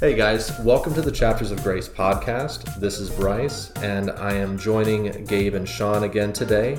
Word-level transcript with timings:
Hey 0.00 0.14
guys, 0.14 0.58
welcome 0.60 0.92
to 0.94 1.02
the 1.02 1.10
Chapters 1.10 1.50
of 1.50 1.62
Grace 1.62 1.88
podcast. 1.88 2.78
This 2.78 2.98
is 2.98 3.08
Bryce, 3.10 3.70
and 3.76 4.10
I 4.10 4.34
am 4.34 4.58
joining 4.58 5.24
Gabe 5.24 5.54
and 5.54 5.68
Shawn 5.68 6.04
again 6.04 6.32
today. 6.32 6.78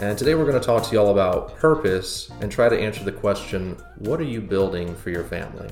And 0.00 0.16
today 0.16 0.34
we're 0.34 0.44
going 0.46 0.60
to 0.60 0.64
talk 0.64 0.84
to 0.84 0.94
y'all 0.94 1.10
about 1.10 1.56
purpose 1.56 2.30
and 2.40 2.50
try 2.52 2.68
to 2.68 2.78
answer 2.78 3.02
the 3.02 3.12
question 3.12 3.76
what 3.98 4.20
are 4.20 4.24
you 4.24 4.40
building 4.40 4.94
for 4.94 5.10
your 5.10 5.24
family? 5.24 5.68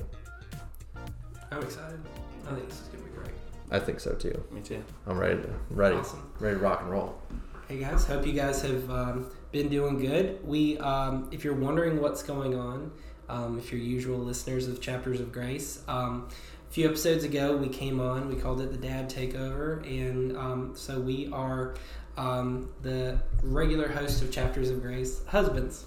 I'm 1.51 1.61
excited. 1.63 1.99
I 2.47 2.53
think 2.55 2.67
this 2.69 2.81
is 2.81 2.87
going 2.87 3.03
to 3.03 3.09
be 3.09 3.15
great. 3.15 3.31
I 3.71 3.79
think 3.79 3.99
so 3.99 4.13
too. 4.13 4.43
Me 4.51 4.61
too. 4.61 4.83
I'm 5.07 5.17
ready 5.17 5.41
to 5.41 5.49
ready 5.69 5.95
Awesome. 5.95 6.31
ready 6.39 6.57
to 6.57 6.61
rock 6.61 6.81
and 6.81 6.91
roll. 6.91 7.21
Hey 7.67 7.77
guys, 7.79 8.05
hope 8.05 8.25
you 8.25 8.33
guys 8.33 8.61
have 8.63 8.89
um, 8.89 9.31
been 9.51 9.69
doing 9.69 9.97
good. 9.99 10.45
We, 10.45 10.77
um, 10.79 11.29
if 11.31 11.43
you're 11.43 11.53
wondering 11.55 12.01
what's 12.01 12.23
going 12.23 12.55
on, 12.55 12.91
um, 13.29 13.59
if 13.59 13.71
you're 13.71 13.79
usual 13.79 14.17
listeners 14.17 14.67
of 14.67 14.81
Chapters 14.81 15.19
of 15.21 15.31
Grace, 15.31 15.83
um, 15.87 16.27
a 16.69 16.71
few 16.71 16.87
episodes 16.87 17.23
ago 17.23 17.57
we 17.57 17.67
came 17.67 17.99
on. 17.99 18.29
We 18.29 18.35
called 18.35 18.61
it 18.61 18.71
the 18.71 18.77
Dad 18.77 19.09
Takeover, 19.09 19.83
and 19.87 20.37
um, 20.37 20.73
so 20.75 20.99
we 20.99 21.27
are 21.31 21.73
um, 22.15 22.69
the 22.83 23.19
regular 23.41 23.87
host 23.87 24.21
of 24.21 24.31
Chapters 24.31 24.69
of 24.69 24.81
Grace, 24.81 25.21
husbands. 25.25 25.85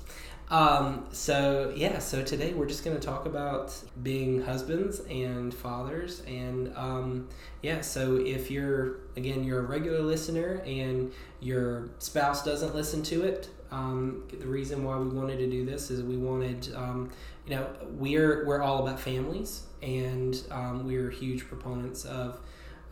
Um, 0.50 1.06
so 1.12 1.72
yeah, 1.77 2.00
so 2.00 2.24
today 2.24 2.52
we're 2.52 2.66
just 2.66 2.84
going 2.84 2.98
to 2.98 3.02
talk 3.02 3.27
about 3.27 3.72
being 4.02 4.42
husbands 4.42 5.00
and 5.08 5.55
fathers, 5.55 6.20
and 6.27 6.77
um, 6.77 7.28
yeah. 7.62 7.80
So 7.80 8.16
if 8.16 8.50
you're 8.50 8.96
again 9.16 9.44
you're 9.44 9.60
a 9.60 9.66
regular 9.66 10.00
listener 10.00 10.62
and 10.66 11.12
your 11.41 11.91
spouse 12.00 12.44
doesn't 12.44 12.74
listen 12.74 13.05
to 13.05 13.22
it, 13.22 13.48
um, 13.70 14.24
the 14.30 14.46
reason 14.46 14.83
why 14.83 14.98
we 14.98 15.08
wanted 15.08 15.39
to 15.39 15.46
do 15.46 15.64
this 15.64 15.91
is 15.92 16.02
we 16.02 16.17
wanted 16.17 16.74
um, 16.74 17.11
you 17.47 17.57
know 17.57 17.67
we're 17.91 18.47
we're 18.47 18.62
all 18.62 18.87
about 18.87 19.01
families, 19.01 19.62
and 19.83 20.41
um, 20.51 20.87
we're 20.87 21.11
huge 21.11 21.47
proponents 21.48 22.05
of 22.05 22.41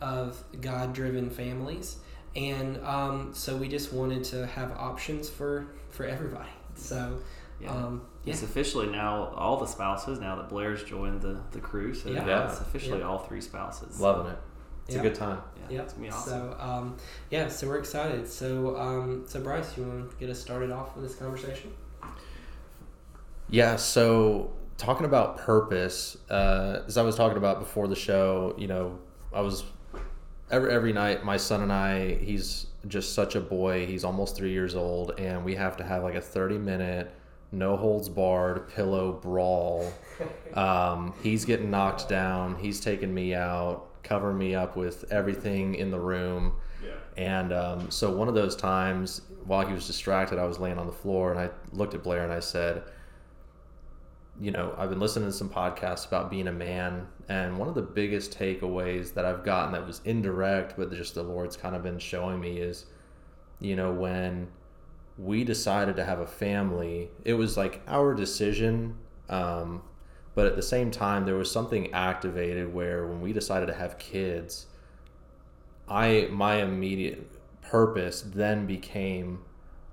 of 0.01 0.43
God 0.61 0.93
driven 0.93 1.29
families, 1.29 1.97
and 2.35 2.83
um, 2.83 3.31
so 3.33 3.55
we 3.55 3.67
just 3.67 3.93
wanted 3.93 4.23
to 4.25 4.45
have 4.47 4.71
options 4.71 5.29
for 5.29 5.67
for 5.89 6.05
everybody. 6.05 6.49
So. 6.75 7.19
Yeah. 7.59 7.69
Um, 7.75 8.01
yeah. 8.25 8.33
It's 8.33 8.41
officially 8.41 8.87
now 8.87 9.27
all 9.35 9.57
the 9.57 9.67
spouses 9.67 10.19
now 10.19 10.35
that 10.37 10.49
Blair's 10.49 10.83
joined 10.83 11.21
the, 11.21 11.37
the 11.51 11.59
crew. 11.59 11.93
So 11.93 12.09
Yeah. 12.09 12.25
yeah, 12.25 12.49
it's 12.49 12.59
officially 12.59 13.01
Yeah. 13.01 13.05
all 13.07 13.19
three 13.19 13.39
spouses. 13.39 13.99
Loving 13.99 14.31
it. 14.31 14.39
It's 14.87 14.95
Yeah. 14.95 15.01
a 15.01 15.03
good 15.03 15.13
time. 15.13 15.37
Yeah, 15.69 15.75
Yep. 15.75 15.83
it's 15.83 15.93
gonna 15.93 16.05
be 16.07 16.11
awesome. 16.11 16.31
So 16.31 16.57
um, 16.59 16.97
yeah, 17.29 17.47
so 17.49 17.67
we're 17.67 17.77
excited. 17.77 18.27
So 18.27 18.75
um, 18.79 19.25
so 19.27 19.41
Bryce, 19.41 19.77
you 19.77 19.83
want 19.83 20.09
to 20.09 20.17
get 20.17 20.31
us 20.31 20.39
started 20.39 20.71
off 20.71 20.95
with 20.95 21.07
this 21.07 21.15
conversation? 21.15 21.71
Yeah, 23.51 23.75
so 23.75 24.53
talking 24.77 25.05
about 25.05 25.37
purpose, 25.37 26.17
uh, 26.29 26.83
as 26.87 26.97
I 26.97 27.01
was 27.03 27.17
talking 27.17 27.37
about 27.37 27.59
before 27.59 27.89
the 27.89 27.95
show, 27.95 28.55
you 28.57 28.67
know, 28.67 28.97
I 29.33 29.41
was 29.41 29.65
every 30.49 30.73
every 30.73 30.93
night. 30.93 31.25
My 31.25 31.35
son 31.35 31.61
and 31.61 31.71
I, 31.71 32.15
he's 32.15 32.67
just 32.87 33.13
such 33.13 33.35
a 33.35 33.41
boy. 33.41 33.85
He's 33.85 34.05
almost 34.05 34.37
three 34.37 34.51
years 34.51 34.73
old, 34.73 35.19
and 35.19 35.43
we 35.43 35.55
have 35.55 35.75
to 35.77 35.83
have 35.83 36.01
like 36.01 36.15
a 36.15 36.21
thirty 36.21 36.57
minute, 36.57 37.13
no 37.51 37.75
holds 37.75 38.07
barred 38.07 38.69
pillow 38.69 39.13
brawl. 39.13 39.91
Um, 40.53 41.13
he's 41.23 41.45
getting 41.45 41.71
knocked 41.71 42.09
down. 42.09 42.57
He's 42.57 42.81
taking 42.81 43.13
me 43.13 43.33
out, 43.33 44.03
covering 44.03 44.37
me 44.37 44.53
up 44.53 44.75
with 44.75 45.09
everything 45.11 45.75
in 45.75 45.89
the 45.89 45.99
room. 45.99 46.57
And 47.17 47.53
um, 47.53 47.89
so 47.89 48.11
one 48.11 48.27
of 48.27 48.33
those 48.35 48.55
times, 48.55 49.21
while 49.45 49.65
he 49.65 49.73
was 49.73 49.87
distracted, 49.87 50.37
I 50.37 50.45
was 50.45 50.59
laying 50.59 50.77
on 50.77 50.87
the 50.87 50.93
floor 50.93 51.31
and 51.31 51.39
I 51.39 51.49
looked 51.71 51.93
at 51.93 52.03
Blair 52.03 52.23
and 52.23 52.33
I 52.33 52.41
said, 52.41 52.83
you 54.39 54.51
know, 54.51 54.73
I've 54.77 54.89
been 54.89 54.99
listening 54.99 55.29
to 55.29 55.33
some 55.33 55.49
podcasts 55.49 56.07
about 56.07 56.31
being 56.31 56.47
a 56.47 56.51
man, 56.51 57.07
and 57.29 57.57
one 57.57 57.67
of 57.67 57.75
the 57.75 57.81
biggest 57.81 58.37
takeaways 58.37 59.13
that 59.13 59.25
I've 59.25 59.43
gotten 59.43 59.73
that 59.73 59.85
was 59.85 60.01
indirect, 60.05 60.75
but 60.77 60.91
just 60.91 61.15
the 61.15 61.23
Lord's 61.23 61.57
kind 61.57 61.75
of 61.75 61.83
been 61.83 61.99
showing 61.99 62.39
me 62.39 62.57
is, 62.57 62.85
you 63.59 63.75
know, 63.75 63.91
when 63.91 64.47
we 65.17 65.43
decided 65.43 65.95
to 65.97 66.03
have 66.03 66.19
a 66.19 66.27
family, 66.27 67.09
it 67.23 67.33
was 67.33 67.57
like 67.57 67.81
our 67.87 68.13
decision. 68.13 68.95
Um, 69.29 69.83
but 70.33 70.45
at 70.45 70.55
the 70.55 70.63
same 70.63 70.91
time, 70.91 71.25
there 71.25 71.35
was 71.35 71.51
something 71.51 71.93
activated 71.93 72.73
where 72.73 73.05
when 73.05 73.21
we 73.21 73.33
decided 73.33 73.67
to 73.67 73.73
have 73.73 73.97
kids, 73.97 74.67
I 75.87 76.29
my 76.31 76.61
immediate 76.61 77.27
purpose 77.61 78.21
then 78.21 78.65
became 78.65 79.39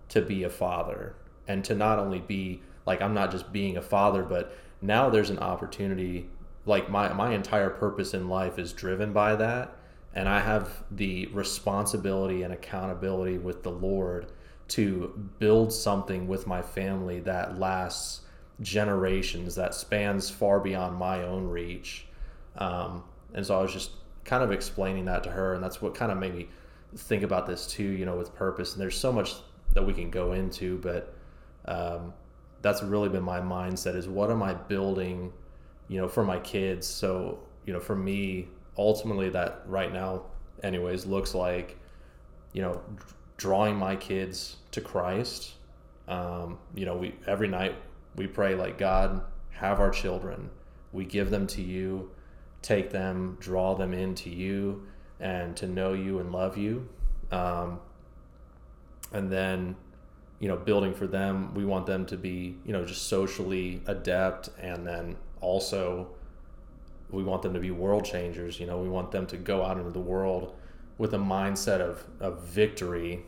to 0.09 0.23
be 0.23 0.45
a 0.45 0.51
father 0.51 1.17
and 1.47 1.65
to 1.65 1.75
not 1.75 1.99
only 1.99 2.21
be 2.21 2.63
like 2.89 3.03
I'm 3.03 3.13
not 3.13 3.31
just 3.31 3.53
being 3.53 3.77
a 3.77 3.83
father, 3.83 4.23
but 4.23 4.57
now 4.81 5.11
there's 5.11 5.29
an 5.29 5.39
opportunity 5.41 6.31
like 6.65 6.89
my 6.89 7.13
my 7.13 7.35
entire 7.35 7.69
purpose 7.69 8.15
in 8.15 8.31
life 8.31 8.59
is 8.59 8.73
driven 8.73 9.13
by 9.13 9.37
that. 9.37 9.77
And 10.15 10.27
I 10.27 10.41
have 10.41 10.85
the 10.91 11.27
responsibility 11.27 12.43
and 12.43 12.53
accountability 12.53 13.37
with 13.37 13.63
the 13.63 13.71
Lord 13.71 14.33
to 14.69 15.29
build 15.39 15.71
something 15.71 16.27
with 16.27 16.47
my 16.47 16.63
family 16.63 17.21
that 17.21 17.59
lasts 17.59 18.23
generations 18.63 19.55
that 19.57 19.75
spans 19.75 20.31
far 20.31 20.59
beyond 20.59 20.97
my 20.97 21.23
own 21.25 21.47
reach. 21.47 22.07
Um, 22.57 23.05
and 23.35 23.45
so 23.45 23.59
I 23.59 23.63
was 23.63 23.73
just 23.73 23.91
kind 24.25 24.43
of 24.43 24.51
explaining 24.51 25.05
that 25.05 25.23
to 25.25 25.31
her 25.31 25.53
and 25.55 25.63
that's 25.63 25.83
what 25.83 25.95
kind 25.95 26.11
of 26.11 26.17
made 26.17 26.35
me 26.35 26.49
think 26.97 27.23
about 27.23 27.47
this 27.47 27.67
too 27.67 27.91
you 28.01 28.07
know 28.07 28.17
with 28.17 28.35
purpose. 28.35 28.73
And 28.73 28.81
there's 28.81 28.99
so 28.99 29.13
much 29.13 29.35
that 29.75 29.87
we 29.87 29.93
can 29.93 30.09
go 30.11 30.33
into 30.33 30.79
but 30.79 31.15
um, 31.67 32.15
that's 32.63 32.83
really 32.83 33.09
been 33.09 33.23
my 33.23 33.41
mindset 33.41 33.95
is 33.95 34.09
what 34.09 34.31
am 34.31 34.43
i 34.43 34.53
building 34.53 35.33
you 35.89 35.99
know 35.99 36.07
for 36.07 36.25
my 36.25 36.39
kids? 36.39 36.87
So 36.87 37.41
you 37.67 37.73
know 37.73 37.81
for 37.81 37.97
me 37.97 38.49
ultimately 38.77 39.31
that 39.31 39.63
right 39.67 39.93
now 39.93 40.23
anyways 40.63 41.07
looks 41.07 41.35
like 41.35 41.77
you 42.53 42.63
know 42.63 42.81
drawing 43.37 43.77
my 43.77 43.97
kids 43.97 44.57
to 44.71 44.81
christ. 44.81 45.55
Um, 46.07 46.59
you 46.75 46.87
know 46.87 46.97
we 46.97 47.15
every 47.27 47.49
night 47.49 47.75
we 48.17 48.27
pray 48.27 48.55
like 48.55 48.79
god 48.79 49.23
have 49.51 49.81
our 49.81 49.91
children. 49.91 50.51
We 50.93 51.05
give 51.05 51.31
them 51.31 51.47
to 51.49 51.63
you. 51.63 52.11
Take 52.63 52.91
them 52.91 53.37
draw 53.41 53.75
them 53.75 53.93
into 53.93 54.31
you 54.31 54.87
and 55.21 55.57
to 55.57 55.67
know 55.67 55.95
you 55.95 56.19
and 56.19 56.33
love 56.33 56.57
you. 56.57 56.89
Um, 57.31 57.81
and 59.13 59.31
then 59.31 59.77
you 60.41 60.49
know 60.49 60.57
building 60.57 60.95
for 60.95 61.07
them. 61.07 61.55
We 61.55 61.65
want 61.65 61.87
them 61.87 62.07
to 62.07 62.17
be 62.17 62.57
you 62.65 62.73
know 62.73 62.85
just 62.85 63.09
socially 63.09 63.83
adept 63.87 64.51
and 64.61 64.87
then 64.87 65.17
also 65.41 66.09
we 67.11 67.23
want 67.23 67.43
them 67.43 67.55
to 67.55 67.61
be 67.61 67.71
world 67.71 68.05
changers 68.05 68.61
you 68.61 68.67
know 68.67 68.79
we 68.79 68.89
want 68.89 69.11
them 69.11 69.27
to 69.27 69.37
go 69.37 69.65
out 69.65 69.79
into 69.79 69.91
the 69.91 70.01
world 70.01 70.55
with 70.99 71.15
a 71.15 71.19
mindset 71.19 71.81
of, 71.81 72.05
of 72.21 72.43
victory 72.43 73.25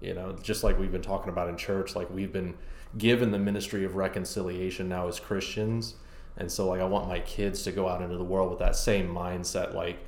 you 0.00 0.14
know 0.14 0.32
just 0.42 0.62
like 0.62 0.78
we've 0.78 0.92
been 0.92 1.02
talking 1.02 1.30
about 1.30 1.48
in 1.48 1.56
church 1.56 1.96
like 1.96 2.08
we've 2.10 2.32
been 2.32 2.54
given 2.96 3.30
the 3.30 3.38
ministry 3.38 3.84
of 3.84 3.96
reconciliation 3.96 4.88
now 4.88 5.08
as 5.08 5.20
christians. 5.20 5.94
And 6.36 6.50
so 6.50 6.68
like 6.68 6.80
i 6.80 6.84
want 6.84 7.08
my 7.08 7.20
kids 7.20 7.64
to 7.64 7.72
go 7.72 7.88
out 7.88 8.00
into 8.00 8.16
the 8.16 8.24
world 8.24 8.50
with 8.50 8.60
that 8.60 8.76
same 8.76 9.08
mindset 9.08 9.74
like 9.74 9.98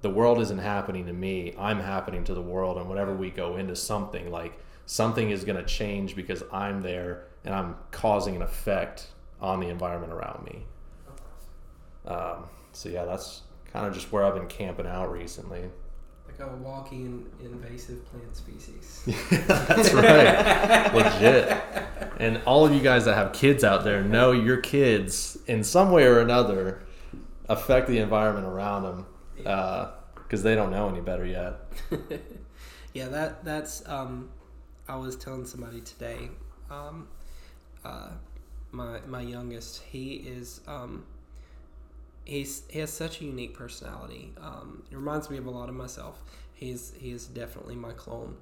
the 0.00 0.10
world 0.10 0.40
isn't 0.40 0.58
happening 0.58 1.06
to 1.06 1.12
me 1.12 1.54
i'm 1.56 1.78
happening 1.78 2.24
to 2.24 2.34
the 2.34 2.42
world. 2.42 2.78
And 2.78 2.88
whenever 2.88 3.14
we 3.14 3.30
go 3.30 3.56
into 3.56 3.76
something 3.76 4.30
like 4.32 4.58
something 4.86 5.30
is 5.30 5.44
going 5.44 5.56
to 5.56 5.64
change 5.64 6.16
because 6.16 6.42
i'm 6.52 6.80
there 6.82 7.24
and 7.44 7.54
i'm 7.54 7.76
causing 7.90 8.36
an 8.36 8.42
effect 8.42 9.06
on 9.40 9.58
the 9.58 9.66
environment 9.68 10.12
around 10.12 10.44
me. 10.44 10.62
Um, 12.06 12.44
so 12.72 12.88
yeah 12.88 13.04
that's 13.04 13.42
kind 13.72 13.86
of 13.86 13.94
just 13.94 14.12
where 14.12 14.24
i've 14.24 14.34
been 14.34 14.46
camping 14.46 14.86
out 14.86 15.10
recently. 15.10 15.62
Like 16.26 16.48
a 16.48 16.56
walking 16.56 17.26
invasive 17.40 18.04
plant 18.06 18.36
species. 18.36 19.02
that's 19.46 19.92
right. 19.92 20.94
Legit. 20.94 21.62
And 22.18 22.40
all 22.46 22.64
of 22.64 22.72
you 22.72 22.80
guys 22.80 23.04
that 23.04 23.14
have 23.14 23.32
kids 23.32 23.64
out 23.64 23.84
there 23.84 24.02
know 24.02 24.32
your 24.32 24.56
kids 24.58 25.36
in 25.46 25.62
some 25.62 25.90
way 25.90 26.06
or 26.06 26.20
another 26.20 26.80
affect 27.48 27.88
the 27.88 27.98
environment 27.98 28.46
around 28.46 28.84
them 28.84 29.06
because 30.14 30.42
they 30.42 30.54
don't 30.54 30.70
know 30.70 30.88
any 30.88 31.00
better 31.00 31.26
yet. 31.26 31.58
Yeah, 32.94 33.08
that 33.08 33.44
that's. 33.44 33.86
Um, 33.88 34.30
I 34.92 34.96
was 34.96 35.16
telling 35.16 35.46
somebody 35.46 35.80
today. 35.80 36.28
Um, 36.70 37.08
uh, 37.82 38.10
my 38.72 39.00
my 39.06 39.22
youngest, 39.22 39.82
he 39.84 40.16
is. 40.16 40.60
Um, 40.66 41.06
he's 42.26 42.64
he 42.68 42.78
has 42.80 42.92
such 42.92 43.22
a 43.22 43.24
unique 43.24 43.54
personality. 43.54 44.34
Um, 44.38 44.82
it 44.90 44.94
reminds 44.94 45.30
me 45.30 45.38
of 45.38 45.46
a 45.46 45.50
lot 45.50 45.70
of 45.70 45.74
myself. 45.74 46.22
He's 46.52 46.92
he 46.98 47.10
is 47.10 47.26
definitely 47.26 47.74
my 47.74 47.92
clone. 47.92 48.36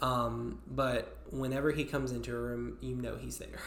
Um, 0.00 0.60
but 0.70 1.16
whenever 1.30 1.72
he 1.72 1.82
comes 1.82 2.12
into 2.12 2.36
a 2.36 2.38
room, 2.38 2.78
you 2.80 2.94
know 2.94 3.16
he's 3.16 3.38
there. 3.38 3.58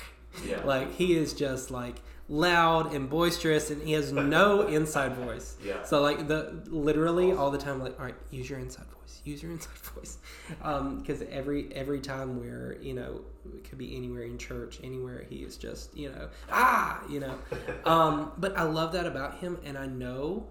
Yeah. 0.47 0.61
like 0.65 0.93
he 0.93 1.17
is 1.17 1.33
just 1.33 1.71
like 1.71 1.97
loud 2.29 2.93
and 2.93 3.09
boisterous, 3.09 3.71
and 3.71 3.81
he 3.81 3.93
has 3.93 4.13
no 4.13 4.61
inside 4.67 5.15
voice. 5.15 5.57
Yeah. 5.65 5.83
So 5.83 6.01
like 6.01 6.27
the 6.27 6.61
literally 6.67 7.31
all 7.31 7.51
the 7.51 7.57
time, 7.57 7.81
like 7.81 7.99
all 7.99 8.05
right, 8.05 8.15
use 8.29 8.49
your 8.49 8.59
inside 8.59 8.85
voice, 8.85 9.21
use 9.25 9.41
your 9.41 9.51
inside 9.57 9.77
voice, 9.77 10.17
Um 10.61 10.99
because 10.99 11.21
every 11.23 11.73
every 11.73 11.99
time 11.99 12.39
we're 12.39 12.77
you 12.81 12.93
know 12.93 13.21
it 13.53 13.63
could 13.67 13.79
be 13.79 13.95
anywhere 13.97 14.23
in 14.23 14.37
church, 14.37 14.79
anywhere 14.83 15.25
he 15.29 15.37
is 15.37 15.57
just 15.57 15.95
you 15.97 16.11
know 16.11 16.29
ah 16.51 17.01
you 17.09 17.19
know, 17.19 17.37
um, 17.85 18.31
but 18.37 18.57
I 18.57 18.63
love 18.63 18.93
that 18.93 19.07
about 19.07 19.39
him, 19.39 19.57
and 19.65 19.77
I 19.77 19.87
know 19.87 20.47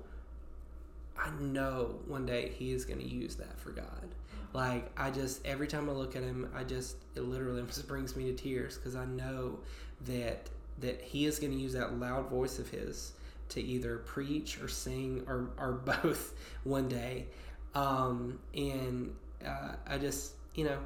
I 1.17 1.31
know 1.41 1.97
one 2.07 2.27
day 2.27 2.53
he 2.57 2.73
is 2.73 2.85
going 2.85 3.01
to 3.01 3.09
use 3.09 3.37
that 3.37 3.59
for 3.59 3.71
God. 3.71 4.15
Like 4.53 4.91
I 4.97 5.11
just 5.11 5.47
every 5.47 5.67
time 5.67 5.89
I 5.89 5.93
look 5.93 6.17
at 6.17 6.23
him, 6.23 6.51
I 6.55 6.65
just 6.65 6.97
it 7.15 7.23
literally 7.23 7.63
just 7.67 7.87
brings 7.87 8.17
me 8.17 8.25
to 8.25 8.33
tears 8.33 8.77
because 8.77 8.97
I 8.97 9.05
know 9.05 9.59
that 10.07 10.49
that 10.81 11.01
he 11.01 11.27
is 11.27 11.39
going 11.39 11.53
to 11.53 11.59
use 11.59 11.73
that 11.73 11.99
loud 11.99 12.29
voice 12.29 12.59
of 12.59 12.69
his 12.69 13.13
to 13.51 13.61
either 13.61 13.99
preach 13.99 14.61
or 14.61 14.69
sing 14.69 15.25
or 15.27 15.51
or 15.59 15.73
both 16.03 16.35
one 16.65 16.89
day. 16.89 17.27
Um, 17.75 18.39
and 18.55 19.15
uh, 19.47 19.73
I 19.87 19.99
just 19.99 20.33
you 20.55 20.65
know 20.65 20.79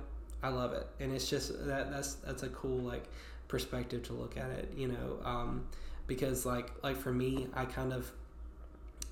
I 0.42 0.48
love 0.48 0.72
it, 0.72 0.86
and 1.00 1.12
it's 1.12 1.28
just 1.28 1.66
that 1.66 1.90
that's 1.90 2.14
that's 2.14 2.42
a 2.42 2.48
cool 2.48 2.78
like 2.78 3.04
perspective 3.48 4.02
to 4.04 4.12
look 4.12 4.36
at 4.36 4.50
it. 4.50 4.72
You 4.76 4.88
know, 4.88 5.18
um, 5.24 5.66
because 6.06 6.44
like 6.44 6.70
like 6.82 6.96
for 6.96 7.12
me, 7.12 7.48
I 7.54 7.64
kind 7.64 7.92
of 7.92 8.10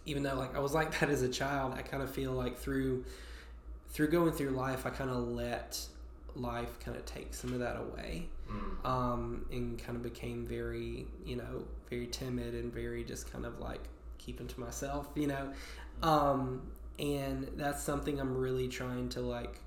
even 0.06 0.22
though 0.22 0.34
like 0.34 0.56
I 0.56 0.60
was 0.60 0.74
like 0.74 0.98
that 1.00 1.10
as 1.10 1.22
a 1.22 1.28
child, 1.28 1.74
I 1.76 1.82
kind 1.82 2.02
of 2.02 2.10
feel 2.10 2.32
like 2.32 2.58
through 2.58 3.04
through 3.90 4.08
going 4.08 4.32
through 4.32 4.50
life, 4.50 4.86
I 4.86 4.90
kind 4.90 5.10
of 5.10 5.28
let 5.28 5.80
life 6.36 6.78
kind 6.80 6.96
of 6.96 7.04
take 7.06 7.34
some 7.34 7.52
of 7.52 7.58
that 7.60 7.76
away, 7.76 8.28
mm. 8.50 8.88
um, 8.88 9.44
and 9.50 9.78
kind 9.78 9.96
of 9.96 10.02
became 10.02 10.46
very, 10.46 11.06
you 11.24 11.36
know, 11.36 11.64
very 11.88 12.06
timid 12.06 12.54
and 12.54 12.72
very 12.72 13.04
just 13.04 13.32
kind 13.32 13.44
of 13.46 13.60
like 13.60 13.82
keeping 14.18 14.46
to 14.46 14.60
myself, 14.60 15.08
you 15.14 15.26
know, 15.26 15.52
um, 16.02 16.62
and 16.98 17.50
that's 17.56 17.82
something 17.82 18.20
I'm 18.20 18.36
really 18.36 18.68
trying 18.68 19.08
to 19.10 19.20
like 19.20 19.60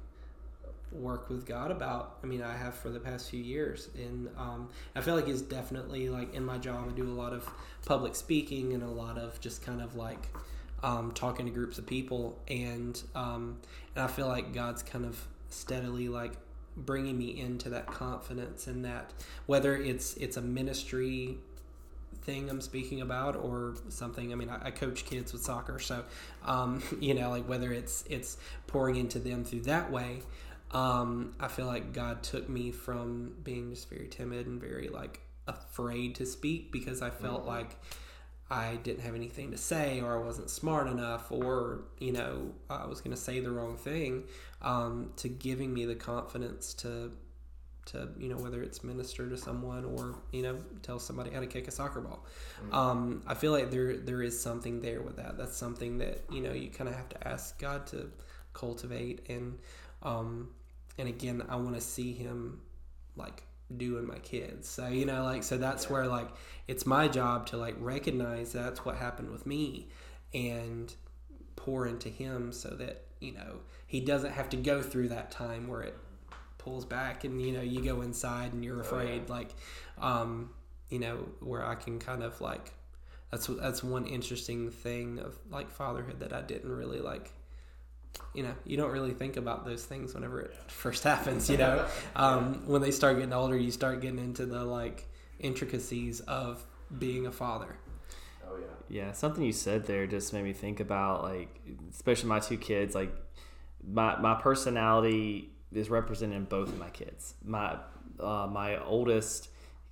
work 0.92 1.30
with 1.30 1.46
God 1.46 1.72
about. 1.72 2.18
I 2.24 2.28
mean, 2.28 2.42
I 2.42 2.56
have 2.56 2.76
for 2.76 2.90
the 2.90 3.00
past 3.00 3.30
few 3.30 3.42
years, 3.42 3.90
and 3.96 4.30
um, 4.38 4.70
I 4.96 5.02
feel 5.02 5.16
like 5.16 5.28
it's 5.28 5.42
definitely 5.42 6.10
like 6.10 6.34
in 6.34 6.46
my 6.46 6.58
job. 6.58 6.88
I 6.90 6.92
do 6.94 7.10
a 7.10 7.12
lot 7.14 7.34
of 7.34 7.50
public 7.86 8.16
speaking 8.16 8.74
and 8.74 8.84
a 8.84 8.90
lot 8.90 9.18
of 9.18 9.40
just 9.42 9.64
kind 9.64 9.82
of 9.82 9.96
like 9.96 10.28
um, 10.84 11.12
talking 11.12 11.46
to 11.46 11.52
groups 11.52 11.78
of 11.78 11.86
people, 11.86 12.40
and 12.48 13.02
um, 13.16 13.60
and 13.96 14.04
I 14.04 14.08
feel 14.08 14.28
like 14.28 14.54
God's 14.54 14.84
kind 14.84 15.06
of 15.06 15.20
steadily 15.50 16.10
like 16.10 16.34
bringing 16.76 17.18
me 17.18 17.40
into 17.40 17.70
that 17.70 17.88
confidence 17.88 18.68
and 18.68 18.84
that 18.86 19.14
whether 19.46 19.76
it's 19.76 20.16
it's 20.16 20.38
a 20.38 20.42
ministry 20.42 21.38
thing 22.24 22.50
I'm 22.50 22.62
speaking 22.62 23.02
about 23.02 23.36
or 23.36 23.76
something. 23.90 24.32
I 24.32 24.36
mean, 24.36 24.50
I, 24.50 24.68
I 24.68 24.72
coach 24.72 25.06
kids 25.06 25.34
with 25.34 25.44
soccer, 25.44 25.80
so 25.80 26.04
um, 26.46 26.82
you 27.00 27.14
know, 27.14 27.30
like 27.30 27.48
whether 27.48 27.72
it's 27.72 28.04
it's 28.10 28.38
pouring 28.68 28.96
into 28.96 29.20
them 29.20 29.44
through 29.44 29.62
that 29.62 29.92
way. 29.92 30.22
Um, 30.72 31.34
I 31.40 31.50
feel 31.50 31.68
like 31.68 31.94
God 31.94 32.24
took 32.24 32.50
me 32.50 32.72
from 32.72 33.34
being 33.44 33.70
just 33.70 33.90
very 33.90 34.08
timid 34.08 34.48
and 34.48 34.60
very 34.60 34.90
like 34.90 35.22
afraid 35.48 36.16
to 36.16 36.26
speak 36.26 36.72
because 36.72 37.02
I 37.02 37.12
felt 37.12 37.42
mm-hmm. 37.42 37.50
like 37.50 37.78
I 38.54 38.76
didn't 38.84 39.02
have 39.02 39.16
anything 39.16 39.50
to 39.50 39.58
say 39.58 40.00
or 40.00 40.16
I 40.16 40.24
wasn't 40.24 40.52
smart 40.52 40.88
enough 40.88 41.32
or, 41.32 41.86
you 41.98 42.12
know, 42.12 42.52
I 42.70 42.86
was 42.86 43.02
going 43.02 43.16
to 43.16 43.22
say 43.22 43.40
the 43.40 43.50
wrong 43.50 43.78
thing 43.78 44.26
um, 44.62 45.12
to 45.18 45.28
giving 45.28 45.74
me 45.74 45.86
the 45.86 45.96
confidence 45.96 46.76
to, 46.76 47.12
to, 47.88 48.10
you 48.16 48.30
know, 48.30 48.38
whether 48.38 48.62
it's 48.62 48.84
minister 48.84 49.28
to 49.28 49.38
someone 49.38 49.86
or, 49.86 50.20
you 50.32 50.44
know, 50.44 50.58
tell 50.84 51.00
somebody 51.00 51.32
how 51.32 51.40
to 51.40 51.48
kick 51.48 51.68
a 51.68 51.72
soccer 51.72 52.00
ball. 52.00 52.28
Mm-hmm. 52.62 52.76
Um, 52.76 53.24
I 53.26 53.34
feel 53.34 53.52
like 53.52 53.72
there, 53.72 53.98
there 53.98 54.22
is 54.22 54.40
something 54.40 54.82
there 54.82 55.02
with 55.02 55.16
that. 55.16 55.36
That's 55.36 55.58
something 55.58 55.98
that, 55.98 56.22
you 56.32 56.42
know, 56.42 56.54
you 56.54 56.70
kind 56.70 56.88
of 56.88 56.96
have 56.96 57.10
to 57.10 57.28
ask 57.28 57.60
God 57.60 57.88
to 57.88 58.12
cultivate. 58.54 59.26
And, 59.30 59.58
um, 60.04 60.50
and 61.00 61.10
again, 61.10 61.42
I 61.50 61.56
want 61.56 61.74
to 61.74 61.82
see 61.82 62.14
him 62.14 62.62
like 63.16 63.42
doing 63.76 64.06
my 64.08 64.20
kids. 64.20 64.68
So, 64.70 64.88
you 64.88 65.06
know, 65.06 65.24
like, 65.24 65.44
so 65.44 65.58
that's 65.58 65.90
where 65.90 66.08
like 66.08 66.30
it's 66.68 66.86
my 66.86 67.08
job 67.08 67.48
to 67.48 67.58
like 67.58 67.76
recognize 67.80 68.54
that's 68.54 68.86
what 68.86 68.96
happened 68.96 69.32
with 69.32 69.46
me 69.46 69.90
and 70.34 70.94
pour 71.56 71.88
into 71.88 72.10
him 72.10 72.52
so 72.52 72.70
that, 72.70 73.06
you 73.20 73.34
know, 73.34 73.60
he 73.88 74.00
doesn't 74.00 74.32
have 74.32 74.50
to 74.50 74.58
go 74.58 74.82
through 74.82 75.10
that 75.10 75.32
time 75.32 75.68
where 75.68 75.82
it 75.82 75.98
pulls 76.58 76.86
back 76.86 77.24
and, 77.24 77.42
you 77.42 77.52
know, 77.52 77.62
you 77.62 77.84
go 77.84 78.02
inside 78.02 78.54
and 78.54 78.64
you're 78.64 78.82
afraid. 78.82 79.30
Like, 79.30 79.50
um, 79.98 80.50
you 80.90 81.00
know, 81.00 81.28
where 81.40 81.66
I 81.66 81.76
can 81.76 82.00
kind 82.00 82.24
of 82.24 82.40
like, 82.42 82.74
that's 83.32 83.48
that's 83.48 83.84
one 83.84 84.06
interesting 84.06 84.70
thing 84.70 85.20
of 85.20 85.36
like 85.50 85.72
fatherhood 85.72 86.20
that 86.20 86.34
I 86.34 86.42
didn't 86.42 86.72
really 86.72 87.00
like 87.00 87.32
you 88.34 88.44
know, 88.44 88.54
you 88.66 88.78
don't 88.78 88.92
really 88.92 89.14
think 89.14 89.38
about 89.38 89.66
those 89.66 89.86
things 89.86 90.14
whenever 90.14 90.42
it 90.42 90.54
first 90.68 91.04
happens. 91.04 91.50
You 91.50 91.58
know, 91.58 91.86
um, 92.16 92.68
when 92.68 92.82
they 92.82 92.92
start 92.92 93.18
getting 93.18 93.34
older, 93.34 93.58
you 93.58 93.72
start 93.72 94.02
getting 94.02 94.20
into 94.20 94.46
the 94.46 94.64
like 94.64 95.08
intricacies 95.40 96.20
of 96.22 96.66
being 96.98 97.28
a 97.28 97.32
father. 97.32 97.78
Oh 98.48 98.58
yeah. 98.58 98.66
Yeah, 99.06 99.12
something 99.14 99.44
you 99.44 99.54
said 99.54 99.86
there 99.86 100.08
just 100.08 100.34
made 100.34 100.44
me 100.44 100.54
think 100.54 100.80
about 100.80 101.24
like, 101.24 101.62
especially 101.92 102.30
my 102.30 102.40
two 102.40 102.58
kids. 102.58 102.96
Like, 102.96 103.16
my 103.86 104.20
my 104.20 104.36
personality 104.36 105.52
is 105.72 105.90
represented 105.90 106.38
in 106.38 106.46
both 106.46 106.70
of 106.70 106.80
my 106.80 106.90
kids. 106.90 107.36
My 107.44 107.78
uh, 108.20 108.48
my 108.52 108.84
oldest 108.84 109.50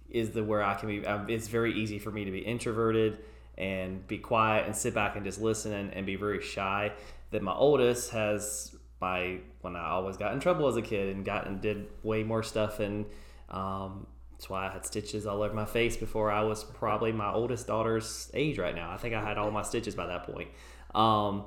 is 0.10 0.32
the 0.32 0.44
where 0.44 0.64
I 0.64 0.74
can 0.76 0.90
be. 0.90 1.06
Um, 1.06 1.30
it's 1.30 1.48
very 1.48 1.74
easy 1.74 2.00
for 2.00 2.12
me 2.12 2.26
to 2.26 2.32
be 2.32 2.40
introverted 2.40 3.20
and 3.58 4.06
be 4.08 4.18
quiet 4.18 4.66
and 4.66 4.76
sit 4.76 4.94
back 4.94 5.16
and 5.16 5.26
just 5.26 5.40
listen 5.40 5.74
and, 5.74 5.94
and 5.94 6.06
be 6.06 6.16
very 6.16 6.42
shy 6.42 6.92
that 7.32 7.42
my 7.42 7.54
oldest 7.54 8.12
has 8.12 8.76
my 9.00 9.40
when 9.62 9.76
I 9.76 9.90
always 9.90 10.18
got 10.18 10.34
in 10.34 10.40
trouble 10.40 10.68
as 10.68 10.78
a 10.78 10.82
kid 10.82 11.16
and 11.16 11.26
got 11.26 11.48
and 11.48 11.60
did 11.60 11.88
way 12.04 12.24
more 12.24 12.44
stuff 12.44 12.80
and 12.80 13.06
um, 13.50 14.08
that's 14.42 14.50
why 14.50 14.68
I 14.68 14.72
had 14.72 14.86
stitches 14.86 15.28
all 15.28 15.44
over 15.44 15.54
my 15.54 15.66
face 15.66 15.98
before 15.98 16.32
I 16.32 16.42
was 16.44 16.64
probably 16.64 17.12
my 17.12 17.32
oldest 17.32 17.68
daughter's 17.68 18.32
age 18.34 18.58
right 18.58 18.74
now. 18.74 18.90
I 18.90 18.98
think 18.98 19.14
I 19.14 19.22
had 19.22 19.38
all 19.38 19.52
my 19.52 19.62
stitches 19.62 19.94
by 19.94 20.08
that 20.08 20.24
point. 20.24 20.50
Um, 20.96 21.46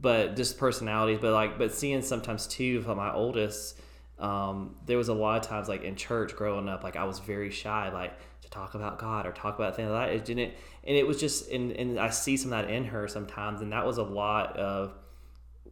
but 0.00 0.36
just 0.36 0.56
personalities, 0.58 1.18
but 1.20 1.32
like, 1.32 1.58
but 1.58 1.74
seeing 1.74 2.02
sometimes 2.02 2.46
too 2.46 2.82
for 2.82 2.94
my 2.94 3.12
oldest, 3.12 3.80
um, 4.20 4.76
there 4.86 4.96
was 4.96 5.08
a 5.08 5.14
lot 5.14 5.42
of 5.42 5.48
times 5.48 5.68
like 5.68 5.82
in 5.82 5.96
church 5.96 6.36
growing 6.36 6.68
up, 6.68 6.84
like 6.84 6.94
I 6.94 7.04
was 7.04 7.18
very 7.18 7.50
shy, 7.50 7.90
like 7.92 8.12
to 8.42 8.50
talk 8.50 8.74
about 8.74 9.00
God 9.00 9.26
or 9.26 9.32
talk 9.32 9.56
about 9.58 9.74
things 9.74 9.90
like 9.90 10.08
that. 10.08 10.14
It 10.14 10.24
didn't, 10.24 10.54
and 10.84 10.96
it 10.96 11.06
was 11.06 11.18
just, 11.18 11.50
and, 11.50 11.72
and 11.72 11.98
I 11.98 12.10
see 12.10 12.36
some 12.36 12.52
of 12.52 12.64
that 12.64 12.72
in 12.72 12.84
her 12.84 13.08
sometimes, 13.08 13.62
and 13.62 13.72
that 13.72 13.84
was 13.84 13.98
a 13.98 14.04
lot 14.04 14.56
of 14.56 14.94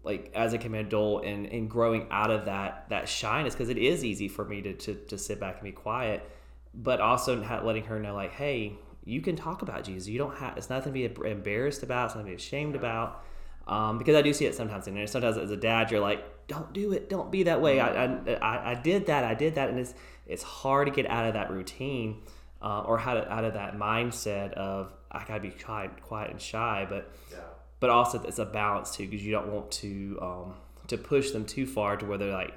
like 0.07 0.31
as 0.35 0.55
an 0.55 0.75
adult 0.75 1.25
and, 1.25 1.47
and 1.47 1.69
growing 1.69 2.07
out 2.11 2.31
of 2.31 2.47
that 2.47 2.87
that 2.89 3.09
shyness 3.09 3.55
because 3.55 3.69
it 3.69 3.79
is 3.79 4.05
easy 4.05 4.29
for 4.29 4.45
me 4.45 4.63
to, 4.63 4.73
to, 4.73 4.95
to 4.95 5.19
sit 5.19 5.39
back 5.39 5.57
and 5.57 5.65
be 5.65 5.73
quiet 5.73 6.29
but 6.73 7.01
also 7.01 7.37
letting 7.65 7.85
her 7.85 7.99
know 8.01 8.15
like 8.15 8.33
hey 8.33 8.73
you 9.05 9.21
can 9.21 9.37
talk 9.37 9.63
about 9.63 9.85
jesus. 9.85 10.09
You 10.09 10.19
don't 10.19 10.37
have 10.37 10.57
it's 10.57 10.71
nothing 10.71 10.93
to 10.93 11.09
be 11.09 11.29
embarrassed 11.29 11.83
about 11.83 12.07
it's 12.07 12.15
nothing 12.15 12.27
to 12.27 12.37
be 12.37 12.43
ashamed 12.43 12.75
about. 12.75 13.23
Um, 13.69 13.99
because 13.99 14.15
i 14.15 14.23
do 14.23 14.33
see 14.33 14.47
it 14.47 14.55
sometimes 14.55 14.87
and 14.87 15.11
sometimes 15.11 15.37
as 15.37 15.51
a 15.51 15.57
dad 15.57 15.91
you're 15.91 16.01
like 16.01 16.25
don't 16.49 16.73
do 16.73 16.93
it. 16.93 17.09
Don't 17.09 17.31
be 17.31 17.45
that 17.45 17.61
way. 17.61 17.81
I, 17.81 18.05
I, 18.07 18.73
I 18.73 18.75
did 18.75 19.07
that. 19.07 19.25
I 19.25 19.35
did 19.35 19.57
that. 19.57 19.69
And 19.69 19.79
it's 19.79 19.95
it's 20.27 20.43
hard 20.43 20.87
to 20.87 20.93
get 20.93 21.09
out 21.11 21.27
of 21.27 21.35
that 21.35 21.51
routine 21.51 22.23
uh, 22.63 22.83
or 22.83 22.99
how 22.99 23.15
to, 23.15 23.33
out 23.33 23.45
of 23.45 23.55
that 23.55 23.77
mindset 23.77 24.53
of 24.53 24.93
i 25.11 25.25
gotta 25.25 25.41
be 25.41 25.51
quiet, 25.51 26.03
quiet 26.03 26.31
and 26.31 26.41
shy. 26.41 26.87
But 26.89 27.11
yeah 27.31 27.39
but 27.81 27.91
also 27.91 28.23
it's 28.23 28.39
a 28.39 28.45
balance 28.45 28.95
too 28.97 29.07
because 29.07 29.25
you 29.25 29.33
don't 29.33 29.49
want 29.49 29.71
to 29.71 30.19
um, 30.21 30.55
to 30.87 30.97
push 30.97 31.31
them 31.31 31.45
too 31.45 31.67
far 31.67 31.97
to 31.97 32.07
where 32.07 32.19
they're 32.19 32.33
like 32.33 32.55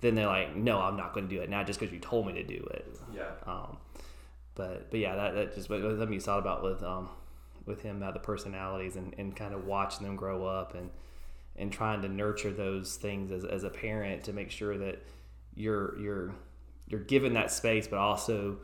then 0.00 0.14
they're 0.14 0.26
like 0.26 0.54
no 0.54 0.80
i'm 0.80 0.96
not 0.96 1.12
going 1.12 1.28
to 1.28 1.34
do 1.34 1.40
it 1.40 1.50
now 1.50 1.64
just 1.64 1.80
because 1.80 1.92
you 1.92 1.98
told 1.98 2.26
me 2.26 2.32
to 2.32 2.44
do 2.44 2.66
it. 2.72 2.86
Yeah. 3.14 3.30
Um, 3.46 3.78
but 4.54 4.90
but 4.90 5.00
yeah 5.00 5.14
that, 5.14 5.34
that 5.34 5.54
just 5.54 5.68
something 5.68 6.12
you 6.12 6.20
thought 6.20 6.40
about 6.40 6.62
with 6.62 6.82
um 6.82 7.08
with 7.64 7.82
him 7.82 7.98
about 7.98 8.14
the 8.14 8.20
personalities 8.20 8.96
and, 8.96 9.14
and 9.18 9.36
kind 9.36 9.54
of 9.54 9.66
watching 9.66 10.06
them 10.06 10.16
grow 10.16 10.46
up 10.46 10.74
and 10.74 10.90
and 11.56 11.72
trying 11.72 12.02
to 12.02 12.08
nurture 12.08 12.52
those 12.52 12.96
things 12.96 13.30
as, 13.30 13.44
as 13.44 13.64
a 13.64 13.70
parent 13.70 14.24
to 14.24 14.32
make 14.32 14.50
sure 14.50 14.76
that 14.78 15.02
you're 15.54 15.98
you're 15.98 16.34
you're 16.86 17.00
given 17.00 17.34
that 17.34 17.50
space 17.50 17.86
but 17.86 17.98
also 17.98 18.58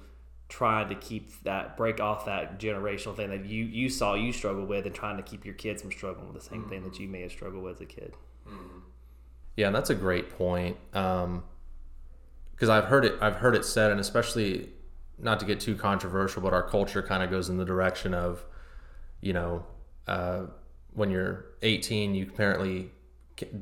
trying 0.48 0.88
to 0.88 0.94
keep 0.94 1.42
that 1.42 1.76
break 1.76 2.00
off 2.00 2.26
that 2.26 2.58
generational 2.60 3.16
thing 3.16 3.30
that 3.30 3.44
you 3.46 3.64
you 3.64 3.88
saw 3.88 4.14
you 4.14 4.32
struggle 4.32 4.64
with 4.64 4.86
and 4.86 4.94
trying 4.94 5.16
to 5.16 5.22
keep 5.22 5.44
your 5.44 5.54
kids 5.54 5.82
from 5.82 5.90
struggling 5.90 6.32
with 6.32 6.42
the 6.42 6.48
same 6.48 6.60
mm-hmm. 6.60 6.70
thing 6.70 6.84
that 6.84 6.98
you 6.98 7.08
may 7.08 7.22
have 7.22 7.32
struggled 7.32 7.62
with 7.62 7.76
as 7.76 7.80
a 7.80 7.86
kid 7.86 8.14
mm-hmm. 8.46 8.78
yeah 9.56 9.66
and 9.66 9.74
that's 9.74 9.90
a 9.90 9.94
great 9.94 10.30
point 10.36 10.76
because 10.90 11.24
um, 11.24 12.70
i've 12.70 12.84
heard 12.84 13.04
it 13.04 13.14
i've 13.20 13.36
heard 13.36 13.54
it 13.54 13.64
said 13.64 13.90
and 13.90 14.00
especially 14.00 14.68
not 15.18 15.40
to 15.40 15.46
get 15.46 15.60
too 15.60 15.74
controversial 15.74 16.42
but 16.42 16.52
our 16.52 16.62
culture 16.62 17.02
kind 17.02 17.22
of 17.22 17.30
goes 17.30 17.48
in 17.48 17.56
the 17.56 17.64
direction 17.64 18.12
of 18.12 18.44
you 19.20 19.32
know 19.32 19.64
uh, 20.06 20.42
when 20.92 21.10
you're 21.10 21.46
18 21.62 22.14
you 22.14 22.26
apparently 22.26 22.90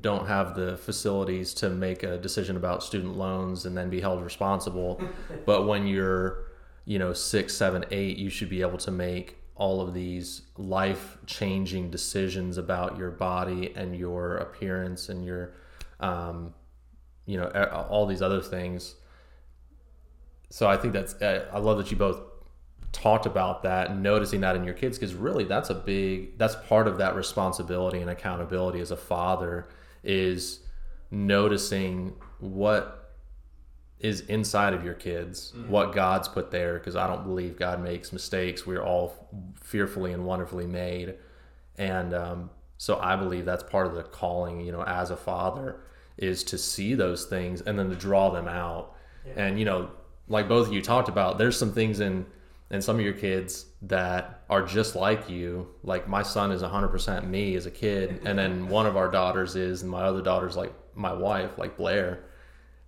don't 0.01 0.27
have 0.27 0.55
the 0.55 0.77
facilities 0.77 1.55
to 1.55 1.71
make 1.71 2.03
a 2.03 2.19
decision 2.19 2.57
about 2.57 2.83
student 2.83 3.17
loans 3.17 3.65
and 3.65 3.77
then 3.77 3.89
be 3.89 4.01
held 4.01 4.23
responsible 4.23 5.01
but 5.47 5.67
when 5.67 5.87
you're 5.87 6.52
you 6.85 6.99
know 6.99 7.13
six 7.13 7.55
seven 7.55 7.85
eight 7.91 8.17
you 8.17 8.31
should 8.31 8.49
be 8.49 8.61
able 8.61 8.79
to 8.79 8.91
make 8.91 9.37
all 9.55 9.81
of 9.81 9.95
these 9.95 10.43
life 10.57 11.19
changing 11.27 11.91
decisions 11.91 12.59
about 12.59 12.97
your 12.97 13.11
body 13.11 13.73
and 13.77 13.97
your 13.97 14.39
appearance 14.39 15.09
and 15.09 15.25
your 15.25 15.53
um, 16.01 16.55
you 17.27 17.37
know 17.37 17.47
all 17.89 18.07
these 18.07 18.23
other 18.23 18.41
things. 18.41 18.97
So 20.51 20.69
i 20.69 20.77
think 20.77 20.93
that's 20.93 21.15
i 21.23 21.59
love 21.59 21.79
that 21.79 21.91
you 21.91 21.97
both 21.97 22.21
talked 22.93 23.25
about 23.25 23.63
that 23.63 23.91
and 23.91 24.03
noticing 24.03 24.43
that 24.43 24.55
in 24.55 24.65
your 24.65 24.75
kids 24.75 24.99
because 24.99 25.15
really 25.15 25.45
that's 25.45 25.71
a 25.71 25.75
big 25.75 26.37
that's 26.39 26.55
part 26.69 26.87
of 26.87 26.99
that 26.99 27.17
responsibility 27.17 28.01
and 28.01 28.11
accountability 28.11 28.81
as 28.81 28.91
a 28.91 28.97
father 28.97 29.67
is 30.05 30.61
noticing 31.11 32.13
what 32.39 33.02
is 34.03 34.23
inside 34.23 34.75
of 34.75 34.85
your 34.85 34.95
kids 34.95 35.53
mm-hmm. 35.57 35.71
what 35.71 35.93
god's 35.93 36.29
put 36.29 36.51
there 36.51 36.75
because 36.75 36.97
i 36.97 37.07
don't 37.07 37.25
believe 37.25 37.57
god 37.57 37.83
makes 37.83 38.13
mistakes. 38.13 38.67
We're 38.67 38.83
all 38.83 39.29
fearfully 39.61 40.13
and 40.13 40.25
wonderfully 40.25 40.67
made. 40.67 41.15
And 41.79 42.13
um, 42.15 42.51
so 42.79 42.99
i 43.01 43.17
believe 43.17 43.45
that's 43.45 43.63
part 43.63 43.87
of 43.87 43.95
the 43.95 44.03
calling 44.03 44.61
you 44.61 44.73
know 44.73 44.83
as 44.83 45.11
a 45.11 45.17
father 45.17 45.81
is 46.19 46.45
to 46.45 46.59
see 46.59 46.95
those 46.95 47.25
things 47.25 47.63
and 47.63 47.79
then 47.79 47.89
to 47.89 47.97
draw 47.97 48.31
them 48.31 48.49
out. 48.49 48.95
Yeah. 49.27 49.45
and 49.45 49.59
you 49.59 49.65
know 49.65 49.91
like 50.29 50.49
both 50.49 50.67
of 50.69 50.73
you 50.73 50.83
talked 50.83 51.09
about 51.09 51.39
there's 51.39 51.57
some 51.57 51.73
things 51.73 52.01
in 52.01 52.27
and 52.71 52.83
some 52.83 52.97
of 52.97 53.03
your 53.03 53.13
kids 53.13 53.67
that 53.83 54.41
are 54.49 54.63
just 54.63 54.97
like 54.97 55.29
you. 55.29 55.69
Like 55.83 56.09
my 56.09 56.23
son 56.23 56.51
is 56.51 56.63
100% 56.63 57.29
me 57.29 57.55
as 57.55 57.67
a 57.67 57.71
kid 57.71 58.23
and 58.25 58.39
then 58.39 58.69
one 58.69 58.87
of 58.87 58.97
our 58.97 59.11
daughters 59.11 59.57
is 59.57 59.83
and 59.83 59.91
my 59.91 60.03
other 60.03 60.23
daughter's 60.23 60.57
like 60.57 60.73
my 60.95 61.13
wife 61.13 61.59
like 61.59 61.77
blair 61.77 62.25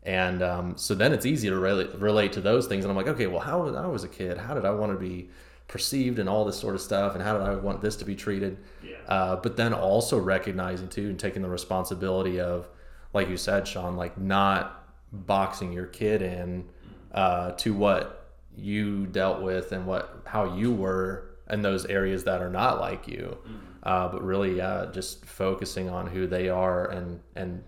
and 0.05 0.43
um, 0.43 0.77
so 0.77 0.95
then 0.95 1.13
it's 1.13 1.25
easy 1.25 1.49
to 1.49 1.57
relate, 1.57 1.95
relate 1.99 2.33
to 2.33 2.41
those 2.41 2.67
things 2.67 2.85
and 2.85 2.91
i'm 2.91 2.97
like 2.97 3.09
okay 3.09 3.27
well 3.27 3.41
how 3.41 3.67
i 3.75 3.87
was 3.87 4.05
a 4.05 4.09
kid 4.09 4.37
how 4.37 4.55
did 4.55 4.65
i 4.65 4.71
want 4.71 4.93
to 4.93 4.99
be 4.99 5.29
perceived 5.67 6.19
and 6.19 6.29
all 6.29 6.45
this 6.45 6.59
sort 6.59 6.75
of 6.75 6.81
stuff 6.81 7.15
and 7.15 7.23
how 7.23 7.33
did 7.33 7.43
i 7.43 7.55
want 7.55 7.81
this 7.81 7.97
to 7.97 8.05
be 8.05 8.15
treated 8.15 8.59
yeah. 8.83 8.97
uh, 9.09 9.37
but 9.37 9.57
then 9.57 9.73
also 9.73 10.19
recognizing 10.19 10.89
too 10.89 11.09
and 11.09 11.19
taking 11.19 11.43
the 11.43 11.49
responsibility 11.49 12.39
of 12.39 12.69
like 13.15 13.29
you 13.29 13.37
said 13.37 13.67
shawn 13.67 13.97
like 13.97 14.19
not 14.19 14.85
boxing 15.13 15.73
your 15.73 15.87
kid 15.87 16.21
in 16.21 16.65
uh, 17.13 17.53
to 17.53 17.73
what 17.73 18.33
you 18.57 19.07
dealt 19.07 19.41
with 19.41 19.73
and 19.73 19.87
what 19.87 20.23
how 20.27 20.55
you 20.55 20.73
were 20.73 21.31
in 21.51 21.63
those 21.63 21.87
areas 21.87 22.25
that 22.25 22.43
are 22.43 22.51
not 22.51 22.81
like 22.81 23.07
you 23.09 23.37
mm-hmm. 23.43 23.57
uh, 23.85 24.09
but 24.09 24.23
really 24.23 24.61
uh, 24.61 24.87
just 24.87 25.25
focusing 25.25 25.89
on 25.89 26.07
who 26.07 26.27
they 26.27 26.49
are 26.49 26.91
and 26.91 27.21
and 27.37 27.63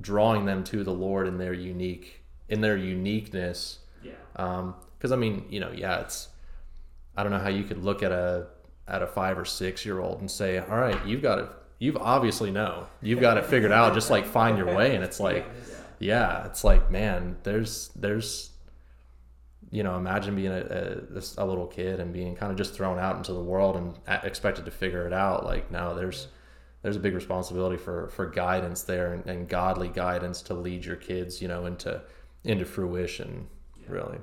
drawing 0.00 0.44
them 0.44 0.64
to 0.64 0.84
the 0.84 0.92
lord 0.92 1.26
in 1.26 1.38
their 1.38 1.52
unique 1.52 2.22
in 2.48 2.62
their 2.62 2.76
uniqueness. 2.76 3.80
Yeah. 4.02 4.12
Because 4.32 5.12
um, 5.12 5.12
i 5.12 5.16
mean 5.16 5.44
you 5.50 5.60
know 5.60 5.70
yeah 5.70 6.00
it's 6.00 6.28
i 7.16 7.22
don't 7.22 7.32
know 7.32 7.38
how 7.38 7.48
you 7.48 7.64
could 7.64 7.84
look 7.84 8.02
at 8.02 8.12
a 8.12 8.46
at 8.86 9.02
a 9.02 9.06
five 9.06 9.38
or 9.38 9.44
six 9.44 9.84
year 9.84 10.00
old 10.00 10.20
and 10.20 10.30
say 10.30 10.58
all 10.58 10.78
right 10.78 11.04
you've 11.06 11.22
got 11.22 11.38
it 11.38 11.48
you've 11.78 11.96
obviously 11.96 12.50
know. 12.50 12.86
You've 13.00 13.20
got 13.20 13.38
it 13.38 13.46
figured 13.46 13.72
out. 13.72 13.94
Just 13.94 14.10
like 14.10 14.26
find 14.26 14.58
your 14.58 14.74
way. 14.74 14.94
And 14.94 15.04
it's 15.04 15.20
like 15.20 15.46
yeah. 15.98 16.46
it's 16.46 16.64
like 16.64 16.90
man 16.90 17.36
there's 17.42 17.90
there's 17.96 18.50
you 19.70 19.82
know, 19.82 19.98
imagine 19.98 20.34
being 20.34 20.50
a, 20.50 21.02
a, 21.14 21.22
a, 21.36 21.44
little 21.44 21.66
kid 21.66 22.00
and 22.00 22.10
being 22.10 22.34
kind 22.34 22.50
of 22.50 22.56
just 22.56 22.72
thrown 22.72 22.98
out 22.98 23.16
into 23.16 23.34
the 23.34 23.42
world 23.42 23.76
and 23.76 24.24
expected 24.24 24.64
to 24.64 24.70
figure 24.70 25.06
it 25.06 25.12
out. 25.12 25.44
Like, 25.44 25.70
no, 25.70 25.94
there's 25.94 26.28
there's 26.82 26.96
a 26.96 27.00
big 27.00 27.14
responsibility 27.14 27.76
for 27.76 28.08
for 28.08 28.26
guidance 28.26 28.82
there 28.82 29.14
and, 29.14 29.26
and 29.26 29.48
godly 29.48 29.88
guidance 29.88 30.42
to 30.42 30.54
lead 30.54 30.84
your 30.84 30.96
kids, 30.96 31.42
you 31.42 31.48
know, 31.48 31.66
into 31.66 32.00
into 32.44 32.64
fruition, 32.64 33.46
yeah. 33.76 33.86
really. 33.88 34.18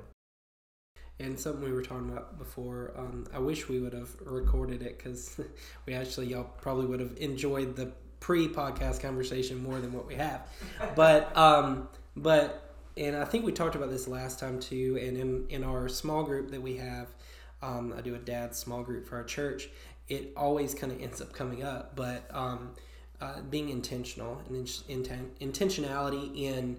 And 1.18 1.38
something 1.38 1.64
we 1.64 1.72
were 1.72 1.82
talking 1.82 2.10
about 2.10 2.38
before, 2.38 2.92
um, 2.94 3.26
I 3.32 3.38
wish 3.38 3.68
we 3.68 3.80
would 3.80 3.94
have 3.94 4.10
recorded 4.20 4.82
it 4.82 4.98
because 4.98 5.40
we 5.86 5.94
actually 5.94 6.28
y'all 6.28 6.50
probably 6.60 6.86
would 6.86 7.00
have 7.00 7.16
enjoyed 7.18 7.76
the 7.76 7.92
pre-podcast 8.20 9.00
conversation 9.00 9.62
more 9.62 9.78
than 9.78 9.92
what 9.92 10.06
we 10.06 10.14
have. 10.14 10.48
But 10.94 11.36
um, 11.36 11.88
but 12.16 12.74
and 12.96 13.14
I 13.14 13.24
think 13.26 13.44
we 13.44 13.52
talked 13.52 13.74
about 13.74 13.90
this 13.90 14.08
last 14.08 14.38
time 14.38 14.58
too. 14.60 14.98
And 15.00 15.16
in 15.16 15.46
in 15.50 15.64
our 15.64 15.88
small 15.88 16.22
group 16.22 16.50
that 16.50 16.62
we 16.62 16.76
have, 16.78 17.08
um, 17.62 17.94
I 17.96 18.00
do 18.00 18.14
a 18.14 18.18
dad's 18.18 18.58
small 18.58 18.82
group 18.82 19.06
for 19.06 19.16
our 19.16 19.24
church. 19.24 19.68
It 20.08 20.32
always 20.36 20.74
kind 20.74 20.92
of 20.92 21.00
ends 21.00 21.20
up 21.20 21.32
coming 21.32 21.62
up, 21.62 21.96
but 21.96 22.28
um, 22.30 22.70
uh, 23.20 23.40
being 23.50 23.70
intentional 23.70 24.40
and 24.48 24.70
intent, 24.88 25.38
intentionality 25.40 26.36
in 26.36 26.78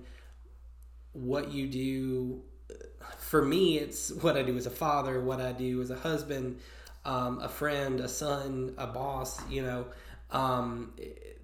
what 1.14 1.52
you 1.52 1.68
do. 1.68 2.42
For 3.18 3.44
me, 3.44 3.78
it's 3.78 4.12
what 4.12 4.38
I 4.38 4.44
do 4.44 4.56
as 4.58 4.66
a 4.66 4.72
father, 4.72 5.22
what 5.22 5.42
I 5.42 5.52
do 5.52 5.82
as 5.82 5.90
a 5.90 5.96
husband, 5.96 6.60
um, 7.06 7.40
a 7.40 7.50
friend, 7.50 8.00
a 8.00 8.08
son, 8.08 8.74
a 8.78 8.88
boss. 8.88 9.42
You 9.50 9.64
know, 9.64 9.86
um, 10.32 10.94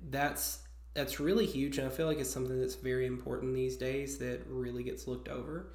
that's 0.09 0.59
that's 0.93 1.19
really 1.19 1.45
huge, 1.45 1.77
and 1.77 1.87
I 1.87 1.89
feel 1.89 2.05
like 2.05 2.19
it's 2.19 2.29
something 2.29 2.59
that's 2.59 2.75
very 2.75 3.07
important 3.07 3.55
these 3.55 3.77
days 3.77 4.19
that 4.19 4.41
really 4.47 4.83
gets 4.83 5.07
looked 5.07 5.27
over. 5.27 5.73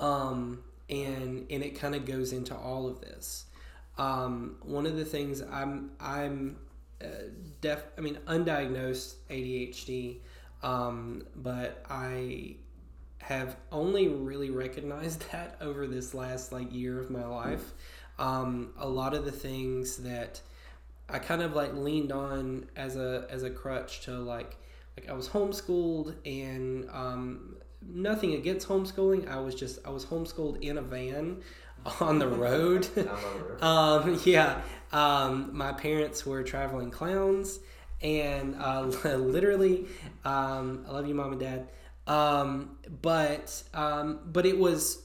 Mm. 0.00 0.04
Um, 0.04 0.64
and 0.88 1.46
and 1.50 1.62
it 1.62 1.78
kind 1.78 1.94
of 1.94 2.06
goes 2.06 2.32
into 2.32 2.54
all 2.54 2.86
of 2.88 3.00
this. 3.00 3.46
Um, 3.98 4.56
one 4.62 4.86
of 4.86 4.96
the 4.96 5.04
things 5.04 5.42
I'm 5.42 5.90
I'm 6.00 6.56
uh, 7.02 7.06
deaf. 7.60 7.84
I 7.96 8.00
mean, 8.00 8.18
undiagnosed 8.26 9.14
ADHD, 9.30 10.18
um, 10.62 11.24
but 11.36 11.84
I 11.88 12.56
have 13.18 13.56
only 13.72 14.08
really 14.08 14.50
recognized 14.50 15.30
that 15.32 15.56
over 15.60 15.86
this 15.86 16.14
last 16.14 16.52
like 16.52 16.72
year 16.72 17.00
of 17.00 17.10
my 17.10 17.24
life. 17.24 17.72
Um, 18.18 18.72
a 18.78 18.88
lot 18.88 19.14
of 19.14 19.24
the 19.24 19.32
things 19.32 19.96
that 19.98 20.40
I 21.08 21.18
kind 21.18 21.42
of 21.42 21.54
like 21.54 21.74
leaned 21.74 22.12
on 22.12 22.68
as 22.76 22.96
a 22.96 23.26
as 23.30 23.42
a 23.42 23.50
crutch 23.50 24.02
to 24.02 24.12
like 24.12 24.56
like 24.96 25.08
I 25.08 25.12
was 25.12 25.28
homeschooled 25.28 26.14
and 26.24 26.88
um, 26.90 27.56
nothing 27.82 28.34
against 28.34 28.68
homeschooling. 28.68 29.28
I 29.28 29.40
was 29.40 29.54
just 29.54 29.78
I 29.86 29.90
was 29.90 30.04
homeschooled 30.04 30.62
in 30.62 30.78
a 30.78 30.82
van 30.82 31.42
on 32.00 32.18
the 32.18 32.28
road. 32.28 32.88
um, 33.62 34.20
yeah, 34.24 34.60
um, 34.92 35.50
my 35.52 35.72
parents 35.72 36.24
were 36.24 36.42
traveling 36.42 36.90
clowns, 36.90 37.58
and 38.00 38.56
uh, 38.60 38.82
literally, 39.04 39.86
um, 40.24 40.84
I 40.88 40.92
love 40.92 41.06
you, 41.06 41.14
mom 41.14 41.32
and 41.32 41.40
dad. 41.40 41.68
Um, 42.06 42.76
but 43.02 43.62
um, 43.72 44.20
but 44.26 44.44
it 44.44 44.58
was 44.58 45.02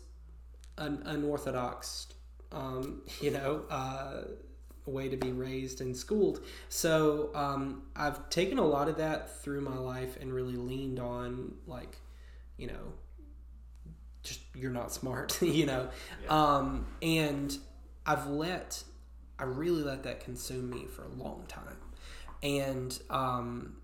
an 0.77 1.03
unorthodox, 1.05 2.07
um, 2.51 3.01
you 3.21 3.31
know. 3.31 3.63
Uh, 3.69 4.21
way 4.85 5.07
to 5.07 5.17
be 5.17 5.31
raised 5.31 5.81
and 5.81 5.95
schooled. 5.95 6.43
So 6.67 7.29
um, 7.35 7.83
I've 7.95 8.29
taken 8.29 8.57
a 8.57 8.65
lot 8.65 8.89
of 8.89 8.97
that 8.97 9.41
through 9.41 9.61
my 9.61 9.77
life 9.77 10.17
and 10.19 10.33
really 10.33 10.55
leaned 10.55 10.99
on 10.99 11.53
like, 11.67 11.97
you 12.57 12.67
know, 12.67 12.93
just 14.23 14.41
you're 14.53 14.71
not 14.71 14.91
smart, 14.91 15.41
you 15.41 15.65
know, 15.65 15.89
yeah. 16.23 16.29
um, 16.29 16.85
and 17.01 17.57
I've 18.05 18.27
let 18.27 18.83
I 19.37 19.43
really 19.43 19.83
let 19.83 20.03
that 20.03 20.19
consume 20.19 20.69
me 20.69 20.85
for 20.85 21.03
a 21.03 21.09
long 21.09 21.45
time, 21.47 21.77
and 22.43 22.97
um, 23.09 23.77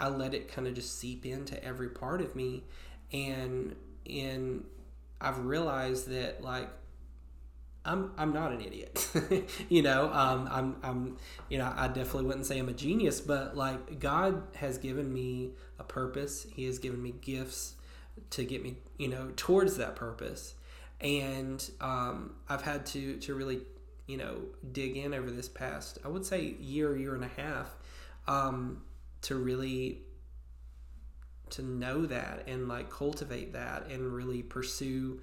I 0.00 0.08
let 0.08 0.34
it 0.34 0.48
kind 0.52 0.66
of 0.66 0.74
just 0.74 0.98
seep 0.98 1.26
into 1.26 1.62
every 1.62 1.88
part 1.88 2.20
of 2.20 2.34
me, 2.34 2.64
and 3.12 3.76
and 4.08 4.64
I've 5.20 5.38
realized 5.38 6.08
that 6.08 6.42
like 6.42 6.68
I'm 7.84 8.12
I'm 8.18 8.32
not 8.32 8.52
an 8.52 8.60
idiot. 8.60 9.08
you 9.68 9.82
know, 9.82 10.12
um, 10.12 10.48
I'm 10.50 10.76
I'm 10.82 11.16
you 11.48 11.58
know 11.58 11.72
I 11.74 11.88
definitely 11.88 12.24
wouldn't 12.24 12.46
say 12.46 12.58
I'm 12.58 12.68
a 12.68 12.72
genius, 12.72 13.20
but 13.20 13.56
like 13.56 14.00
God 14.00 14.42
has 14.56 14.78
given 14.78 15.12
me 15.12 15.52
a 15.78 15.84
purpose. 15.84 16.46
He 16.54 16.64
has 16.64 16.78
given 16.78 17.02
me 17.02 17.14
gifts 17.20 17.74
to 18.30 18.44
get 18.44 18.62
me 18.62 18.76
you 18.98 19.08
know 19.08 19.30
towards 19.36 19.76
that 19.76 19.96
purpose, 19.96 20.54
and 21.00 21.68
um, 21.80 22.34
I've 22.48 22.62
had 22.62 22.86
to 22.86 23.16
to 23.18 23.34
really 23.34 23.60
you 24.06 24.16
know 24.16 24.42
dig 24.72 24.96
in 24.96 25.14
over 25.14 25.30
this 25.30 25.48
past 25.48 25.98
I 26.04 26.08
would 26.08 26.24
say 26.24 26.56
year 26.60 26.96
year 26.96 27.14
and 27.14 27.24
a 27.24 27.40
half 27.40 27.74
um, 28.28 28.82
to 29.22 29.36
really 29.36 30.02
to 31.50 31.62
know 31.62 32.06
that 32.06 32.44
and 32.46 32.68
like 32.68 32.90
cultivate 32.90 33.52
that 33.52 33.88
and 33.90 34.12
really 34.12 34.42
pursue 34.42 35.20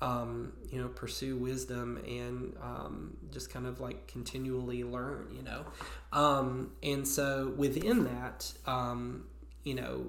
um, 0.00 0.52
you 0.70 0.80
know, 0.80 0.88
pursue 0.88 1.36
wisdom 1.36 1.98
and 2.06 2.54
um, 2.62 3.16
just 3.30 3.50
kind 3.50 3.66
of 3.66 3.80
like 3.80 4.06
continually 4.06 4.84
learn, 4.84 5.28
you 5.34 5.42
know. 5.42 5.64
Um, 6.12 6.72
and 6.82 7.06
so 7.06 7.54
within 7.56 8.04
that, 8.04 8.52
um, 8.66 9.24
you 9.64 9.74
know, 9.74 10.06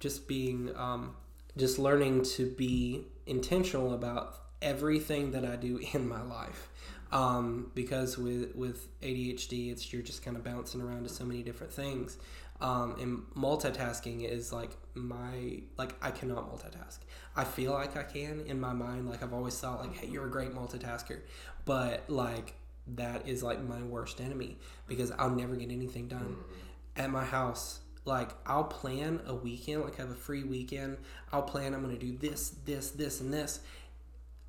just 0.00 0.28
being, 0.28 0.70
um, 0.76 1.16
just 1.56 1.78
learning 1.78 2.24
to 2.24 2.46
be 2.46 3.06
intentional 3.26 3.94
about 3.94 4.36
everything 4.60 5.32
that 5.32 5.44
I 5.44 5.56
do 5.56 5.80
in 5.92 6.08
my 6.08 6.22
life. 6.22 6.68
Um, 7.10 7.70
because 7.74 8.16
with 8.16 8.56
with 8.56 8.88
ADHD, 9.02 9.70
it's 9.70 9.92
you're 9.92 10.00
just 10.00 10.24
kind 10.24 10.34
of 10.36 10.44
bouncing 10.44 10.80
around 10.80 11.02
to 11.02 11.10
so 11.10 11.24
many 11.24 11.42
different 11.42 11.70
things, 11.70 12.16
um, 12.62 12.96
and 12.98 13.22
multitasking 13.36 14.24
is 14.24 14.50
like 14.50 14.70
my 14.94 15.60
like 15.76 15.94
I 16.00 16.10
cannot 16.10 16.50
multitask. 16.50 17.00
I 17.36 17.44
feel 17.44 17.72
like 17.72 17.98
I 17.98 18.02
can 18.02 18.44
in 18.46 18.58
my 18.58 18.72
mind. 18.72 19.10
Like 19.10 19.22
I've 19.22 19.34
always 19.34 19.58
thought, 19.60 19.80
like, 19.80 19.94
hey, 19.94 20.06
you're 20.06 20.24
a 20.24 20.30
great 20.30 20.54
multitasker, 20.54 21.20
but 21.66 22.08
like 22.08 22.54
that 22.94 23.28
is 23.28 23.42
like 23.42 23.62
my 23.62 23.82
worst 23.82 24.18
enemy 24.18 24.56
because 24.86 25.12
I'll 25.12 25.30
never 25.30 25.54
get 25.54 25.70
anything 25.70 26.08
done 26.08 26.36
mm-hmm. 26.38 27.00
at 27.00 27.10
my 27.10 27.24
house. 27.24 27.80
Like 28.04 28.30
I'll 28.46 28.64
plan 28.64 29.20
a 29.26 29.34
weekend, 29.34 29.82
like 29.84 29.98
I 29.98 30.02
have 30.02 30.10
a 30.10 30.14
free 30.14 30.44
weekend. 30.44 30.98
I'll 31.32 31.42
plan 31.42 31.74
I'm 31.74 31.82
gonna 31.82 31.96
do 31.96 32.16
this, 32.16 32.50
this, 32.64 32.90
this, 32.90 33.20
and 33.20 33.32
this. 33.32 33.60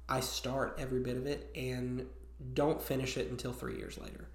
I 0.10 0.20
start 0.20 0.78
every 0.80 1.00
bit 1.00 1.18
of 1.18 1.28
it 1.28 1.50
and 1.56 2.06
don't 2.54 2.82
finish 2.82 3.16
it 3.18 3.30
until 3.30 3.54
three 3.54 3.78
years 3.78 3.98
later, 3.98 4.28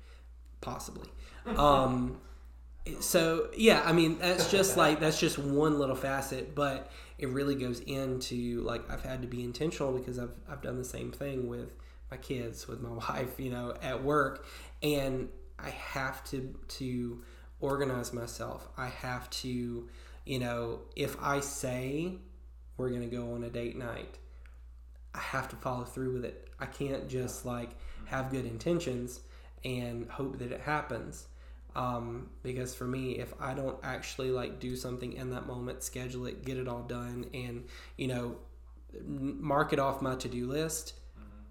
possibly. 0.61 1.09
Um, 1.57 2.21
so 3.01 3.49
yeah, 3.57 3.83
I 3.85 3.93
mean 3.93 4.19
that's 4.19 4.51
just 4.51 4.77
like 4.77 5.01
that's 5.01 5.19
just 5.19 5.39
one 5.39 5.79
little 5.79 5.97
facet, 5.97 6.55
but 6.55 6.91
it 7.19 7.29
really 7.29 7.55
goes 7.55 7.81
into 7.81 8.63
like 8.63 8.91
I've 8.91 9.03
had 9.03 9.23
to 9.23 9.29
be 9.29 9.43
intentional 9.45 9.93
because 9.93 10.19
I've 10.19 10.35
I've 10.49 10.63
done 10.63 10.79
the 10.79 10.85
same 10.85 11.11
thing 11.11 11.49
with 11.49 11.75
my 12.11 12.17
kids, 12.17 12.69
with 12.69 12.81
my 12.81 12.91
wife, 13.09 13.39
you 13.39 13.51
know, 13.51 13.75
at 13.83 14.03
work, 14.03 14.47
and 14.83 15.29
I 15.59 15.71
have 15.71 16.25
to 16.31 16.55
to 16.69 17.23
organize 17.61 18.13
myself. 18.13 18.69
I 18.77 18.87
have 18.87 19.29
to, 19.31 19.89
you 20.25 20.39
know, 20.39 20.81
if 20.97 21.17
I 21.21 21.41
say 21.41 22.15
we're 22.77 22.91
gonna 22.91 23.07
go 23.07 23.35
on 23.35 23.45
a 23.45 23.51
date 23.51 23.77
night, 23.77 24.19
I 25.15 25.19
have 25.19 25.49
to 25.49 25.57
follow 25.57 25.85
through 25.85 26.15
with 26.15 26.25
it. 26.25 26.49
I 26.61 26.67
can't 26.67 27.09
just 27.09 27.45
like 27.45 27.71
have 28.07 28.31
good 28.31 28.47
intentions 28.47 29.21
and 29.65 30.09
hope 30.09 30.39
that 30.39 30.53
it 30.53 30.61
happens. 30.61 31.27
Um, 31.77 32.31
because 32.43 32.75
for 32.75 32.85
me, 32.85 33.19
if 33.19 33.33
I 33.41 33.55
don't 33.55 33.79
actually 33.83 34.31
like 34.31 34.59
do 34.59 34.75
something 34.75 35.13
in 35.13 35.31
that 35.31 35.47
moment, 35.47 35.83
schedule 35.83 36.27
it, 36.27 36.45
get 36.45 36.57
it 36.57 36.67
all 36.67 36.83
done, 36.83 37.27
and 37.35 37.65
you 37.97 38.09
know, 38.09 38.37
mark 39.05 39.73
it 39.73 39.79
off 39.79 40.03
my 40.03 40.17
to 40.17 40.29
do 40.29 40.47
list, 40.49 40.95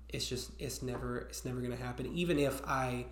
it's 0.09 0.27
just 0.27 0.51
it's 0.59 0.81
never 0.81 1.19
it's 1.19 1.45
never 1.45 1.59
going 1.59 1.75
to 1.75 1.81
happen. 1.81 2.07
Even 2.13 2.39
if 2.39 2.61
I, 2.65 3.05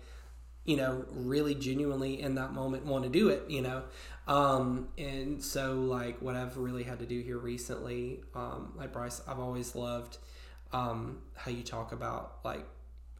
you 0.66 0.76
know, 0.76 1.04
really 1.12 1.54
genuinely 1.54 2.20
in 2.20 2.34
that 2.34 2.52
moment 2.52 2.84
want 2.84 3.04
to 3.04 3.10
do 3.10 3.28
it, 3.28 3.44
you 3.48 3.62
know, 3.62 3.84
um, 4.26 4.88
and 4.98 5.42
so 5.42 5.74
like 5.74 6.20
what 6.20 6.36
I've 6.36 6.56
really 6.56 6.82
had 6.82 6.98
to 6.98 7.06
do 7.06 7.20
here 7.20 7.38
recently, 7.38 8.20
um, 8.34 8.72
like 8.76 8.92
Bryce, 8.92 9.22
I've 9.26 9.38
always 9.38 9.74
loved 9.74 10.18
um, 10.72 11.18
how 11.34 11.50
you 11.50 11.62
talk 11.62 11.92
about 11.92 12.38
like 12.44 12.66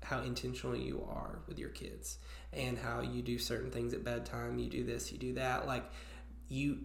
how 0.03 0.21
intentional 0.21 0.77
you 0.77 1.07
are 1.09 1.41
with 1.47 1.59
your 1.59 1.71
kids 1.71 2.19
and 2.53 2.79
how 2.79 3.01
you 3.01 3.23
do 3.23 3.39
certain 3.39 3.71
things 3.71 3.93
at 3.93 4.05
bedtime 4.05 4.57
you 4.57 4.71
do 4.71 4.85
this 4.85 5.11
you 5.11 5.19
do 5.19 5.35
that 5.35 5.67
like 5.67 5.83
you 6.49 6.79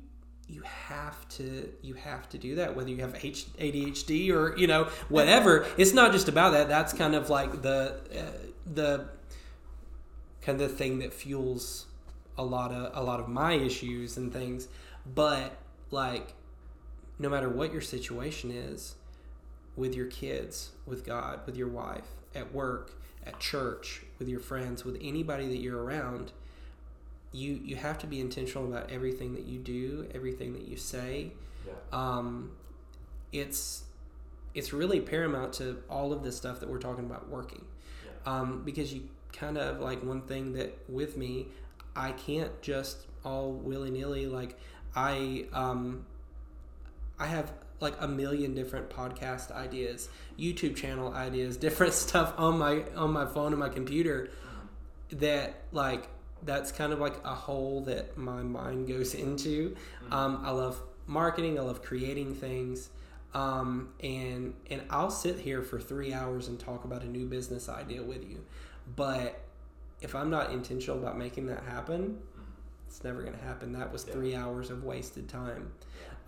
you 0.47 0.61
have 0.63 1.27
to 1.29 1.69
you 1.81 1.93
have 1.93 2.27
to 2.27 2.37
do 2.37 2.55
that 2.55 2.75
whether 2.75 2.89
you 2.89 2.97
have 2.97 3.13
ADHD 3.13 4.31
or 4.31 4.57
you 4.57 4.67
know 4.67 4.85
whatever. 5.07 5.65
It's 5.77 5.93
not 5.93 6.11
just 6.11 6.27
about 6.27 6.51
that 6.51 6.67
that's 6.67 6.93
kind 6.93 7.15
of 7.15 7.29
like 7.29 7.61
the 7.61 7.99
uh, 8.13 8.47
the 8.65 9.09
kind 10.41 10.59
of 10.61 10.69
the 10.69 10.75
thing 10.75 10.99
that 10.99 11.13
fuels 11.13 11.85
a 12.37 12.43
lot 12.43 12.71
of 12.71 12.91
a 12.95 13.03
lot 13.03 13.19
of 13.19 13.27
my 13.27 13.53
issues 13.53 14.17
and 14.17 14.31
things 14.33 14.67
but 15.05 15.57
like 15.91 16.33
no 17.19 17.29
matter 17.29 17.49
what 17.49 17.71
your 17.71 17.81
situation 17.81 18.51
is 18.51 18.95
with 19.75 19.95
your 19.95 20.07
kids 20.07 20.71
with 20.85 21.05
God 21.05 21.41
with 21.45 21.55
your 21.55 21.67
wife 21.67 22.07
at 22.33 22.53
work 22.53 22.91
at 23.25 23.39
church, 23.39 24.01
with 24.19 24.27
your 24.27 24.39
friends, 24.39 24.83
with 24.83 24.97
anybody 25.01 25.47
that 25.47 25.57
you're 25.57 25.81
around, 25.81 26.31
you 27.31 27.59
you 27.63 27.75
have 27.75 27.97
to 27.99 28.07
be 28.07 28.19
intentional 28.19 28.67
about 28.67 28.91
everything 28.91 29.33
that 29.33 29.45
you 29.45 29.59
do, 29.59 30.07
everything 30.13 30.53
that 30.53 30.67
you 30.67 30.77
say. 30.77 31.31
Yeah. 31.65 31.73
Um, 31.91 32.51
it's 33.31 33.83
it's 34.53 34.73
really 34.73 34.99
paramount 34.99 35.53
to 35.53 35.81
all 35.89 36.11
of 36.11 36.23
this 36.23 36.35
stuff 36.35 36.59
that 36.59 36.69
we're 36.69 36.79
talking 36.79 37.05
about 37.05 37.29
working, 37.29 37.63
yeah. 38.05 38.39
um, 38.39 38.63
because 38.65 38.93
you 38.93 39.07
kind 39.33 39.57
of 39.57 39.79
like 39.79 40.03
one 40.03 40.21
thing 40.21 40.53
that 40.53 40.77
with 40.89 41.17
me, 41.17 41.47
I 41.95 42.11
can't 42.11 42.61
just 42.61 43.05
all 43.23 43.51
willy 43.51 43.91
nilly 43.91 44.25
like 44.25 44.57
I 44.95 45.45
um, 45.53 46.05
I 47.19 47.27
have 47.27 47.51
like 47.79 47.95
a 47.99 48.07
million 48.07 48.53
different 48.53 48.89
podcast 48.89 49.51
ideas, 49.51 50.09
YouTube 50.37 50.75
channel 50.75 51.13
ideas, 51.13 51.57
different 51.67 51.93
stuff 51.93 52.33
on 52.37 52.57
my 52.57 52.83
on 52.95 53.11
my 53.11 53.25
phone 53.25 53.51
and 53.51 53.59
my 53.59 53.69
computer 53.69 54.29
that 55.11 55.55
like 55.71 56.07
that's 56.43 56.71
kind 56.71 56.91
of 56.91 56.99
like 56.99 57.23
a 57.23 57.35
hole 57.35 57.81
that 57.81 58.17
my 58.17 58.41
mind 58.41 58.87
goes 58.87 59.13
into. 59.15 59.71
Mm-hmm. 59.71 60.13
Um, 60.13 60.41
I 60.43 60.51
love 60.51 60.81
marketing. 61.07 61.59
I 61.59 61.63
love 61.63 61.81
creating 61.83 62.35
things. 62.35 62.89
Um, 63.33 63.93
and 64.03 64.53
and 64.69 64.81
I'll 64.89 65.11
sit 65.11 65.39
here 65.39 65.61
for 65.61 65.79
three 65.79 66.13
hours 66.13 66.47
and 66.47 66.59
talk 66.59 66.83
about 66.83 67.03
a 67.03 67.07
new 67.07 67.25
business 67.25 67.69
idea 67.69 68.03
with 68.03 68.29
you, 68.29 68.43
but 68.95 69.41
if 70.01 70.15
I'm 70.15 70.29
not 70.29 70.51
intentional 70.51 70.97
about 70.97 71.17
making 71.17 71.45
that 71.47 71.63
happen, 71.63 72.17
it's 72.87 73.03
never 73.03 73.21
going 73.21 73.37
to 73.37 73.43
happen. 73.43 73.71
That 73.71 73.91
was 73.91 74.03
three 74.03 74.35
hours 74.35 74.69
of 74.69 74.83
wasted 74.83 75.29
time. 75.29 75.71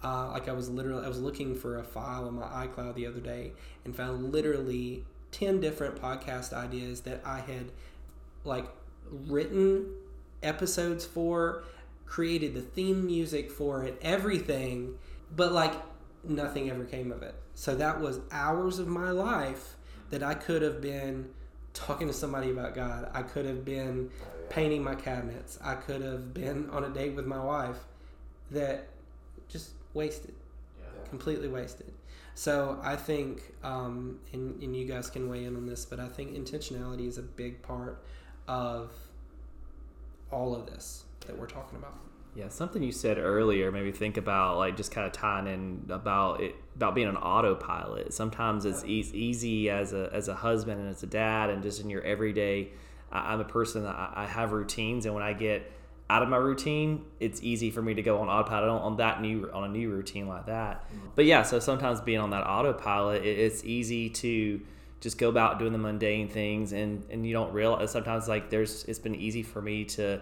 Uh, 0.04 0.30
like 0.32 0.48
I 0.48 0.54
was 0.54 0.70
literally, 0.70 1.06
I 1.06 1.08
was 1.08 1.20
looking 1.20 1.56
for 1.56 1.80
a 1.80 1.84
file 1.84 2.28
on 2.28 2.36
my 2.36 2.68
iCloud 2.68 2.96
the 2.96 3.08
other 3.08 3.20
day 3.20 3.54
and 3.86 3.96
found 3.96 4.32
literally 4.32 5.04
10 5.32 5.60
different 5.60 5.96
podcast 5.96 6.54
ideas 6.54 7.02
that 7.02 7.22
I 7.26 7.40
had 7.40 7.72
like 8.44 8.66
written 9.10 9.88
episodes 10.42 11.06
for, 11.06 11.64
created 12.06 12.54
the 12.54 12.62
theme 12.62 13.06
music 13.06 13.50
for 13.50 13.84
it, 13.84 13.98
everything, 14.02 14.96
but 15.36 15.52
like 15.52 15.74
nothing 16.24 16.70
ever 16.70 16.86
came 16.86 17.12
of 17.12 17.24
it. 17.24 17.36
So 17.56 17.76
that 17.76 18.00
was 18.00 18.20
hours 18.32 18.80
of 18.80 18.88
my 18.88 19.12
life 19.12 19.76
that 20.10 20.22
I 20.22 20.34
could 20.34 20.62
have 20.62 20.82
been 20.82 21.30
talking 21.74 22.08
to 22.08 22.14
somebody 22.14 22.52
about 22.52 22.76
God. 22.76 23.10
I 23.14 23.24
could 23.24 23.46
have 23.46 23.66
been 23.66 24.10
painting 24.50 24.84
my 24.84 24.96
cabinets. 24.96 25.58
I 25.64 25.76
could 25.76 26.02
have 26.02 26.34
been 26.34 26.70
on 26.70 26.84
a 26.84 26.90
date 26.90 27.16
with 27.16 27.26
my 27.26 27.44
wife 27.44 27.78
that 28.52 28.88
just 29.50 29.72
wasted, 29.94 30.34
yeah. 30.80 31.10
completely 31.10 31.48
wasted. 31.48 31.92
So 32.36 32.80
I 32.82 32.96
think, 32.96 33.42
um, 33.64 34.20
and, 34.32 34.62
and 34.62 34.76
you 34.76 34.86
guys 34.86 35.10
can 35.10 35.30
weigh 35.30 35.46
in 35.46 35.56
on 35.56 35.68
this, 35.68 35.86
but 35.86 36.00
I 36.00 36.08
think 36.08 36.34
intentionality 36.34 37.08
is 37.08 37.18
a 37.18 37.22
big 37.22 37.62
part 37.62 38.04
of 38.48 38.92
all 40.32 40.56
of 40.56 40.66
this 40.66 41.04
that 41.28 41.38
we're 41.38 41.48
talking 41.48 41.78
about. 41.78 41.96
Yeah, 42.36 42.50
something 42.50 42.82
you 42.82 42.92
said 42.92 43.18
earlier 43.20 43.72
made 43.72 43.86
me 43.86 43.92
think 43.92 44.18
about 44.18 44.58
like 44.58 44.76
just 44.76 44.92
kind 44.92 45.06
of 45.06 45.14
tying 45.14 45.48
in 45.48 45.86
about 45.90 46.42
it 46.42 46.56
about 46.76 46.96
being 46.96 47.08
an 47.08 47.18
autopilot. 47.18 48.14
Sometimes 48.14 48.66
it's 48.66 48.84
e- 48.84 49.12
easy 49.14 49.70
as 49.70 49.94
a 49.94 50.10
as 50.12 50.28
a 50.28 50.34
husband 50.34 50.82
and 50.82 50.90
as 50.90 51.04
a 51.04 51.08
dad, 51.08 51.50
and 51.50 51.62
just 51.62 51.80
in 51.80 51.90
your 51.90 52.02
everyday. 52.02 52.70
I, 53.12 53.34
am 53.34 53.40
a 53.40 53.46
person 53.46 53.84
that 53.84 53.96
I, 53.96 54.24
I 54.24 54.26
have 54.26 54.54
routines, 54.54 55.06
and 55.06 55.14
when 55.14 55.24
I 55.24 55.34
get 55.34 55.72
out 56.10 56.24
of 56.24 56.30
my 56.30 56.38
routine, 56.38 57.06
it's 57.20 57.42
easy 57.44 57.70
for 57.70 57.82
me 57.82 57.94
to 57.94 58.02
go 58.02 58.20
on 58.20 58.28
autopilot 58.28 58.70
on, 58.70 58.82
on 58.82 58.98
that 58.98 59.22
new 59.22 59.50
on 59.54 59.66
a 59.66 59.68
new 59.68 59.92
routine 59.92 60.28
like 60.28 60.48
that. 60.48 60.88
Mm-hmm. 60.88 61.08
But 61.16 61.26
yeah, 61.26 61.44
so 61.44 61.60
sometimes 61.60 62.02
being 62.02 62.20
on 62.20 62.32
that 62.32 62.48
autopilot, 62.48 63.24
it, 63.24 63.38
it's 63.40 63.64
easy 63.64 64.10
to 64.10 64.60
just 65.02 65.20
go 65.20 65.30
about 65.30 65.60
doing 65.60 65.72
the 65.72 65.78
mundane 65.78 66.28
things, 66.28 66.74
and 66.74 67.06
and 67.12 67.28
you 67.28 67.34
don't 67.34 67.54
realize 67.54 67.92
sometimes 67.92 68.28
like 68.28 68.50
there's 68.50 68.86
it's 68.86 68.98
been 68.98 69.16
easy 69.16 69.44
for 69.44 69.62
me 69.62 69.86
to 69.86 70.20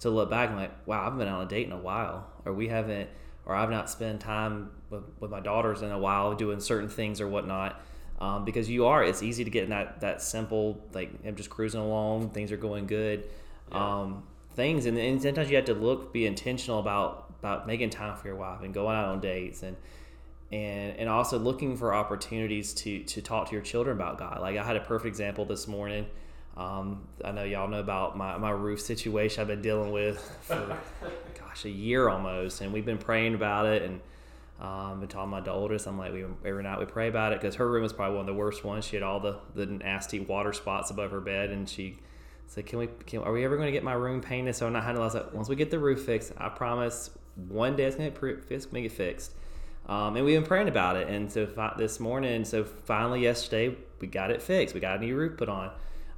to 0.00 0.10
look 0.10 0.30
back 0.30 0.50
and 0.50 0.58
like 0.58 0.72
wow 0.86 1.00
I 1.00 1.04
haven't 1.04 1.18
been 1.18 1.28
on 1.28 1.42
a 1.44 1.48
date 1.48 1.66
in 1.66 1.72
a 1.72 1.78
while, 1.78 2.26
or 2.44 2.52
we 2.52 2.68
haven't, 2.68 3.08
or 3.46 3.54
I've 3.54 3.70
not 3.70 3.90
spent 3.90 4.20
time 4.20 4.70
with, 4.90 5.04
with 5.20 5.30
my 5.30 5.40
daughters 5.40 5.82
in 5.82 5.90
a 5.90 5.98
while 5.98 6.34
doing 6.34 6.60
certain 6.60 6.88
things 6.88 7.20
or 7.20 7.28
whatnot. 7.28 7.80
Um, 8.20 8.44
because 8.44 8.70
you 8.70 8.86
are, 8.86 9.02
it's 9.02 9.22
easy 9.22 9.44
to 9.44 9.50
get 9.50 9.64
in 9.64 9.70
that 9.70 10.00
that 10.00 10.22
simple 10.22 10.80
like 10.92 11.10
I'm 11.26 11.36
just 11.36 11.50
cruising 11.50 11.80
along, 11.80 12.30
things 12.30 12.52
are 12.52 12.56
going 12.56 12.86
good. 12.86 13.24
Yeah. 13.70 14.00
Um, 14.00 14.24
things 14.54 14.86
and, 14.86 14.96
and 14.96 15.20
sometimes 15.20 15.50
you 15.50 15.56
have 15.56 15.64
to 15.64 15.74
look 15.74 16.12
be 16.12 16.26
intentional 16.26 16.78
about 16.78 17.32
about 17.40 17.66
making 17.66 17.90
time 17.90 18.16
for 18.16 18.28
your 18.28 18.36
wife 18.36 18.62
and 18.62 18.72
going 18.72 18.96
out 18.96 19.06
on 19.06 19.20
dates 19.20 19.62
and 19.62 19.76
and 20.52 20.96
and 20.98 21.08
also 21.08 21.38
looking 21.38 21.76
for 21.76 21.92
opportunities 21.92 22.72
to 22.72 23.02
to 23.04 23.20
talk 23.20 23.48
to 23.48 23.52
your 23.52 23.62
children 23.62 23.96
about 23.96 24.18
God. 24.18 24.40
Like 24.40 24.56
I 24.56 24.64
had 24.64 24.76
a 24.76 24.80
perfect 24.80 25.08
example 25.08 25.44
this 25.44 25.66
morning. 25.66 26.06
Um, 26.56 27.08
I 27.24 27.32
know 27.32 27.42
y'all 27.42 27.68
know 27.68 27.80
about 27.80 28.16
my, 28.16 28.36
my 28.38 28.50
roof 28.50 28.80
situation 28.80 29.40
I've 29.40 29.48
been 29.48 29.62
dealing 29.62 29.90
with 29.90 30.18
for 30.42 30.78
gosh 31.38 31.64
a 31.64 31.70
year 31.70 32.08
almost, 32.08 32.60
and 32.60 32.72
we've 32.72 32.84
been 32.84 32.98
praying 32.98 33.34
about 33.34 33.66
it 33.66 33.82
and 33.82 34.00
um, 34.60 35.00
been 35.00 35.08
talking 35.08 35.32
to 35.32 35.40
my 35.40 35.52
oldest. 35.52 35.86
I'm 35.86 35.98
like, 35.98 36.12
we 36.12 36.24
every 36.44 36.62
night 36.62 36.78
we 36.78 36.84
pray 36.84 37.08
about 37.08 37.32
it 37.32 37.40
because 37.40 37.56
her 37.56 37.68
room 37.68 37.82
was 37.82 37.92
probably 37.92 38.16
one 38.16 38.28
of 38.28 38.34
the 38.34 38.38
worst 38.38 38.64
ones. 38.64 38.84
She 38.84 38.94
had 38.96 39.02
all 39.02 39.18
the 39.18 39.38
the 39.54 39.66
nasty 39.66 40.20
water 40.20 40.52
spots 40.52 40.90
above 40.90 41.10
her 41.10 41.20
bed, 41.20 41.50
and 41.50 41.68
she 41.68 41.98
said, 42.46 42.66
can 42.66 42.78
we? 42.78 42.88
Can, 43.06 43.22
are 43.22 43.32
we 43.32 43.44
ever 43.44 43.56
going 43.56 43.66
to 43.66 43.72
get 43.72 43.82
my 43.82 43.94
room 43.94 44.20
painted? 44.20 44.54
So 44.54 44.66
I'm 44.66 44.72
not 44.72 44.84
having 44.84 45.00
to. 45.02 45.08
Like, 45.08 45.34
once 45.34 45.48
we 45.48 45.56
get 45.56 45.70
the 45.70 45.78
roof 45.78 46.02
fixed, 46.04 46.32
I 46.38 46.50
promise 46.50 47.10
one 47.48 47.74
day 47.74 47.84
it's 47.84 47.96
going 47.96 48.12
to 48.12 48.36
get 48.48 48.72
make 48.72 48.84
it 48.84 48.92
fixed. 48.92 49.32
Um, 49.86 50.16
and 50.16 50.24
we've 50.24 50.38
been 50.38 50.46
praying 50.46 50.68
about 50.68 50.96
it. 50.96 51.08
And 51.08 51.30
so 51.30 51.46
fi- 51.46 51.74
this 51.76 52.00
morning, 52.00 52.44
so 52.44 52.64
finally 52.64 53.22
yesterday 53.22 53.76
we 54.00 54.06
got 54.06 54.30
it 54.30 54.40
fixed. 54.40 54.74
We 54.74 54.80
got 54.80 54.96
a 54.96 55.00
new 55.00 55.14
roof 55.14 55.36
put 55.36 55.48
on. 55.48 55.70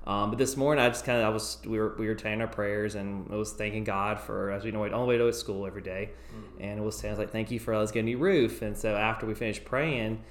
Um, 0.06 0.30
but 0.30 0.38
this 0.38 0.56
morning 0.56 0.84
I 0.84 0.88
just 0.88 1.04
kind 1.04 1.18
of 1.18 1.24
I 1.24 1.30
was 1.30 1.58
we 1.66 1.78
were 1.78 1.96
we 1.98 2.06
were 2.06 2.16
saying 2.16 2.40
our 2.40 2.46
prayers 2.46 2.94
and 2.94 3.28
I 3.30 3.34
was 3.34 3.52
thanking 3.52 3.82
God 3.82 4.20
for 4.20 4.52
as 4.52 4.62
we 4.64 4.70
know 4.70 4.84
on 4.84 4.90
the 4.90 5.04
way 5.04 5.18
to 5.18 5.32
school 5.32 5.66
every 5.66 5.82
day. 5.82 6.10
Mm-hmm. 6.32 6.62
and 6.62 6.78
it 6.78 6.82
was 6.82 6.96
saying 6.96 7.18
like 7.18 7.30
thank 7.30 7.50
you 7.50 7.58
for 7.58 7.76
let's 7.76 7.90
getting 7.90 8.08
a 8.08 8.12
new 8.12 8.18
roof. 8.18 8.62
And 8.62 8.76
so 8.76 8.94
after 8.94 9.26
we 9.26 9.34
finished 9.34 9.64
praying, 9.64 10.22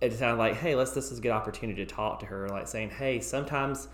it 0.00 0.12
sounded 0.12 0.38
like 0.38 0.54
hey 0.56 0.76
let's 0.76 0.92
this 0.92 1.10
is 1.10 1.18
a 1.18 1.20
good 1.20 1.32
opportunity 1.32 1.84
to 1.84 1.92
talk 1.92 2.20
to 2.20 2.26
her 2.26 2.48
like 2.48 2.68
saying 2.68 2.90
hey 2.90 3.20
sometimes 3.20 3.88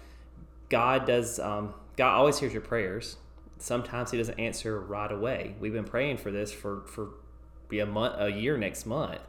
God 0.71 1.05
does. 1.05 1.39
Um, 1.39 1.75
God 1.97 2.15
always 2.15 2.39
hears 2.39 2.55
your 2.55 2.63
prayers. 2.63 3.17
Sometimes 3.59 4.11
He 4.11 4.17
doesn't 4.17 4.39
answer 4.39 4.81
right 4.81 5.13
away. 5.13 5.57
We've 5.61 5.73
been 5.73 5.85
praying 5.85 6.17
for 6.17 6.31
this 6.31 6.51
for 6.51 6.83
for 6.87 7.11
be 7.69 7.81
a 7.81 7.87
month, 7.87 8.15
a 8.19 8.31
year 8.31 8.57
next 8.57 8.87
month. 8.87 9.21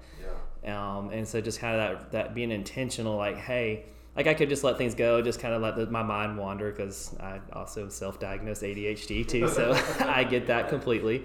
Yeah. 0.63 0.97
Um, 0.97 1.10
and 1.10 1.27
so 1.27 1.41
just 1.41 1.60
kind 1.60 1.75
of 1.75 1.81
that 1.81 2.12
that 2.12 2.36
being 2.36 2.51
intentional, 2.51 3.17
like, 3.17 3.38
hey, 3.38 3.86
like 4.15 4.28
I 4.28 4.34
could 4.34 4.50
just 4.50 4.63
let 4.63 4.78
things 4.78 4.93
go, 4.93 5.21
just 5.21 5.39
kind 5.39 5.54
of 5.54 5.62
let 5.62 5.76
the, 5.76 5.88
my 5.88 6.04
mind 6.04 6.38
wander 6.38 6.69
because 6.69 7.15
I 7.19 7.39
also 7.54 7.88
self-diagnosed 7.88 8.62
ADHD 8.62 9.28
too, 9.28 9.47
so 9.47 9.71
I 10.00 10.24
get 10.24 10.47
that 10.47 10.69
completely. 10.69 11.24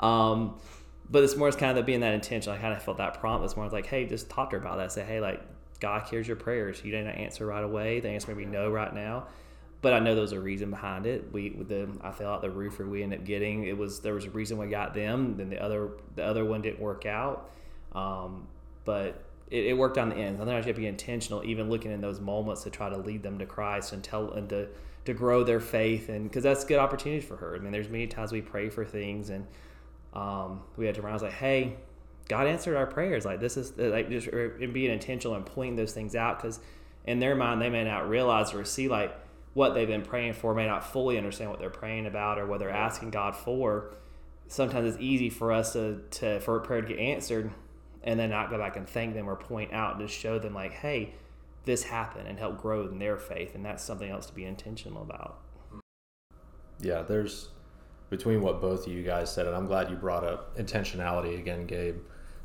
Um, 0.00 0.58
but 1.08 1.22
it's 1.22 1.36
more 1.36 1.48
as 1.48 1.56
kind 1.56 1.78
of 1.78 1.86
being 1.86 2.00
that 2.00 2.14
intention. 2.14 2.52
I 2.52 2.56
kind 2.56 2.74
of 2.74 2.82
felt 2.82 2.98
that 2.98 3.20
prompt. 3.20 3.44
It's 3.44 3.56
more 3.56 3.68
like, 3.68 3.86
hey, 3.86 4.06
just 4.06 4.30
talk 4.30 4.50
to 4.50 4.56
her 4.56 4.62
about 4.62 4.78
that. 4.78 4.90
Say, 4.90 5.04
hey, 5.04 5.20
like 5.20 5.42
God 5.80 6.08
hears 6.08 6.26
your 6.26 6.36
prayers. 6.36 6.82
You 6.84 6.90
didn't 6.90 7.14
answer 7.14 7.46
right 7.46 7.62
away. 7.62 8.00
The 8.00 8.08
answer 8.08 8.34
may 8.34 8.44
be 8.44 8.50
no 8.50 8.70
right 8.70 8.92
now, 8.92 9.28
but 9.80 9.92
I 9.92 9.98
know 9.98 10.14
there's 10.14 10.32
a 10.32 10.40
reason 10.40 10.70
behind 10.70 11.06
it. 11.06 11.32
We 11.32 11.50
with 11.50 11.68
the 11.68 11.88
I 12.00 12.10
felt 12.10 12.32
like 12.32 12.40
the 12.40 12.56
roofer 12.56 12.86
we 12.86 13.02
ended 13.02 13.20
up 13.20 13.26
getting 13.26 13.64
it 13.64 13.76
was 13.76 14.00
there 14.00 14.14
was 14.14 14.24
a 14.24 14.30
reason 14.30 14.58
we 14.58 14.66
got 14.66 14.94
them. 14.94 15.36
Then 15.36 15.50
the 15.50 15.62
other 15.62 15.90
the 16.16 16.24
other 16.24 16.44
one 16.44 16.62
didn't 16.62 16.80
work 16.80 17.06
out, 17.06 17.50
um, 17.92 18.48
but 18.84 19.23
it, 19.50 19.66
it, 19.66 19.76
worked 19.76 19.98
on 19.98 20.08
the 20.08 20.16
end. 20.16 20.36
I 20.36 20.44
think 20.44 20.56
I 20.56 20.60
should 20.62 20.76
be 20.76 20.86
intentional, 20.86 21.44
even 21.44 21.68
looking 21.68 21.92
in 21.92 22.00
those 22.00 22.20
moments 22.20 22.62
to 22.64 22.70
try 22.70 22.88
to 22.88 22.96
lead 22.96 23.22
them 23.22 23.38
to 23.38 23.46
Christ 23.46 23.92
and 23.92 24.02
tell 24.02 24.32
and 24.32 24.48
to 24.50 24.68
to 25.04 25.12
grow 25.12 25.44
their 25.44 25.60
faith 25.60 26.08
and 26.08 26.24
because 26.24 26.42
that's 26.42 26.64
good 26.64 26.78
opportunities 26.78 27.28
for 27.28 27.36
her. 27.36 27.54
I 27.54 27.58
mean, 27.58 27.72
there's 27.72 27.88
many 27.88 28.06
times 28.06 28.32
we 28.32 28.40
pray 28.40 28.70
for 28.70 28.84
things 28.84 29.30
and 29.30 29.46
um, 30.14 30.62
we 30.76 30.86
had 30.86 30.94
to 30.94 31.02
realize 31.02 31.22
like, 31.22 31.32
hey, 31.32 31.76
God 32.28 32.46
answered 32.46 32.76
our 32.76 32.86
prayers. 32.86 33.24
Like 33.24 33.40
this 33.40 33.56
is 33.56 33.76
like 33.76 34.08
just 34.08 34.30
being 34.30 34.90
intentional 34.90 35.36
and 35.36 35.44
pointing 35.44 35.76
those 35.76 35.92
things 35.92 36.14
out 36.14 36.40
because 36.40 36.60
in 37.04 37.18
their 37.18 37.34
mind 37.34 37.60
they 37.60 37.68
may 37.68 37.84
not 37.84 38.08
realize 38.08 38.54
or 38.54 38.64
see 38.64 38.88
like 38.88 39.14
what 39.52 39.74
they've 39.74 39.88
been 39.88 40.02
praying 40.02 40.32
for 40.32 40.54
may 40.54 40.66
not 40.66 40.84
fully 40.90 41.18
understand 41.18 41.50
what 41.50 41.60
they're 41.60 41.70
praying 41.70 42.06
about 42.06 42.38
or 42.38 42.46
what 42.46 42.58
they're 42.58 42.70
asking 42.70 43.10
God 43.10 43.36
for. 43.36 43.94
Sometimes 44.48 44.94
it's 44.94 45.02
easy 45.02 45.30
for 45.30 45.52
us 45.52 45.74
to, 45.74 46.00
to 46.12 46.40
for 46.40 46.56
a 46.56 46.60
prayer 46.60 46.80
to 46.80 46.88
get 46.88 46.98
answered 46.98 47.50
and 48.04 48.20
then 48.20 48.30
not 48.30 48.50
go 48.50 48.58
back 48.58 48.76
and 48.76 48.88
thank 48.88 49.14
them 49.14 49.28
or 49.28 49.34
point 49.34 49.72
out 49.72 49.98
just 49.98 50.14
show 50.14 50.38
them 50.38 50.54
like, 50.54 50.72
hey, 50.72 51.14
this 51.64 51.84
happened 51.84 52.28
and 52.28 52.38
help 52.38 52.60
grow 52.60 52.86
in 52.86 52.98
their 52.98 53.16
faith. 53.16 53.54
And 53.54 53.64
that's 53.64 53.82
something 53.82 54.10
else 54.10 54.26
to 54.26 54.34
be 54.34 54.44
intentional 54.44 55.02
about. 55.02 55.40
Yeah, 56.80 57.02
there's 57.02 57.48
between 58.10 58.42
what 58.42 58.60
both 58.60 58.86
of 58.86 58.92
you 58.92 59.02
guys 59.02 59.32
said, 59.32 59.46
and 59.46 59.56
I'm 59.56 59.66
glad 59.66 59.90
you 59.90 59.96
brought 59.96 60.24
up 60.24 60.56
intentionality 60.56 61.38
again, 61.38 61.66
Gabe, 61.66 61.98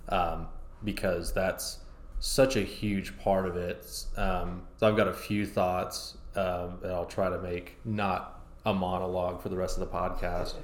um, 0.07 0.47
because 0.83 1.33
that's 1.33 1.79
such 2.19 2.55
a 2.55 2.61
huge 2.61 3.17
part 3.19 3.45
of 3.45 3.57
it. 3.57 4.05
Um, 4.17 4.63
so 4.77 4.87
I've 4.87 4.95
got 4.95 5.07
a 5.07 5.13
few 5.13 5.45
thoughts 5.45 6.17
um, 6.35 6.77
that 6.81 6.91
I'll 6.91 7.05
try 7.05 7.29
to 7.29 7.39
make 7.39 7.77
not 7.83 8.41
a 8.65 8.73
monologue 8.73 9.41
for 9.41 9.49
the 9.49 9.57
rest 9.57 9.77
of 9.77 9.89
the 9.89 9.95
podcast. 9.95 10.55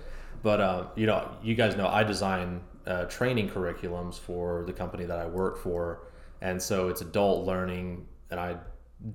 But 0.42 0.62
uh, 0.62 0.88
you 0.96 1.06
know, 1.06 1.32
you 1.44 1.56
guys 1.56 1.76
know 1.76 1.88
I 1.88 2.04
design 2.04 2.62
uh, 2.88 3.06
training 3.06 3.50
curriculums 3.50 4.20
for 4.20 4.64
the 4.66 4.74
company 4.74 5.06
that 5.06 5.18
I 5.18 5.26
work 5.26 5.58
for, 5.58 6.08
and 6.42 6.62
so 6.62 6.90
it's 6.90 7.02
adult 7.02 7.46
learning, 7.46 8.06
and 8.30 8.40
I 8.40 8.58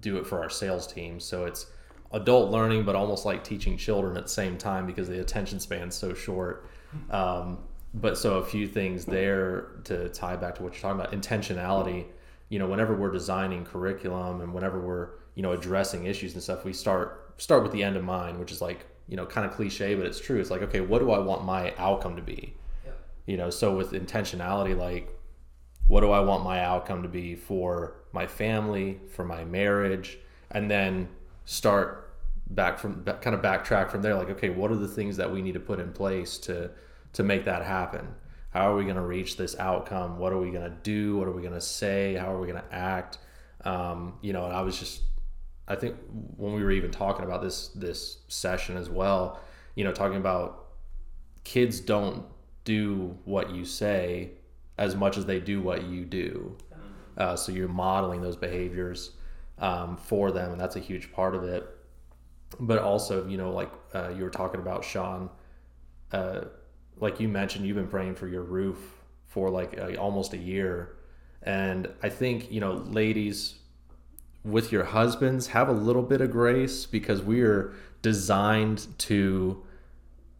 do 0.01 0.19
it 0.19 0.27
for 0.27 0.43
our 0.43 0.51
sales 0.51 0.87
team. 0.87 1.21
So 1.21 1.47
it's 1.47 1.67
adult 2.13 2.51
learning, 2.51 2.85
but 2.85 2.97
almost 2.97 3.25
like 3.25 3.45
teaching 3.45 3.77
children 3.77 4.17
at 4.17 4.25
the 4.25 4.29
same 4.29 4.59
time 4.59 4.87
because 4.87 5.09
the 5.09 5.21
attention 5.21 5.61
span's 5.61 5.95
so 5.95 6.15
short. 6.15 6.69
Um, 7.11 7.59
but 7.95 8.17
so 8.17 8.39
a 8.39 8.45
few 8.45 8.67
things 8.67 9.05
there 9.05 9.73
to 9.85 10.09
tie 10.11 10.37
back 10.37 10.57
to 10.57 10.63
what 10.63 10.75
you're 10.75 10.83
talking 10.83 11.01
about 11.01 11.13
intentionality. 11.13 12.07
You 12.49 12.59
know, 12.59 12.67
whenever 12.67 12.95
we're 12.95 13.11
designing 13.13 13.65
curriculum 13.65 14.41
and 14.41 14.55
whenever 14.55 14.81
we're 14.81 15.11
you 15.35 15.43
know 15.43 15.53
addressing 15.53 16.07
issues 16.07 16.35
and 16.35 16.43
stuff, 16.43 16.65
we 16.65 16.73
start 16.73 17.35
start 17.39 17.63
with 17.63 17.73
the 17.73 17.83
end 17.83 17.97
in 17.97 18.05
mind, 18.05 18.39
which 18.39 18.53
is 18.53 18.61
like 18.61 18.87
you 19.09 19.17
know 19.17 19.27
kind 19.27 19.47
of 19.47 19.53
cliche, 19.53 19.95
but 19.95 20.07
it's 20.07 20.21
true. 20.21 20.41
It's 20.41 20.51
like 20.51 20.63
okay, 20.63 20.81
what 20.81 21.01
do 21.01 21.11
I 21.11 21.19
want 21.19 21.45
my 21.45 21.75
outcome 21.79 22.17
to 22.17 22.23
be? 22.23 22.55
You 23.31 23.37
know, 23.37 23.49
so 23.49 23.77
with 23.77 23.93
intentionality, 23.93 24.77
like 24.77 25.09
what 25.87 26.01
do 26.01 26.11
I 26.11 26.19
want 26.19 26.43
my 26.43 26.65
outcome 26.65 27.05
to 27.05 27.09
be 27.09 27.37
for 27.37 27.95
my 28.11 28.27
family, 28.27 28.99
for 29.15 29.25
my 29.25 29.45
marriage, 29.45 30.19
and 30.51 30.69
then 30.69 31.09
start 31.45 32.13
back 32.49 32.77
from 32.77 33.05
kind 33.05 33.37
of 33.37 33.41
backtrack 33.41 33.89
from 33.89 34.03
there 34.03 34.17
like 34.17 34.29
okay 34.31 34.51
what 34.51 34.73
are 34.73 34.77
the 34.77 34.89
things 34.89 35.17
that 35.19 35.31
we 35.31 35.41
need 35.41 35.55
to 35.55 35.61
put 35.61 35.79
in 35.79 35.93
place 35.93 36.39
to 36.39 36.73
to 37.13 37.23
make 37.23 37.45
that 37.45 37.65
happen? 37.65 38.17
How 38.51 38.73
are 38.73 38.77
we 38.77 38.83
going 38.83 38.97
to 38.97 39.03
reach 39.03 39.37
this 39.37 39.57
outcome? 39.61 40.19
What 40.19 40.33
are 40.33 40.41
we 40.41 40.51
going 40.51 40.69
to 40.69 40.77
do? 40.83 41.17
What 41.17 41.29
are 41.29 41.33
we 41.33 41.41
going 41.41 41.55
to 41.55 41.61
say? 41.61 42.15
How 42.17 42.35
are 42.35 42.41
we 42.41 42.49
going 42.49 42.61
to 42.61 42.75
act? 42.75 43.19
Um, 43.65 44.15
you 44.23 44.33
know 44.33 44.45
and 44.47 44.55
i 44.55 44.63
was 44.63 44.77
just 44.77 45.03
i 45.69 45.77
think 45.77 45.95
when 46.37 46.53
we 46.55 46.65
were 46.65 46.73
even 46.73 46.91
talking 46.91 47.25
about 47.25 47.43
this 47.43 47.69
this 47.69 48.19
session 48.27 48.77
as 48.77 48.91
well 48.91 49.39
you 49.77 49.85
know 49.85 49.93
talking 49.93 50.17
about 50.17 50.71
kids 51.45 51.79
don't 51.79 52.25
do 52.65 53.17
what 53.25 53.51
you 53.51 53.65
say 53.65 54.31
as 54.79 54.97
much 54.97 55.17
as 55.17 55.27
they 55.27 55.41
do 55.41 55.61
what 55.61 55.85
you 55.85 56.05
do. 56.05 56.57
Uh, 57.17 57.37
so 57.37 57.53
you're 57.53 57.69
modeling 57.69 58.23
those 58.23 58.37
behaviors 58.37 59.13
um, 59.59 59.97
for 59.97 60.31
them, 60.31 60.53
and 60.53 60.61
that's 60.61 60.77
a 60.77 60.81
huge 60.81 61.13
part 61.13 61.35
of 61.35 61.45
it. 61.45 61.67
But 62.59 62.79
also, 62.79 63.27
you 63.27 63.37
know, 63.37 63.53
like 63.53 63.71
uh, 63.95 64.11
you 64.17 64.25
were 64.25 64.31
talking 64.31 64.61
about, 64.61 64.85
Shawn, 64.85 65.29
uh, 66.13 66.43
like 66.99 67.21
you 67.21 67.29
mentioned, 67.29 67.67
you've 67.67 67.77
been 67.77 67.89
praying 67.89 68.15
for 68.15 68.27
your 68.27 68.43
roof 68.43 68.79
for 69.27 69.51
like 69.51 69.79
almost 69.99 70.33
a 70.33 70.39
year, 70.39 70.97
and 71.43 71.89
I 72.03 72.09
think 72.09 72.51
you 72.51 72.61
know, 72.61 72.73
ladies, 72.73 73.57
with 74.45 74.73
your 74.73 74.85
husbands, 74.85 75.49
have 75.49 75.69
a 75.69 75.73
little 75.73 76.03
bit 76.03 76.21
of 76.21 76.31
grace 76.31 76.87
because 76.87 77.23
we 77.23 77.43
are 77.43 77.73
designed 78.03 78.87
to 78.99 79.63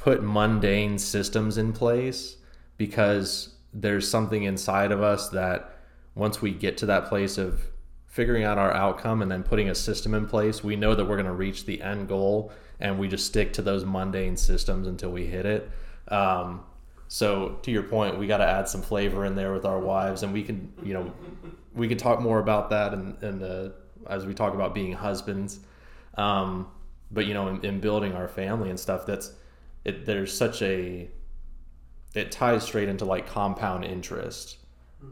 put 0.01 0.23
mundane 0.23 0.99
systems 0.99 1.59
in 1.59 1.73
place 1.73 2.39
because 2.79 3.55
there's 3.73 4.11
something 4.11 4.43
inside 4.43 4.91
of 4.91 5.03
us 5.03 5.29
that 5.29 5.77
once 6.15 6.43
we 6.43 6.51
get 6.51 6.77
to 6.79 6.87
that 6.87 7.07
place 7.07 7.39
of 7.39 7.63
figuring 8.07 8.43
out 8.43 8.59
our 8.59 8.75
outcome 8.75 9.23
and 9.23 9.31
then 9.31 9.43
putting 9.43 9.69
a 9.69 9.75
system 9.75 10.15
in 10.15 10.27
place, 10.27 10.65
we 10.65 10.75
know 10.75 10.95
that 10.95 11.05
we're 11.05 11.17
going 11.17 11.27
to 11.27 11.33
reach 11.33 11.67
the 11.67 11.81
end 11.83 12.09
goal 12.09 12.51
and 12.81 12.99
we 12.99 13.07
just 13.07 13.27
stick 13.27 13.53
to 13.53 13.63
those 13.63 13.85
mundane 13.85 14.37
systems 14.37 14.89
until 14.89 15.11
we 15.11 15.27
hit 15.27 15.47
it. 15.47 15.71
Um, 16.09 16.65
so 17.09 17.59
to 17.63 17.71
your 17.71 17.83
point, 17.83 18.19
we 18.19 18.27
got 18.27 18.39
to 18.39 18.47
add 18.47 18.69
some 18.69 18.83
flavor 18.83 19.27
in 19.27 19.35
there 19.35 19.53
with 19.53 19.65
our 19.65 19.79
wives, 19.79 20.23
and 20.23 20.33
we 20.33 20.43
can, 20.43 20.73
you 20.83 20.95
know, 20.95 21.13
we 21.75 21.89
can 21.89 21.99
talk 21.99 22.21
more 22.21 22.39
about 22.39 22.71
that 22.71 22.95
and 22.95 23.21
and 23.23 23.43
uh, 23.43 23.69
as 24.09 24.27
we 24.27 24.33
talk 24.33 24.55
about 24.55 24.75
being 24.75 24.93
husbands. 24.93 25.61
Um, 26.17 26.69
but 27.11 27.27
you 27.27 27.35
know, 27.35 27.49
in, 27.49 27.65
in, 27.65 27.81
building 27.81 28.13
our 28.13 28.29
family 28.29 28.71
and 28.71 28.79
stuff, 28.79 29.07
that's 29.07 29.33
it. 29.85 30.07
There's 30.07 30.37
such 30.37 30.63
a 30.63 31.11
it 32.15 32.33
ties 32.33 32.65
straight 32.65 32.89
into 32.89 33.05
like 33.05 33.27
compound 33.27 33.85
interest 33.85 34.61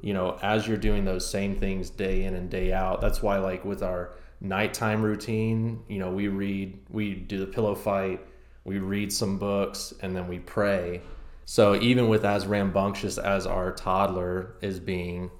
you 0.03 0.13
know, 0.13 0.39
as 0.43 0.67
you're 0.67 0.77
doing 0.77 1.05
those 1.05 1.29
same 1.29 1.57
things 1.57 1.91
day 1.91 2.25
in 2.25 2.35
and 2.35 2.51
day 2.51 2.73
out. 2.73 3.01
That's 3.01 3.23
why, 3.23 3.39
like, 3.39 3.65
with 3.65 3.83
our 3.83 4.15
nighttime 4.41 5.03
routine, 5.03 5.83
you 5.89 5.99
know, 5.99 6.11
we 6.11 6.29
read, 6.29 6.79
we 6.91 7.15
do 7.15 7.39
the 7.39 7.47
pillow 7.47 7.75
fight, 7.75 8.21
we 8.65 8.79
read 8.79 9.13
some 9.13 9.39
books, 9.39 9.95
and 10.01 10.15
then 10.15 10.29
we 10.29 10.39
pray. 10.39 11.03
So 11.45 11.75
even 11.77 12.09
with 12.09 12.25
as 12.25 12.47
rambunctious 12.47 13.19
as 13.19 13.47
our 13.47 13.73
toddler 13.73 14.57
is 14.61 14.79
being, 14.79 15.31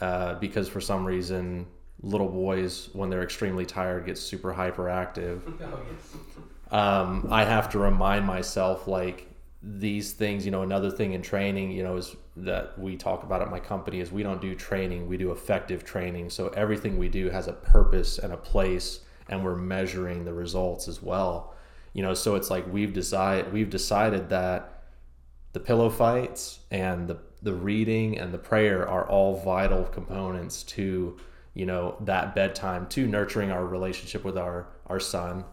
uh, 0.00 0.34
because 0.34 0.68
for 0.68 0.80
some 0.80 1.04
reason 1.04 1.66
little 2.02 2.28
boys 2.28 2.90
when 2.92 3.10
they're 3.10 3.24
extremely 3.24 3.66
tired 3.66 4.06
get 4.06 4.16
super 4.16 4.52
hyperactive. 4.52 5.40
Um, 6.70 7.28
I 7.30 7.44
have 7.44 7.70
to 7.70 7.78
remind 7.78 8.26
myself 8.26 8.86
like 8.86 9.28
these 9.62 10.12
things, 10.12 10.44
you 10.44 10.50
know, 10.50 10.62
another 10.62 10.90
thing 10.90 11.12
in 11.12 11.22
training, 11.22 11.72
you 11.72 11.82
know, 11.82 11.96
is 11.96 12.14
that 12.36 12.78
we 12.78 12.96
talk 12.96 13.22
about 13.24 13.42
at 13.42 13.50
my 13.50 13.58
company 13.58 14.00
is 14.00 14.12
we 14.12 14.22
don't 14.22 14.40
do 14.40 14.54
training, 14.54 15.08
we 15.08 15.16
do 15.16 15.32
effective 15.32 15.84
training. 15.84 16.30
So 16.30 16.48
everything 16.48 16.96
we 16.96 17.08
do 17.08 17.30
has 17.30 17.48
a 17.48 17.52
purpose 17.52 18.18
and 18.18 18.32
a 18.32 18.36
place 18.36 19.00
and 19.28 19.44
we're 19.44 19.56
measuring 19.56 20.24
the 20.24 20.32
results 20.32 20.88
as 20.88 21.02
well. 21.02 21.54
You 21.92 22.02
know, 22.02 22.14
so 22.14 22.34
it's 22.36 22.50
like 22.50 22.70
we've 22.72 22.92
decided 22.92 23.52
we've 23.52 23.70
decided 23.70 24.28
that 24.28 24.84
the 25.52 25.60
pillow 25.60 25.90
fights 25.90 26.60
and 26.70 27.08
the 27.08 27.18
the 27.42 27.54
reading 27.54 28.18
and 28.18 28.32
the 28.32 28.38
prayer 28.38 28.88
are 28.88 29.08
all 29.08 29.36
vital 29.36 29.84
components 29.84 30.64
to, 30.64 31.16
you 31.54 31.66
know, 31.66 31.96
that 32.00 32.34
bedtime 32.34 32.86
to 32.88 33.06
nurturing 33.06 33.50
our 33.50 33.66
relationship 33.66 34.24
with 34.24 34.36
our 34.36 34.68
our 34.86 35.00
son. 35.00 35.44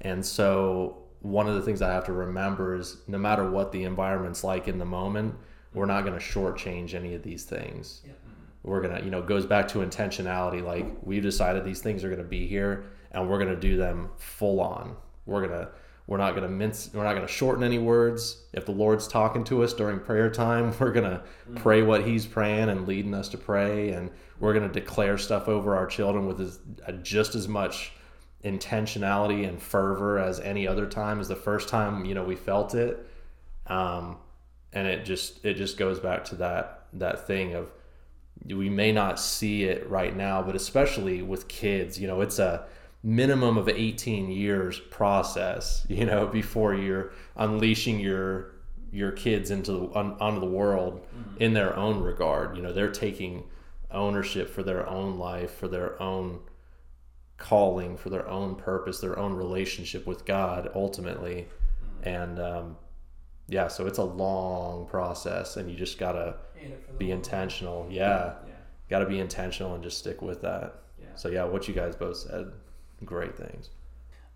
And 0.00 0.24
so 0.24 1.04
one 1.20 1.48
of 1.48 1.54
the 1.54 1.62
things 1.62 1.80
I 1.80 1.90
have 1.90 2.04
to 2.04 2.12
remember 2.12 2.74
is 2.74 2.98
no 3.06 3.16
matter 3.16 3.50
what 3.50 3.72
the 3.72 3.84
environment's 3.84 4.44
like 4.44 4.68
in 4.68 4.78
the 4.78 4.84
moment, 4.84 5.34
we're 5.72 5.86
not 5.86 6.04
going 6.04 6.18
to 6.18 6.24
shortchange 6.24 6.94
any 6.94 7.14
of 7.14 7.22
these 7.22 7.44
things. 7.44 8.02
Yeah. 8.04 8.12
We're 8.62 8.80
going 8.80 8.96
to, 8.96 9.04
you 9.04 9.10
know, 9.10 9.22
goes 9.22 9.46
back 9.46 9.68
to 9.68 9.78
intentionality. 9.78 10.62
Like 10.62 10.86
we've 11.02 11.22
decided 11.22 11.64
these 11.64 11.80
things 11.80 12.04
are 12.04 12.08
going 12.08 12.22
to 12.22 12.28
be 12.28 12.46
here 12.46 12.84
and 13.12 13.28
we're 13.28 13.38
going 13.38 13.54
to 13.54 13.60
do 13.60 13.76
them 13.76 14.10
full 14.16 14.60
on. 14.60 14.96
We're 15.26 15.46
going 15.46 15.58
to, 15.58 15.68
we're 16.06 16.18
not 16.18 16.32
going 16.32 16.42
to 16.42 16.54
mince, 16.54 16.90
we're 16.92 17.04
not 17.04 17.14
going 17.14 17.26
to 17.26 17.32
shorten 17.32 17.64
any 17.64 17.78
words. 17.78 18.44
If 18.52 18.66
the 18.66 18.72
Lord's 18.72 19.08
talking 19.08 19.44
to 19.44 19.64
us 19.64 19.72
during 19.72 20.00
prayer 20.00 20.30
time, 20.30 20.74
we're 20.80 20.92
going 20.92 21.10
to 21.10 21.18
mm-hmm. 21.18 21.54
pray 21.56 21.82
what 21.82 22.06
he's 22.06 22.26
praying 22.26 22.68
and 22.68 22.86
leading 22.86 23.14
us 23.14 23.28
to 23.30 23.38
pray. 23.38 23.90
And 23.90 24.10
we're 24.40 24.52
going 24.52 24.70
to 24.70 24.80
declare 24.80 25.16
stuff 25.16 25.48
over 25.48 25.74
our 25.74 25.86
children 25.86 26.26
with 26.26 26.40
as, 26.40 26.58
uh, 26.86 26.92
just 26.92 27.34
as 27.34 27.48
much 27.48 27.92
intentionality 28.44 29.48
and 29.48 29.60
fervor 29.60 30.18
as 30.18 30.38
any 30.40 30.66
other 30.66 30.86
time 30.86 31.20
is 31.20 31.28
the 31.28 31.36
first 31.36 31.68
time 31.68 32.04
you 32.04 32.14
know 32.14 32.24
we 32.24 32.36
felt 32.36 32.74
it 32.74 33.08
um, 33.66 34.16
and 34.72 34.86
it 34.86 35.04
just 35.04 35.44
it 35.44 35.54
just 35.54 35.78
goes 35.78 35.98
back 35.98 36.24
to 36.24 36.34
that 36.36 36.86
that 36.92 37.26
thing 37.26 37.54
of 37.54 37.70
we 38.46 38.68
may 38.68 38.92
not 38.92 39.18
see 39.20 39.64
it 39.64 39.88
right 39.88 40.14
now, 40.14 40.42
but 40.42 40.54
especially 40.54 41.22
with 41.22 41.48
kids, 41.48 41.98
you 41.98 42.06
know, 42.06 42.20
it's 42.20 42.38
a 42.38 42.66
minimum 43.02 43.56
of 43.56 43.68
18 43.68 44.30
years 44.30 44.80
process, 44.80 45.86
you 45.88 46.04
know, 46.04 46.26
before 46.32 46.74
you're 46.74 47.12
unleashing 47.36 48.00
your 48.00 48.52
your 48.92 49.10
kids 49.10 49.50
into 49.50 49.72
the 49.72 49.78
on, 49.94 50.16
onto 50.20 50.38
the 50.38 50.46
world 50.46 51.00
mm-hmm. 51.02 51.42
in 51.42 51.52
their 51.52 51.76
own 51.76 52.00
regard. 52.00 52.56
You 52.56 52.62
know, 52.62 52.72
they're 52.72 52.90
taking 52.90 53.44
ownership 53.90 54.48
for 54.48 54.62
their 54.62 54.88
own 54.88 55.18
life, 55.18 55.52
for 55.52 55.68
their 55.68 56.00
own 56.00 56.40
calling, 57.44 57.94
for 57.96 58.08
their 58.08 58.26
own 58.26 58.54
purpose, 58.54 59.00
their 59.00 59.18
own 59.18 59.34
relationship 59.34 60.06
with 60.06 60.24
God 60.24 60.70
ultimately. 60.74 61.46
Mm-hmm. 61.46 62.08
And 62.08 62.38
um, 62.40 62.76
yeah, 63.48 63.68
so 63.68 63.86
it's 63.86 63.98
a 63.98 64.04
long 64.04 64.86
process, 64.86 65.56
and 65.56 65.70
you 65.70 65.76
just 65.76 65.98
gotta 65.98 66.36
be 66.98 67.10
intentional. 67.10 67.86
Yeah, 67.90 68.34
yeah. 68.46 68.54
gotta 68.88 69.04
be 69.04 69.20
intentional 69.20 69.74
and 69.74 69.84
just 69.84 69.98
stick 69.98 70.22
with 70.22 70.40
that. 70.40 70.80
Yeah. 70.98 71.08
So 71.16 71.28
yeah, 71.28 71.44
what 71.44 71.68
you 71.68 71.74
guys 71.74 71.94
both 71.94 72.16
said, 72.16 72.50
great 73.04 73.36
things. 73.36 73.68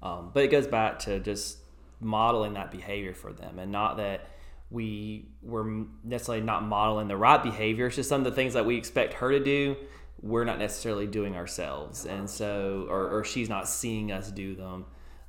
Um, 0.03 0.31
but 0.35 0.45
it 0.45 0.49
goes 0.49 0.67
back 0.67 0.99
to 1.01 1.19
just 1.19 1.59
modeling 2.01 2.53
that 2.55 2.71
behavior 2.71 3.15
for 3.15 3.33
them, 3.33 3.59
and 3.59 3.73
not 3.73 3.97
that 3.97 4.27
we 4.71 5.31
were 5.43 5.87
necessarily 6.05 6.45
not 6.45 6.63
modeling 6.63 7.09
the 7.09 7.17
right 7.17 7.43
behavior. 7.43 7.87
It's 7.87 7.97
just 7.97 8.11
some 8.11 8.21
of 8.21 8.27
the 8.27 8.33
things 8.33 8.53
that 8.53 8.67
we 8.67 8.77
expect 8.77 9.15
her 9.15 9.31
to 9.31 9.41
do, 9.43 9.77
we're 10.21 10.45
not 10.45 10.59
necessarily 10.59 11.07
doing 11.07 11.37
ourselves, 11.37 12.07
and 12.07 12.29
so 12.29 12.87
or, 12.89 13.09
or 13.11 13.25
she's 13.25 13.49
not 13.49 13.69
seeing 13.69 14.11
us 14.13 14.31
do 14.31 14.55
them. 14.55 14.87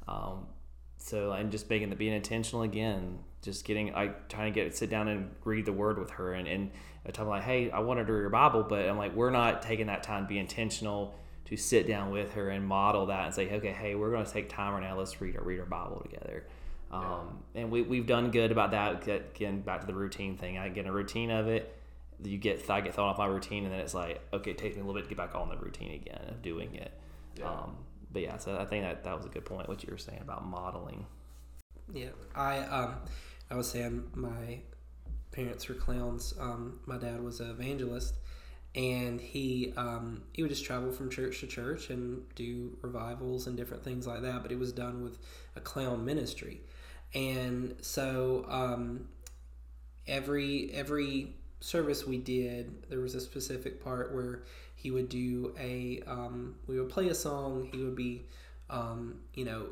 Um, 0.08 0.48
so 0.98 1.32
and 1.32 1.52
just 1.52 1.70
being 1.70 1.90
being 1.92 2.14
intentional 2.14 2.64
again, 2.64 3.20
just 3.42 3.66
getting 3.66 3.94
I 3.96 4.08
trying 4.28 4.54
to 4.54 4.60
get 4.64 4.76
sit 4.76 4.90
down 4.90 5.08
and 5.08 5.32
read 5.44 5.66
the 5.66 5.74
word 5.74 5.98
with 6.00 6.12
her 6.12 6.34
and 6.34 6.48
and 6.48 6.72
I 7.06 7.12
tell 7.12 7.26
like, 7.26 7.44
hey, 7.44 7.72
I 7.72 7.80
wanted 7.80 8.08
to 8.08 8.14
read 8.14 8.22
your 8.22 8.30
Bible, 8.30 8.64
but 8.64 8.88
I'm 8.88 8.98
like, 8.98 9.16
we're 9.16 9.30
not 9.30 9.62
taking 9.62 9.88
that 9.88 10.04
time 10.04 10.26
to 10.26 10.28
be 10.28 10.38
intentional 10.38 11.16
to 11.46 11.58
sit 11.58 11.88
down 11.88 12.12
with 12.12 12.34
her 12.34 12.50
and 12.50 12.66
model 12.66 13.08
that 13.08 13.26
and 13.26 13.34
say, 13.34 13.50
okay, 13.52 13.72
hey, 13.72 13.96
we're 13.96 14.12
going 14.12 14.26
to 14.26 14.32
take 14.32 14.50
time 14.50 14.74
right 14.74 14.84
now. 14.84 14.98
Let's 14.98 15.20
read 15.22 15.36
our 15.38 15.44
read 15.44 15.60
our 15.60 15.66
Bible 15.66 16.02
together. 16.02 16.46
Um, 16.92 17.40
and 17.56 17.72
we, 17.72 17.84
we've 17.84 18.08
done 18.08 18.32
good 18.32 18.52
about 18.52 18.72
that. 18.72 19.08
Again, 19.08 19.62
back 19.62 19.82
to 19.82 19.88
the 19.88 19.94
routine 19.94 20.38
thing. 20.38 20.58
I 20.58 20.70
get 20.70 20.88
a 20.88 20.92
routine 20.92 21.32
of 21.32 21.48
it. 21.48 21.79
You 22.24 22.38
get 22.38 22.70
I 22.70 22.82
get 22.82 22.96
thrown 22.96 23.08
off 23.08 23.18
my 23.18 23.26
routine, 23.26 23.64
and 23.64 23.74
then 23.74 23.80
it's 23.80 23.94
like, 23.94 24.22
okay, 24.34 24.52
it 24.52 24.58
takes 24.58 24.76
me 24.76 24.82
a 24.82 24.86
little 24.86 25.00
bit 25.00 25.10
to 25.10 25.16
get 25.16 25.18
back 25.18 25.36
on 25.36 25.50
the 25.50 25.58
routine 25.58 25.92
again 25.92 26.26
of 26.28 26.42
doing 26.42 26.76
it. 26.76 26.94
Yeah. 27.38 27.50
Um, 27.50 27.78
but 28.12 28.22
yeah, 28.22 28.38
so 28.38 28.58
I 28.58 28.66
think 28.66 28.84
that 28.84 29.04
that 29.04 29.16
was 29.16 29.26
a 29.26 29.30
good 29.30 29.46
point. 29.46 29.68
What 29.68 29.84
you 29.84 29.90
were 29.92 29.98
saying 29.98 30.20
about 30.22 30.46
modeling. 30.46 31.06
Yeah, 31.94 32.10
I 32.36 32.60
um, 32.60 32.96
I 33.50 33.56
was 33.56 33.70
saying 33.70 34.04
my 34.14 34.60
parents 35.32 35.68
were 35.68 35.76
clowns. 35.76 36.34
Um, 36.40 36.80
my 36.86 36.98
dad 36.98 37.22
was 37.24 37.40
an 37.40 37.50
evangelist, 37.52 38.16
and 38.76 39.20
he 39.20 39.74
um, 39.78 40.24
he 40.34 40.42
would 40.42 40.50
just 40.50 40.66
travel 40.66 40.92
from 40.92 41.10
church 41.10 41.40
to 41.42 41.48
church 41.48 41.90
and 41.90 42.24
do 42.36 42.78
revivals 42.82 43.48
and 43.48 43.58
different 43.58 43.84
things 43.84 44.06
like 44.06 44.22
that. 44.22 44.42
But 44.42 44.52
it 44.52 44.60
was 44.60 44.72
done 44.72 45.04
with 45.04 45.18
a 45.56 45.62
clown 45.62 46.06
ministry, 46.06 46.62
and 47.14 47.76
so 47.82 48.46
um, 48.50 49.08
every 50.08 50.72
every 50.74 51.36
service 51.60 52.06
we 52.06 52.18
did, 52.18 52.90
there 52.90 53.00
was 53.00 53.16
a 53.16 53.22
specific 53.22 53.84
part 53.84 54.14
where 54.14 54.44
he 54.76 54.92
would 54.92 55.10
do 55.10 55.54
a 55.60 56.02
um, 56.08 56.56
we 56.68 56.80
would 56.80 56.90
play 56.90 57.10
a 57.10 57.16
song. 57.16 57.70
He 57.72 57.84
would 57.84 57.96
be 57.96 58.26
um, 58.70 59.20
you 59.34 59.46
know 59.46 59.68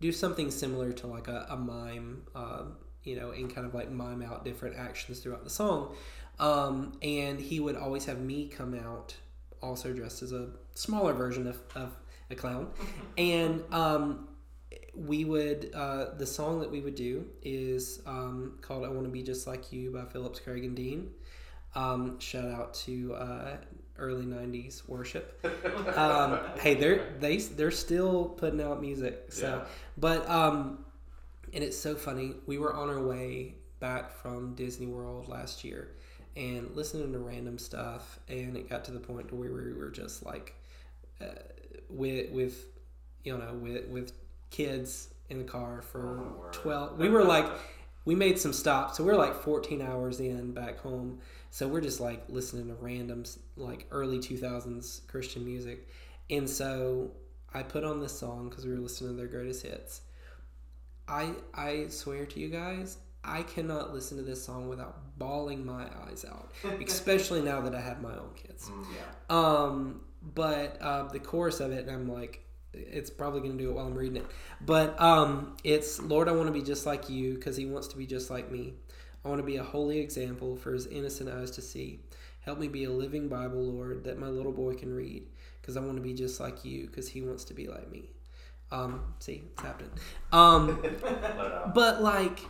do 0.00 0.10
something 0.12 0.50
similar 0.50 0.92
to 0.92 1.06
like 1.06 1.28
a, 1.28 1.46
a 1.50 1.56
mime. 1.56 2.22
Uh, 2.34 2.62
you 3.04 3.16
know, 3.16 3.30
and 3.30 3.52
kind 3.54 3.66
of 3.66 3.74
like 3.74 3.90
mime 3.90 4.22
out 4.22 4.44
different 4.44 4.76
actions 4.76 5.20
throughout 5.20 5.44
the 5.44 5.50
song. 5.50 5.94
Um, 6.38 6.92
and 7.02 7.40
he 7.40 7.60
would 7.60 7.76
always 7.76 8.04
have 8.06 8.20
me 8.20 8.48
come 8.48 8.74
out, 8.74 9.14
also 9.62 9.92
dressed 9.92 10.22
as 10.22 10.32
a 10.32 10.48
smaller 10.74 11.12
version 11.12 11.46
of, 11.46 11.60
of 11.74 11.96
a 12.30 12.34
clown. 12.34 12.70
and 13.18 13.62
um, 13.72 14.28
we 14.94 15.24
would 15.24 15.70
uh, 15.74 16.14
the 16.16 16.26
song 16.26 16.60
that 16.60 16.70
we 16.70 16.80
would 16.80 16.94
do 16.94 17.26
is 17.42 18.02
um, 18.06 18.58
called 18.60 18.84
"I 18.84 18.88
Want 18.88 19.04
to 19.04 19.10
Be 19.10 19.22
Just 19.22 19.46
Like 19.46 19.72
You" 19.72 19.90
by 19.90 20.04
Phillips 20.04 20.40
Craig 20.40 20.64
and 20.64 20.76
Dean. 20.76 21.10
Um, 21.74 22.18
shout 22.18 22.50
out 22.50 22.74
to 22.74 23.14
uh, 23.14 23.56
early 23.98 24.26
'90s 24.26 24.88
worship. 24.88 25.44
Um, 25.96 26.38
hey, 26.60 26.74
they're 26.74 27.14
they 27.18 27.38
they're 27.38 27.70
still 27.70 28.26
putting 28.26 28.60
out 28.60 28.80
music. 28.80 29.26
So, 29.30 29.46
yeah. 29.46 29.64
but 29.98 30.28
um, 30.28 30.84
and 31.52 31.64
it's 31.64 31.76
so 31.76 31.94
funny. 31.94 32.34
We 32.46 32.58
were 32.58 32.74
on 32.74 32.88
our 32.88 33.02
way 33.02 33.56
back 33.80 34.12
from 34.12 34.54
Disney 34.54 34.86
World 34.86 35.28
last 35.28 35.64
year, 35.64 35.88
and 36.36 36.70
listening 36.76 37.12
to 37.12 37.18
random 37.18 37.58
stuff, 37.58 38.20
and 38.28 38.56
it 38.56 38.68
got 38.68 38.84
to 38.84 38.92
the 38.92 39.00
point 39.00 39.32
where 39.32 39.50
we 39.50 39.72
were 39.72 39.90
just 39.90 40.24
like, 40.24 40.54
uh, 41.20 41.26
with 41.88 42.30
with 42.30 42.66
you 43.24 43.36
know 43.36 43.54
with 43.54 43.88
with 43.88 44.12
kids 44.50 45.08
in 45.28 45.38
the 45.38 45.44
car 45.44 45.82
for 45.82 46.18
oh, 46.20 46.48
12 46.52 46.98
we 46.98 47.08
were 47.08 47.24
like 47.24 47.46
we 48.04 48.14
made 48.14 48.38
some 48.38 48.52
stops 48.52 48.96
so 48.96 49.04
we 49.04 49.10
are 49.10 49.16
like 49.16 49.34
14 49.34 49.82
hours 49.82 50.20
in 50.20 50.52
back 50.52 50.78
home. 50.78 51.20
So 51.50 51.66
we're 51.66 51.80
just 51.80 52.00
like 52.00 52.24
listening 52.28 52.68
to 52.68 52.74
random 52.74 53.24
like 53.56 53.86
early 53.90 54.18
2000s 54.18 55.06
christian 55.06 55.44
music. 55.44 55.88
And 56.28 56.48
so 56.48 57.10
i 57.52 57.62
put 57.62 57.84
on 57.84 58.00
this 58.00 58.16
song 58.18 58.48
because 58.48 58.64
we 58.64 58.72
were 58.72 58.78
listening 58.80 59.10
to 59.10 59.16
their 59.16 59.26
greatest 59.26 59.64
hits. 59.64 60.02
I 61.08 61.32
i 61.54 61.88
swear 61.88 62.24
to 62.26 62.40
you 62.40 62.48
guys 62.48 62.98
i 63.22 63.42
cannot 63.42 63.92
listen 63.92 64.16
to 64.16 64.22
this 64.22 64.42
song 64.42 64.68
without 64.68 65.18
bawling 65.18 65.66
my 65.66 65.86
eyes 66.06 66.24
out 66.24 66.52
especially 66.86 67.42
now 67.42 67.60
that 67.60 67.74
i 67.74 67.80
have 67.80 68.00
my 68.00 68.12
own 68.12 68.30
kids. 68.34 68.70
Mm, 68.70 68.86
yeah. 68.94 69.36
um 69.36 70.00
but 70.22 70.80
uh, 70.80 71.04
the 71.04 71.18
chorus 71.18 71.60
of 71.60 71.72
it 71.72 71.86
and 71.86 71.90
i'm 71.90 72.08
like 72.10 72.44
it's 72.72 73.10
probably 73.10 73.40
going 73.40 73.56
to 73.56 73.62
do 73.62 73.70
it 73.70 73.74
while 73.74 73.86
I'm 73.86 73.94
reading 73.94 74.16
it. 74.16 74.26
But 74.60 75.00
um, 75.00 75.56
it's 75.64 76.00
Lord, 76.00 76.28
I 76.28 76.32
want 76.32 76.46
to 76.46 76.52
be 76.52 76.62
just 76.62 76.86
like 76.86 77.08
you 77.08 77.34
because 77.34 77.56
He 77.56 77.66
wants 77.66 77.88
to 77.88 77.96
be 77.96 78.06
just 78.06 78.30
like 78.30 78.50
me. 78.50 78.74
I 79.24 79.28
want 79.28 79.40
to 79.40 79.46
be 79.46 79.56
a 79.56 79.64
holy 79.64 79.98
example 79.98 80.56
for 80.56 80.72
His 80.72 80.86
innocent 80.86 81.28
eyes 81.28 81.50
to 81.52 81.62
see. 81.62 82.00
Help 82.40 82.58
me 82.58 82.68
be 82.68 82.84
a 82.84 82.90
living 82.90 83.28
Bible, 83.28 83.62
Lord, 83.62 84.04
that 84.04 84.18
my 84.18 84.28
little 84.28 84.52
boy 84.52 84.74
can 84.74 84.94
read 84.94 85.26
because 85.60 85.76
I 85.76 85.80
want 85.80 85.96
to 85.96 86.02
be 86.02 86.14
just 86.14 86.40
like 86.40 86.64
you 86.64 86.86
because 86.86 87.08
He 87.08 87.22
wants 87.22 87.44
to 87.44 87.54
be 87.54 87.66
like 87.66 87.90
me. 87.90 88.10
Um, 88.72 89.14
see, 89.18 89.42
it's 89.52 89.62
happening. 89.62 89.90
Um, 90.32 90.82
but 91.74 92.02
like 92.02 92.40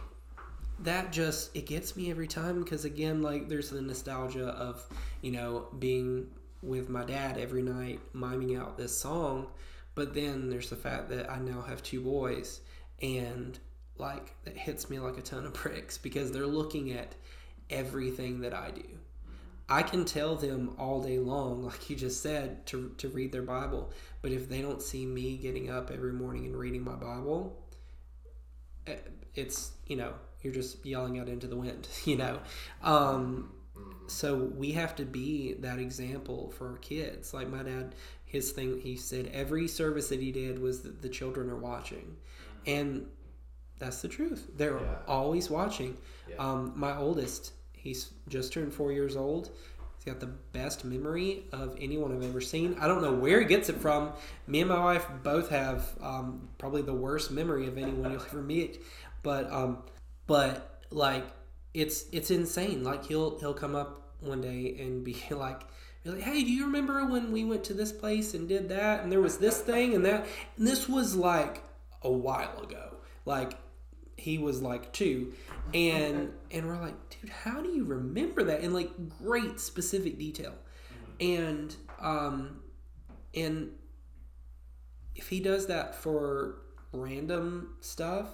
that 0.81 1.13
just 1.13 1.55
it 1.57 1.67
gets 1.67 1.97
me 1.97 2.11
every 2.11 2.29
time 2.29 2.63
because 2.63 2.85
again, 2.85 3.23
like 3.23 3.49
there's 3.49 3.71
the 3.71 3.81
nostalgia 3.81 4.49
of 4.49 4.87
you 5.23 5.33
know 5.33 5.67
being 5.79 6.29
with 6.63 6.89
my 6.91 7.05
dad 7.05 7.39
every 7.39 7.63
night 7.63 8.01
miming 8.13 8.55
out 8.55 8.77
this 8.77 8.97
song 8.97 9.47
but 9.95 10.15
then 10.15 10.51
there's 10.51 10.71
the 10.71 10.77
fact 10.77 11.09
that 11.11 11.31
I 11.31 11.39
now 11.39 11.63
have 11.63 11.83
two 11.83 12.01
boys, 12.01 12.61
and 13.03 13.59
like 13.99 14.35
that 14.45 14.57
hits 14.57 14.89
me 14.89 14.99
like 14.99 15.19
a 15.19 15.23
ton 15.23 15.45
of 15.45 15.53
bricks 15.63 15.99
because 15.99 16.33
they're 16.33 16.47
looking 16.47 16.93
at 16.93 17.15
everything 17.69 18.41
that 18.41 18.55
I 18.55 18.71
do. 18.71 18.85
I 19.69 19.83
can 19.83 20.05
tell 20.05 20.35
them 20.35 20.75
all 20.79 21.01
day 21.01 21.19
long, 21.19 21.63
like 21.67 21.89
you 21.89 21.97
just 21.97 22.23
said, 22.23 22.67
to, 22.67 22.93
to 22.99 23.09
read 23.09 23.33
their 23.33 23.43
Bible. 23.43 23.93
But 24.21 24.33
if 24.33 24.49
they 24.49 24.61
don't 24.61 24.83
see 24.83 25.07
me 25.07 25.37
getting 25.37 25.71
up 25.71 25.91
every 25.91 26.13
morning 26.13 26.47
and 26.47 26.57
reading 26.57 26.83
my 26.83 26.97
Bible, 26.97 27.57
eh, 28.87 28.97
it's, 29.35 29.71
you 29.87 29.97
know, 29.97 30.13
you're 30.43 30.53
just 30.53 30.85
yelling 30.85 31.21
out 31.21 31.29
into 31.29 31.47
the 31.47 31.57
wind, 31.57 31.87
you 32.05 32.17
know. 32.17 32.41
Um, 32.83 33.53
so 34.09 34.35
we 34.37 34.73
have 34.73 34.97
to 34.97 35.05
be 35.05 35.55
that 35.61 35.79
example 35.79 36.51
for 36.51 36.71
our 36.71 36.79
kids. 36.79 37.33
Like 37.33 37.49
my 37.49 37.63
dad, 37.63 37.95
his 38.31 38.53
thing 38.53 38.81
he 38.81 38.97
said 38.97 39.29
every 39.35 39.67
service 39.67 40.09
that 40.09 40.21
he 40.21 40.31
did 40.31 40.61
was 40.61 40.83
that 40.83 41.03
the 41.03 41.09
children 41.09 41.51
are 41.51 41.57
watching. 41.57 42.17
And 42.65 43.07
that's 43.81 44.03
the 44.03 44.09
truth. 44.09 44.49
They're 44.57 44.79
yeah. 44.79 44.99
always 45.09 45.51
watching. 45.51 45.97
Yeah. 46.29 46.37
um, 46.37 46.73
my 46.77 46.97
oldest 46.97 47.53
he's 47.73 48.11
just 48.29 48.53
turned 48.53 48.73
four 48.73 48.93
years 48.93 49.17
old. 49.17 49.51
He's 49.97 50.05
got 50.05 50.21
the 50.21 50.33
best 50.53 50.85
memory 50.85 51.45
of 51.53 51.77
anyone 51.81 52.15
i've 52.15 52.23
ever 52.23 52.41
seen. 52.41 52.77
I 52.81 52.87
don't 52.87 53.03
know 53.03 53.13
where 53.13 53.41
he 53.41 53.47
gets 53.47 53.69
it 53.69 53.77
from. 53.77 54.13
Me 54.47 54.61
and 54.61 54.69
my 54.69 54.83
wife 54.83 55.07
both 55.23 55.51
have 55.51 55.91
um, 56.01 56.49
probably 56.57 56.83
the 56.83 56.95
worst 56.95 57.31
memory 57.31 57.67
of 57.67 57.77
anyone 57.77 58.13
you'll 58.13 58.23
ever 58.23 58.43
meet. 58.43 58.81
But 59.23 59.51
um, 59.53 59.83
but 60.27 60.83
like 60.91 61.27
it's 61.75 62.05
it's 62.13 62.31
insane. 62.31 62.85
Like 62.85 63.07
he'll 63.07 63.39
he'll 63.41 63.55
come 63.55 63.75
up 63.75 64.15
one 64.21 64.41
day 64.41 64.77
and 64.79 65.05
be 65.05 65.17
like 65.31 65.63
be 66.03 66.11
like, 66.11 66.23
hey, 66.23 66.43
do 66.43 66.51
you 66.51 66.65
remember 66.65 67.05
when 67.05 67.31
we 67.31 67.45
went 67.45 67.65
to 67.65 67.75
this 67.75 67.93
place 67.93 68.35
and 68.35 68.49
did 68.49 68.69
that? 68.71 69.03
And 69.03 69.13
there 69.13 69.21
was 69.21 69.39
this 69.39 69.61
thing 69.61 69.95
and 69.95 70.05
that. 70.05 70.27
And 70.57 70.67
this 70.67 70.89
was 70.89 71.15
like 71.15 71.63
a 72.03 72.11
while 72.11 72.59
ago. 72.63 72.97
Like 73.27 73.53
he 74.17 74.39
was 74.39 74.63
like 74.63 74.93
two. 74.93 75.35
And 75.75 76.33
and 76.51 76.67
we're 76.67 76.81
like, 76.81 76.95
dude, 77.11 77.31
how 77.31 77.61
do 77.61 77.69
you 77.69 77.85
remember 77.85 78.45
that? 78.45 78.61
In 78.61 78.73
like 78.73 78.91
great 79.19 79.61
specific 79.61 80.19
detail. 80.19 80.55
And 81.21 81.75
um 82.01 82.61
and 83.35 83.73
if 85.15 85.29
he 85.29 85.41
does 85.41 85.67
that 85.67 85.95
for 85.95 86.63
random 86.93 87.75
stuff, 87.81 88.29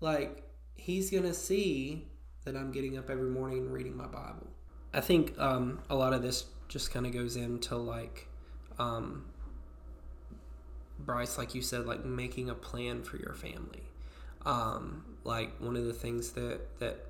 like 0.00 0.42
he's 0.74 1.10
gonna 1.10 1.34
see 1.34 2.08
that 2.44 2.56
I'm 2.56 2.72
getting 2.72 2.98
up 2.98 3.10
every 3.10 3.30
morning 3.30 3.58
and 3.58 3.72
reading 3.72 3.96
my 3.96 4.06
Bible. 4.06 4.48
I 4.92 5.00
think 5.00 5.38
um, 5.38 5.80
a 5.88 5.94
lot 5.94 6.12
of 6.12 6.22
this 6.22 6.46
just 6.70 6.92
kind 6.92 7.04
of 7.04 7.12
goes 7.12 7.36
into 7.36 7.76
like, 7.76 8.28
um, 8.78 9.24
Bryce, 11.00 11.36
like 11.36 11.54
you 11.54 11.62
said, 11.62 11.84
like 11.84 12.04
making 12.04 12.48
a 12.48 12.54
plan 12.54 13.02
for 13.02 13.16
your 13.16 13.34
family. 13.34 13.82
Um, 14.46 15.04
like 15.24 15.60
one 15.60 15.76
of 15.76 15.84
the 15.84 15.92
things 15.92 16.30
that 16.32 16.78
that 16.78 17.06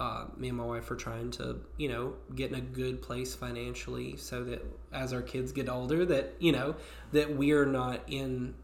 uh, 0.00 0.26
me 0.36 0.48
and 0.48 0.58
my 0.58 0.64
wife 0.64 0.90
are 0.90 0.96
trying 0.96 1.30
to, 1.32 1.60
you 1.76 1.88
know, 1.88 2.14
get 2.34 2.50
in 2.50 2.56
a 2.56 2.60
good 2.60 3.00
place 3.00 3.34
financially, 3.34 4.16
so 4.16 4.42
that 4.44 4.64
as 4.92 5.12
our 5.12 5.22
kids 5.22 5.52
get 5.52 5.68
older, 5.68 6.04
that 6.04 6.34
you 6.40 6.52
know, 6.52 6.74
that 7.12 7.36
we 7.36 7.52
are 7.52 7.66
not 7.66 8.00
in. 8.08 8.54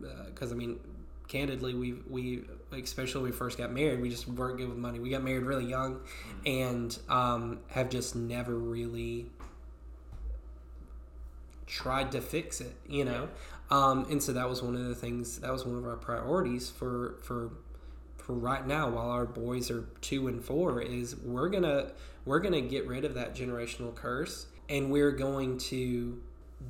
Because 0.00 0.50
uh, 0.50 0.54
I 0.54 0.58
mean, 0.58 0.80
candidly, 1.28 1.74
we 1.74 1.92
we 2.08 2.44
especially 2.72 3.22
when 3.22 3.30
we 3.30 3.36
first 3.36 3.58
got 3.58 3.72
married, 3.72 4.00
we 4.00 4.10
just 4.10 4.28
weren't 4.28 4.58
good 4.58 4.68
with 4.68 4.78
money. 4.78 4.98
We 4.98 5.10
got 5.10 5.22
married 5.22 5.44
really 5.44 5.66
young, 5.66 5.96
mm-hmm. 5.96 6.46
and 6.46 6.98
um, 7.08 7.60
have 7.68 7.90
just 7.90 8.16
never 8.16 8.54
really 8.54 9.26
tried 11.66 12.12
to 12.12 12.20
fix 12.20 12.60
it. 12.60 12.74
You 12.88 13.04
know, 13.04 13.28
um, 13.70 14.06
and 14.10 14.22
so 14.22 14.32
that 14.32 14.48
was 14.48 14.62
one 14.62 14.74
of 14.74 14.86
the 14.86 14.94
things. 14.94 15.38
That 15.40 15.52
was 15.52 15.64
one 15.64 15.76
of 15.76 15.86
our 15.86 15.96
priorities 15.96 16.70
for 16.70 17.16
for 17.22 17.50
for 18.16 18.34
right 18.34 18.66
now. 18.66 18.90
While 18.90 19.10
our 19.10 19.26
boys 19.26 19.70
are 19.70 19.86
two 20.00 20.28
and 20.28 20.42
four, 20.42 20.80
is 20.82 21.16
we're 21.16 21.48
gonna 21.48 21.92
we're 22.24 22.40
gonna 22.40 22.62
get 22.62 22.86
rid 22.86 23.04
of 23.04 23.14
that 23.14 23.34
generational 23.34 23.94
curse, 23.94 24.46
and 24.68 24.90
we're 24.90 25.12
going 25.12 25.58
to 25.58 26.20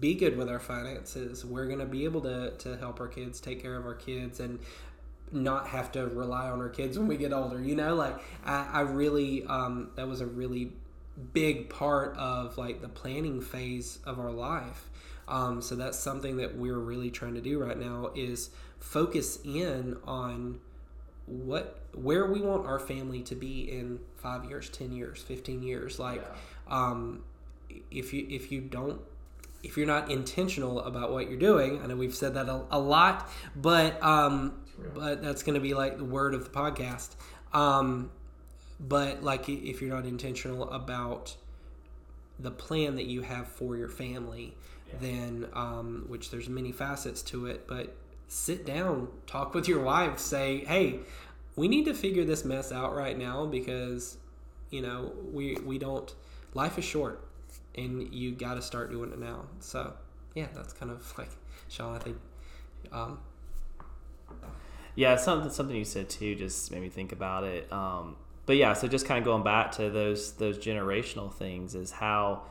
be 0.01 0.15
good 0.15 0.37
with 0.37 0.49
our 0.49 0.59
finances. 0.59 1.45
We're 1.45 1.67
to 1.79 1.85
be 1.85 2.05
able 2.05 2.21
to, 2.23 2.51
to 2.51 2.77
help 2.77 3.01
our 3.01 3.09
kids, 3.09 3.41
take 3.41 3.63
care 3.63 3.77
of 3.77 3.87
our 3.87 3.95
kids, 3.95 4.41
and 4.41 4.59
not 5.35 5.69
have 5.69 5.93
to 5.93 6.07
rely 6.07 6.49
on 6.49 6.61
our 6.61 6.69
kids 6.69 6.99
when 6.99 7.09
we 7.09 7.17
get 7.17 7.33
older. 7.33 7.61
You 7.61 7.77
know, 7.77 7.95
like 7.95 8.17
I, 8.45 8.69
I 8.73 8.81
really, 8.81 9.45
um, 9.45 9.91
that 9.97 10.09
was 10.09 10.21
a 10.21 10.27
really 10.27 10.73
big 11.33 11.71
part 11.71 12.17
of 12.17 12.59
like 12.59 12.81
the 12.81 12.89
planning 12.89 13.41
phase 13.41 13.99
of 14.05 14.19
our 14.19 14.33
life. 14.33 14.89
Um, 15.27 15.63
so 15.63 15.75
that's 15.75 15.99
something 15.99 16.37
that 16.37 16.57
we're 16.57 16.79
really 16.79 17.11
trying 17.11 17.35
to 17.35 17.41
do 17.41 17.59
right 17.59 17.79
now 17.79 18.11
is 18.15 18.51
focus 18.79 19.39
in 19.45 19.97
on 20.05 20.61
what 21.27 21.81
where 21.95 22.27
we 22.27 22.41
want 22.41 22.67
our 22.67 22.79
family 22.79 23.23
to 23.23 23.35
be 23.35 23.61
in 23.63 24.01
five 24.17 24.45
years, 24.45 24.69
ten 24.69 24.93
years, 24.93 25.23
fifteen 25.23 25.63
years. 25.63 25.99
Like, 25.99 26.23
yeah. 26.23 26.91
um, 26.91 27.25
if 27.91 28.13
you 28.13 28.27
if 28.29 28.53
you 28.53 28.61
don't 28.61 29.01
if 29.63 29.79
you're 29.79 29.87
not 29.87 30.11
intentional 30.11 30.81
about 30.81 31.11
what 31.11 31.29
you're 31.31 31.39
doing, 31.39 31.81
I 31.83 31.87
know 31.87 31.97
we've 31.97 32.15
said 32.15 32.35
that 32.35 32.49
a, 32.49 32.63
a 32.71 32.79
lot, 32.79 33.31
but 33.57 34.01
um, 34.03 34.64
but 34.95 35.23
that's 35.23 35.43
going 35.43 35.55
to 35.55 35.61
be 35.61 35.75
like 35.75 35.99
the 35.99 36.05
word 36.05 36.35
of 36.35 36.45
the 36.45 36.51
podcast. 36.51 37.11
Um, 37.53 38.11
but 38.81 39.23
like 39.23 39.49
if 39.49 39.81
you're 39.81 39.95
not 39.95 40.07
intentional 40.07 40.71
about 40.71 41.37
the 42.39 42.51
plan 42.51 42.97
that 42.97 43.07
you 43.07 43.23
have 43.23 43.49
for 43.49 43.77
your 43.77 43.89
family, 43.89 44.55
yeah. 44.89 44.95
then 45.01 45.47
um, 45.55 46.05
which 46.09 46.31
there's 46.31 46.49
many 46.49 46.73
facets 46.73 47.23
to 47.23 47.47
it, 47.47 47.67
but 47.67 47.95
sit 48.29 48.67
down, 48.67 49.09
talk 49.27 49.55
with 49.55 49.69
your 49.69 49.83
wife, 49.83 50.19
say, 50.19 50.65
hey, 50.65 51.01
we 51.57 51.69
need 51.69 51.85
to 51.85 51.95
figure 51.95 52.25
this 52.25 52.45
mess 52.45 52.73
out 52.73 52.95
right 52.95 53.17
now 53.17 53.47
because 53.47 54.17
you 54.71 54.83
know 54.83 55.13
we 55.33 55.57
we 55.65 55.79
don't 55.79 56.13
life 56.53 56.79
is 56.79 56.85
short 56.85 57.25
and 57.77 58.13
you 58.13 58.33
got 58.33 58.55
to 58.55 58.63
start 58.63 58.91
doing 58.91 59.13
it 59.13 59.19
now. 59.19 59.45
So 59.61 59.93
yeah, 60.35 60.47
that's 60.55 60.73
kind 60.73 60.91
of 60.91 61.15
like 61.17 61.31
Shawn. 61.69 61.95
I 61.95 61.99
think. 61.99 62.17
Um, 62.93 63.19
yeah, 64.95 65.17
something 65.17 65.51
something 65.51 65.77
you 65.77 65.85
said 65.85 66.09
too 66.09 66.35
just 66.35 66.71
made 66.71 66.83
me 66.83 66.89
think 66.89 67.13
about 67.13 67.45
it. 67.45 67.73
Um, 67.73 68.17
but 68.47 68.57
yeah, 68.57 68.73
so 68.75 68.89
just 68.89 69.07
kind 69.07 69.19
of 69.19 69.25
going 69.25 69.43
back 69.43 69.73
to 69.73 69.91
those 69.91 70.33
those 70.33 70.59
generational 70.59 71.33
things 71.33 71.75
is 71.75 71.91
how 71.91 72.43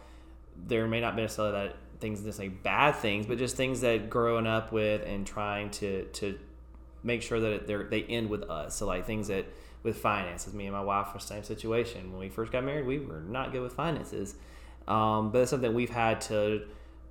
there 0.68 0.88
may 0.88 1.02
not 1.02 1.16
be 1.16 1.22
necessarily 1.22 1.54
that 1.54 1.76
things 2.00 2.22
necessarily 2.22 2.54
bad 2.54 2.96
things, 2.96 3.26
but 3.26 3.38
just 3.38 3.56
things 3.56 3.82
that 3.82 4.10
growing 4.10 4.48
up 4.48 4.72
with 4.72 5.06
and 5.06 5.26
trying 5.26 5.70
to 5.72 6.06
to 6.06 6.38
make 7.04 7.22
sure 7.22 7.40
that 7.40 7.68
they 7.68 7.76
they 7.76 8.04
end 8.04 8.30
with 8.30 8.44
us. 8.44 8.76
So 8.76 8.86
like 8.86 9.06
things 9.06 9.28
that 9.28 9.46
with 9.84 9.98
finances, 9.98 10.54
me 10.54 10.66
and 10.66 10.74
my 10.74 10.82
wife 10.82 11.14
were 11.14 11.20
same 11.20 11.44
situation 11.44 12.12
when 12.12 12.20
we 12.20 12.30
first 12.30 12.52
got 12.52 12.64
married. 12.64 12.86
We 12.86 13.00
were 13.00 13.20
not 13.22 13.52
good 13.52 13.62
with 13.62 13.74
finances 13.74 14.36
um, 14.88 15.32
but 15.32 15.42
it's 15.42 15.52
something 15.52 15.74
we've 15.74 15.90
had 15.90 16.22
to 16.22 16.64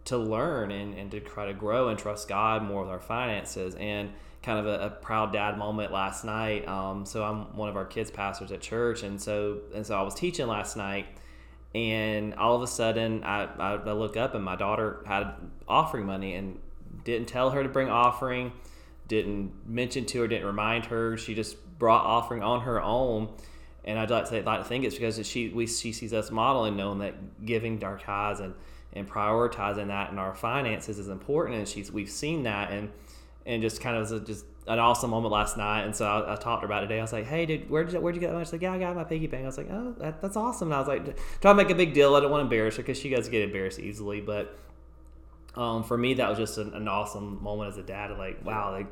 to 0.04 0.18
learn 0.18 0.72
and, 0.72 0.94
and 0.94 1.10
to 1.12 1.20
try 1.20 1.46
to 1.46 1.54
grow 1.54 1.88
and 1.88 1.98
trust 1.98 2.28
God 2.28 2.64
more 2.64 2.82
with 2.82 2.90
our 2.90 3.00
finances. 3.00 3.76
And 3.76 4.10
kind 4.42 4.58
of 4.58 4.66
a, 4.66 4.86
a 4.86 4.90
proud 4.90 5.32
dad 5.32 5.56
moment 5.58 5.92
last 5.92 6.24
night. 6.24 6.66
Um, 6.66 7.06
so 7.06 7.22
I'm 7.24 7.56
one 7.56 7.68
of 7.68 7.76
our 7.76 7.84
kids 7.84 8.10
pastors 8.10 8.52
at 8.52 8.60
church, 8.60 9.02
and 9.02 9.20
so 9.20 9.60
and 9.74 9.86
so 9.86 9.96
I 9.96 10.02
was 10.02 10.14
teaching 10.14 10.46
last 10.46 10.76
night, 10.76 11.06
and 11.74 12.34
all 12.34 12.56
of 12.56 12.62
a 12.62 12.66
sudden 12.66 13.24
I, 13.24 13.44
I, 13.44 13.74
I 13.74 13.92
look 13.92 14.16
up 14.16 14.34
and 14.34 14.44
my 14.44 14.56
daughter 14.56 15.02
had 15.06 15.34
offering 15.68 16.06
money 16.06 16.34
and 16.34 16.58
didn't 17.04 17.28
tell 17.28 17.50
her 17.50 17.62
to 17.62 17.68
bring 17.68 17.88
offering, 17.88 18.52
didn't 19.08 19.52
mention 19.66 20.04
to 20.06 20.20
her, 20.20 20.28
didn't 20.28 20.46
remind 20.46 20.86
her. 20.86 21.16
She 21.16 21.34
just 21.34 21.56
brought 21.78 22.04
offering 22.04 22.42
on 22.42 22.60
her 22.60 22.80
own 22.80 23.28
and 23.84 23.98
I'd 23.98 24.10
like 24.10 24.24
to, 24.24 24.30
say, 24.30 24.42
like 24.42 24.60
to 24.60 24.64
think 24.64 24.84
it's 24.84 24.94
because 24.94 25.26
she 25.26 25.48
we 25.48 25.66
she 25.66 25.92
sees 25.92 26.12
us 26.12 26.30
modeling, 26.30 26.76
knowing 26.76 26.98
that 27.00 27.44
giving 27.44 27.82
our 27.84 27.98
tithes 27.98 28.40
and 28.40 28.54
and 28.92 29.08
prioritizing 29.08 29.88
that 29.88 30.10
in 30.10 30.18
our 30.18 30.34
finances 30.34 30.98
is 30.98 31.08
important, 31.08 31.58
and 31.58 31.68
she's 31.68 31.90
we've 31.90 32.10
seen 32.10 32.44
that 32.44 32.70
and 32.70 32.90
and 33.46 33.62
just 33.62 33.80
kind 33.80 33.96
of 33.96 34.02
was 34.02 34.12
a, 34.12 34.20
just 34.20 34.44
an 34.66 34.78
awesome 34.78 35.10
moment 35.10 35.32
last 35.32 35.56
night. 35.56 35.84
And 35.84 35.94
so 35.94 36.06
I, 36.06 36.32
I, 36.32 36.36
talked 36.36 36.64
about 36.64 36.84
it 36.84 36.86
today. 36.86 36.98
I 36.98 37.02
was 37.02 37.12
like, 37.12 37.26
"Hey, 37.26 37.46
dude, 37.46 37.68
where'd 37.68 37.92
you, 37.92 38.00
where'd 38.00 38.14
you 38.14 38.20
get 38.20 38.28
that 38.28 38.34
money?" 38.34 38.44
She's 38.44 38.52
like, 38.52 38.62
"Yeah, 38.62 38.72
I 38.72 38.78
got 38.78 38.94
my 38.94 39.04
piggy 39.04 39.26
bank." 39.26 39.44
I 39.44 39.46
was 39.46 39.58
like, 39.58 39.70
"Oh, 39.70 39.94
that, 39.98 40.22
that's 40.22 40.36
awesome." 40.36 40.68
And 40.68 40.74
I 40.74 40.78
was 40.78 40.88
like, 40.88 41.04
trying 41.40 41.56
to 41.56 41.62
make 41.62 41.70
a 41.70 41.74
big 41.74 41.94
deal. 41.94 42.14
I 42.14 42.20
don't 42.20 42.30
want 42.30 42.40
to 42.40 42.44
embarrass 42.44 42.76
her 42.76 42.82
because 42.82 42.98
she 42.98 43.08
does 43.08 43.28
get 43.28 43.42
embarrassed 43.42 43.80
easily. 43.80 44.20
But 44.20 44.56
um, 45.56 45.82
for 45.82 45.98
me, 45.98 46.14
that 46.14 46.28
was 46.28 46.38
just 46.38 46.58
an, 46.58 46.74
an 46.74 46.88
awesome 46.88 47.42
moment 47.42 47.70
as 47.70 47.78
a 47.78 47.82
dad. 47.82 48.16
Like, 48.16 48.44
wow, 48.44 48.70
like 48.72 48.86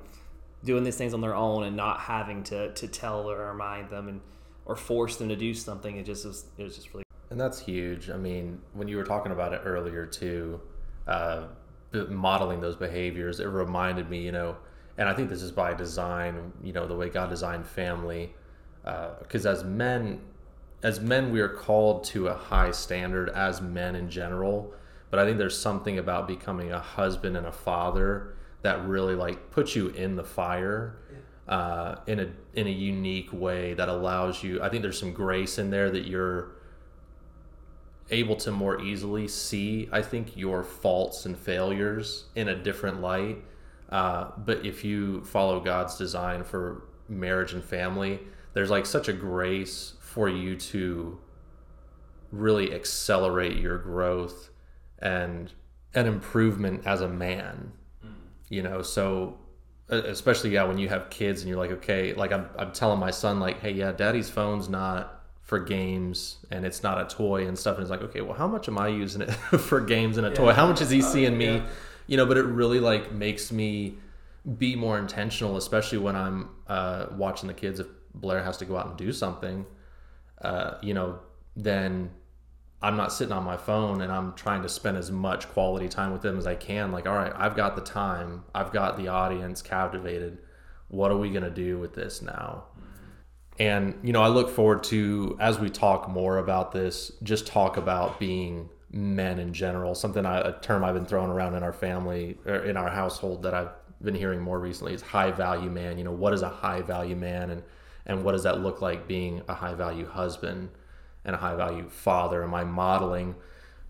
doing 0.64 0.84
these 0.84 0.96
things 0.96 1.14
on 1.14 1.20
their 1.20 1.34
own 1.34 1.64
and 1.64 1.76
not 1.76 2.00
having 2.00 2.42
to 2.44 2.72
to 2.72 2.88
tell 2.88 3.30
or 3.30 3.46
remind 3.46 3.90
them 3.90 4.08
and 4.08 4.20
or 4.66 4.76
force 4.76 5.16
them 5.16 5.28
to 5.28 5.36
do 5.36 5.54
something. 5.54 5.96
It 5.96 6.04
just 6.04 6.26
was 6.26 6.46
it 6.58 6.64
was 6.64 6.76
just 6.76 6.92
really. 6.92 7.04
And 7.30 7.40
that's 7.40 7.60
huge. 7.60 8.10
I 8.10 8.16
mean, 8.16 8.60
when 8.72 8.88
you 8.88 8.96
were 8.96 9.04
talking 9.04 9.30
about 9.30 9.52
it 9.52 9.62
earlier 9.64 10.04
too, 10.04 10.60
uh, 11.06 11.44
modeling 11.92 12.61
those 12.61 12.76
behaviors, 12.76 13.40
it 13.40 13.46
reminded 13.46 14.09
me, 14.09 14.20
you 14.20 14.33
know, 14.33 14.57
and 14.98 15.09
I 15.09 15.14
think 15.14 15.29
this 15.29 15.42
is 15.42 15.50
by 15.50 15.74
design, 15.74 16.53
you 16.62 16.72
know, 16.72 16.87
the 16.87 16.96
way 16.96 17.09
God 17.09 17.31
designed 17.31 17.66
family, 17.66 18.35
because 18.83 19.46
uh, 19.46 19.50
as 19.50 19.64
men, 19.64 20.20
as 20.83 21.00
men, 21.00 21.31
we 21.31 21.40
are 21.40 21.48
called 21.48 22.05
to 22.05 22.29
a 22.29 22.35
high 22.35 22.70
standard 22.70 23.31
as 23.31 23.61
men 23.61 23.94
in 23.96 24.11
general. 24.11 24.72
But 25.11 25.18
I 25.18 25.24
think 25.24 25.38
there's 25.38 25.59
something 25.59 25.98
about 25.98 26.29
becoming 26.29 26.72
a 26.72 26.79
husband 26.79 27.37
and 27.37 27.46
a 27.46 27.53
father 27.53 28.35
that 28.62 28.87
really 28.87 29.14
like 29.14 29.50
puts 29.50 29.74
you 29.74 29.88
in 29.88 30.16
the 30.16 30.24
fire 30.24 30.96
uh, 31.48 31.96
in 32.07 32.20
a 32.20 32.29
in 32.55 32.66
a 32.66 32.70
unique 32.70 33.33
way 33.33 33.74
that 33.74 33.88
allows 33.88 34.42
you. 34.42 34.62
I 34.62 34.68
think 34.68 34.83
there's 34.83 34.98
some 34.98 35.12
grace 35.12 35.59
in 35.59 35.70
there 35.70 35.90
that 35.90 36.07
you're 36.07 36.53
able 38.11 38.37
to 38.37 38.51
more 38.51 38.81
easily 38.81 39.29
see. 39.29 39.88
I 39.92 40.03
think 40.03 40.37
your 40.37 40.62
faults 40.62 41.27
and 41.27 41.38
failures 41.38 42.25
in 42.35 42.49
a 42.49 42.55
different 42.55 43.01
light. 43.01 43.38
Uh, 43.88 44.31
but 44.38 44.64
if 44.64 44.85
you 44.85 45.25
follow 45.25 45.61
God's 45.61 45.96
design 45.96 46.44
for 46.44 46.85
marriage 47.09 47.53
and 47.53 47.64
family, 47.64 48.20
there's 48.53 48.70
like 48.70 48.87
such 48.87 49.09
a 49.09 49.12
grace 49.12 49.94
for 50.01 50.29
you 50.29 50.57
to 50.57 51.18
really 52.31 52.73
accelerate 52.73 53.57
your 53.57 53.79
growth 53.79 54.51
and 55.01 55.53
an 55.94 56.07
improvement 56.07 56.87
as 56.87 57.01
a 57.01 57.09
man. 57.09 57.73
Mm. 58.05 58.12
You 58.49 58.62
know, 58.62 58.83
so 58.83 59.38
especially 59.90 60.50
yeah 60.50 60.63
when 60.63 60.79
you 60.79 60.88
have 60.88 61.11
kids 61.11 61.40
and 61.40 61.48
you're 61.48 61.58
like 61.58 61.73
okay 61.73 62.15
like 62.15 62.33
I'm, 62.33 62.48
I'm 62.56 62.73
telling 62.73 63.00
my 63.00 63.11
son 63.11 63.40
like 63.40 63.61
hey 63.61 63.73
yeah 63.73 63.92
daddy's 63.92 64.31
phone's 64.31 64.69
not 64.69 65.19
for 65.51 65.59
games 65.59 66.37
and 66.53 66.65
it's 66.65 66.81
not 66.81 67.01
a 67.01 67.13
toy 67.13 67.44
and 67.44 67.59
stuff 67.59 67.75
and 67.75 67.83
it's 67.83 67.90
like 67.90 68.03
okay 68.03 68.21
well 68.21 68.37
how 68.37 68.46
much 68.46 68.69
am 68.69 68.79
i 68.79 68.87
using 68.87 69.21
it 69.21 69.33
for 69.59 69.81
games 69.81 70.17
and 70.17 70.25
a 70.25 70.31
yeah, 70.31 70.37
toy 70.37 70.53
how 70.53 70.65
much 70.65 70.81
is 70.81 70.90
he 70.90 71.03
seeing 71.03 71.37
me 71.37 71.57
yeah. 71.57 71.67
you 72.07 72.17
know 72.17 72.25
but 72.25 72.37
it 72.37 72.44
really 72.44 72.79
like 72.79 73.11
makes 73.11 73.51
me 73.51 73.96
be 74.59 74.77
more 74.77 74.96
intentional 74.96 75.57
especially 75.57 75.98
when 75.98 76.15
i'm 76.15 76.51
uh, 76.69 77.07
watching 77.17 77.48
the 77.48 77.53
kids 77.53 77.81
if 77.81 77.88
blair 78.15 78.44
has 78.44 78.59
to 78.59 78.65
go 78.65 78.77
out 78.77 78.87
and 78.87 78.96
do 78.96 79.13
something 79.13 79.67
uh, 80.40 80.75
you 80.83 80.94
know 80.94 81.19
then 81.57 82.11
I'm 82.81 82.96
not 82.96 83.13
sitting 83.13 83.33
on 83.33 83.42
my 83.42 83.57
phone 83.57 84.01
and 84.01 84.11
I'm 84.11 84.33
trying 84.35 84.63
to 84.63 84.69
spend 84.69 84.96
as 84.96 85.11
much 85.11 85.46
quality 85.48 85.87
time 85.87 86.13
with 86.13 86.23
them 86.23 86.38
as 86.38 86.46
I 86.46 86.55
can. 86.55 86.92
Like, 86.92 87.07
all 87.07 87.15
right, 87.15 87.33
I've 87.37 87.55
got 87.55 87.77
the 87.77 87.83
time, 87.83 88.44
I've 88.55 88.73
got 88.73 88.96
the 88.96 89.09
audience 89.09 89.61
captivated. 89.61 90.38
What 90.88 91.11
are 91.11 91.19
we 91.19 91.29
going 91.29 91.42
to 91.42 91.51
do 91.51 91.79
with 91.79 91.94
this 91.94 92.23
now? 92.23 92.65
And, 93.61 93.96
you 94.02 94.13
know, 94.13 94.23
I 94.23 94.29
look 94.29 94.50
forward 94.50 94.83
to, 94.85 95.37
as 95.38 95.61
we 95.61 95.71
talk 95.71 96.08
more 96.08 96.38
about 96.38 96.73
this, 96.73 97.13
just 97.23 97.46
talk 97.46 97.77
about 97.77 98.19
being 98.19 98.69
men 98.90 99.38
in 99.38 99.52
general. 99.52 99.94
Something, 99.94 100.27
I, 100.27 100.40
a 100.40 100.52
term 100.61 100.83
I've 100.83 100.94
been 100.94 101.06
throwing 101.06 101.31
around 101.31 101.54
in 101.54 101.63
our 101.63 101.73
family, 101.73 102.38
or 102.44 102.65
in 102.65 102.77
our 102.77 102.90
household 102.90 103.42
that 103.44 103.54
I've 103.54 103.71
been 104.02 104.17
hearing 104.17 104.40
more 104.40 104.58
recently 104.58 104.94
is 104.94 105.02
high 105.02 105.31
value 105.31 105.71
man. 105.71 105.98
You 105.98 106.04
know, 106.04 106.13
what 106.13 106.33
is 106.33 106.42
a 106.42 106.48
high 106.48 106.83
value 106.83 107.15
man 107.15 107.50
and, 107.50 107.63
and 108.06 108.25
what 108.25 108.33
does 108.33 108.42
that 108.42 108.61
look 108.61 108.81
like 108.81 109.06
being 109.06 109.42
a 109.46 109.54
high 109.54 109.75
value 109.75 110.06
husband? 110.08 110.71
and 111.25 111.35
a 111.35 111.38
high 111.38 111.54
value 111.54 111.88
father? 111.88 112.42
Am 112.42 112.54
I 112.54 112.65
modeling, 112.65 113.35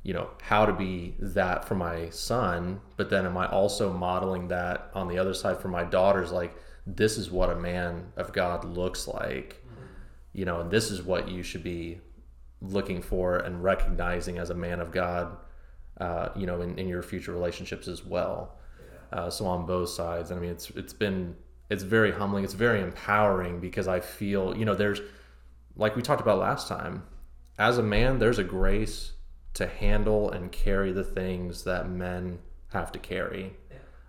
you 0.03 0.15
know, 0.15 0.31
how 0.43 0.67
to 0.67 0.73
be 0.73 1.15
that 1.19 1.65
for 1.65 1.75
my 1.75 2.11
son? 2.11 2.81
But 2.97 3.11
then 3.11 3.27
am 3.27 3.37
I 3.37 3.49
also 3.49 3.93
modeling 3.93 4.49
that 4.49 4.91
on 4.95 5.09
the 5.09 5.19
other 5.19 5.35
side 5.35 5.59
for 5.59 5.69
my 5.69 5.85
daughters? 5.85 6.33
Like, 6.33 6.55
this 6.87 7.19
is 7.19 7.31
what 7.31 7.51
a 7.51 7.57
man 7.57 8.13
of 8.17 8.33
God 8.33 8.65
looks 8.65 9.07
like, 9.07 9.60
you 10.33 10.45
know, 10.45 10.61
and 10.61 10.71
this 10.71 10.91
is 10.91 11.03
what 11.03 11.29
you 11.29 11.43
should 11.43 11.63
be 11.63 12.01
looking 12.61 13.03
for 13.03 13.39
and 13.39 13.63
recognizing 13.63 14.39
as 14.39 14.51
a 14.51 14.55
man 14.55 14.81
of 14.81 14.93
God, 14.93 15.37
uh, 16.01 16.29
you 16.37 16.47
know, 16.47 16.61
in, 16.61 16.79
in 16.79 16.89
your 16.89 17.03
future 17.03 17.33
relationships 17.33 17.89
as 17.89 18.05
well. 18.05 18.57
Uh, 19.13 19.29
so 19.29 19.47
on 19.47 19.67
both 19.67 19.89
sides, 19.89 20.31
I 20.31 20.37
mean, 20.37 20.51
it's 20.51 20.71
it's 20.71 20.93
been 20.93 21.35
it's 21.69 21.83
very 21.83 22.13
humbling. 22.13 22.45
It's 22.45 22.55
very 22.55 22.81
empowering 22.81 23.61
because 23.61 23.89
I 23.89 24.01
feel, 24.01 24.57
you 24.57 24.65
know, 24.65 24.75
there's 24.75 25.01
like 25.77 25.97
we 25.97 26.03
talked 26.03 26.21
about 26.21 26.39
last 26.39 26.69
time. 26.69 27.05
As 27.59 27.79
a 27.79 27.83
man, 27.83 28.19
there's 28.19 28.39
a 28.39 28.45
grace 28.45 29.13
to 29.55 29.67
handle 29.67 30.31
and 30.31 30.51
carry 30.53 30.93
the 30.93 31.05
things 31.05 31.65
that 31.65 31.89
men 31.89 32.39
have 32.69 32.93
to 32.93 32.99
carry. 32.99 33.57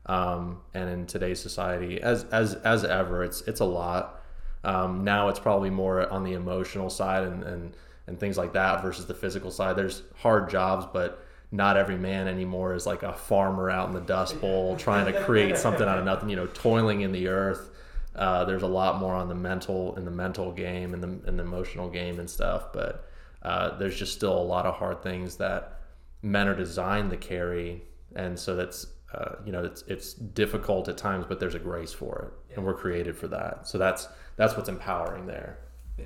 Um, 0.05 0.61
and 0.73 0.89
in 0.89 1.05
today's 1.05 1.39
society, 1.39 2.01
as 2.01 2.25
as 2.25 2.55
as 2.55 2.83
ever, 2.83 3.23
it's 3.23 3.41
it's 3.41 3.59
a 3.59 3.65
lot. 3.65 4.20
Um, 4.63 5.03
now 5.03 5.29
it's 5.29 5.39
probably 5.39 5.69
more 5.69 6.11
on 6.11 6.23
the 6.23 6.33
emotional 6.33 6.89
side 6.89 7.23
and, 7.23 7.43
and 7.43 7.75
and 8.07 8.19
things 8.19 8.37
like 8.37 8.53
that 8.53 8.81
versus 8.81 9.05
the 9.05 9.13
physical 9.13 9.51
side. 9.51 9.75
There's 9.75 10.03
hard 10.15 10.49
jobs, 10.49 10.85
but 10.91 11.23
not 11.51 11.77
every 11.77 11.97
man 11.97 12.27
anymore 12.27 12.73
is 12.73 12.85
like 12.85 13.03
a 13.03 13.13
farmer 13.13 13.69
out 13.69 13.87
in 13.87 13.93
the 13.93 14.01
dust 14.01 14.39
bowl 14.39 14.75
trying 14.77 15.11
to 15.11 15.23
create 15.23 15.57
something 15.57 15.87
out 15.87 15.97
of 15.97 16.05
nothing. 16.11 16.29
You 16.29 16.35
know, 16.35 16.47
toiling 16.47 17.01
in 17.01 17.11
the 17.11 17.27
earth. 17.27 17.69
Uh, 18.15 18.43
there's 18.43 18.63
a 18.63 18.67
lot 18.67 18.99
more 18.99 19.13
on 19.13 19.29
the 19.29 19.35
mental 19.35 19.95
in 19.95 20.05
the 20.05 20.11
mental 20.11 20.51
game 20.51 20.93
and 20.93 21.03
the 21.03 21.27
in 21.27 21.37
the 21.37 21.43
emotional 21.43 21.89
game 21.89 22.19
and 22.19 22.29
stuff. 22.29 22.73
But 22.73 23.07
uh, 23.41 23.77
there's 23.77 23.97
just 23.97 24.13
still 24.13 24.37
a 24.37 24.43
lot 24.43 24.65
of 24.65 24.75
hard 24.75 25.01
things 25.01 25.37
that 25.37 25.79
men 26.21 26.47
are 26.47 26.55
designed 26.55 27.09
to 27.11 27.17
carry, 27.17 27.83
and 28.15 28.37
so 28.37 28.55
that's 28.55 28.87
uh, 29.13 29.35
you 29.45 29.51
know 29.51 29.63
it's 29.63 29.83
it's 29.87 30.13
difficult 30.13 30.87
at 30.87 30.97
times, 30.97 31.25
but 31.27 31.39
there's 31.39 31.55
a 31.55 31.59
grace 31.59 31.93
for 31.93 32.33
it, 32.49 32.55
and 32.55 32.65
we're 32.65 32.73
created 32.73 33.15
for 33.15 33.27
that. 33.29 33.67
So 33.67 33.77
that's 33.77 34.07
that's 34.35 34.55
what's 34.55 34.69
empowering 34.69 35.25
there. 35.25 35.57
Yeah, 35.97 36.05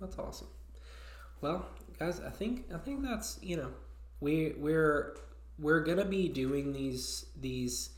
that's 0.00 0.18
awesome. 0.18 0.48
Well, 1.40 1.66
guys, 1.98 2.20
I 2.20 2.30
think 2.30 2.64
I 2.74 2.78
think 2.78 3.02
that's 3.02 3.38
you 3.42 3.56
know 3.56 3.68
we 4.20 4.54
we're 4.58 5.16
we're 5.58 5.80
gonna 5.80 6.04
be 6.04 6.28
doing 6.28 6.72
these 6.72 7.26
these 7.40 7.90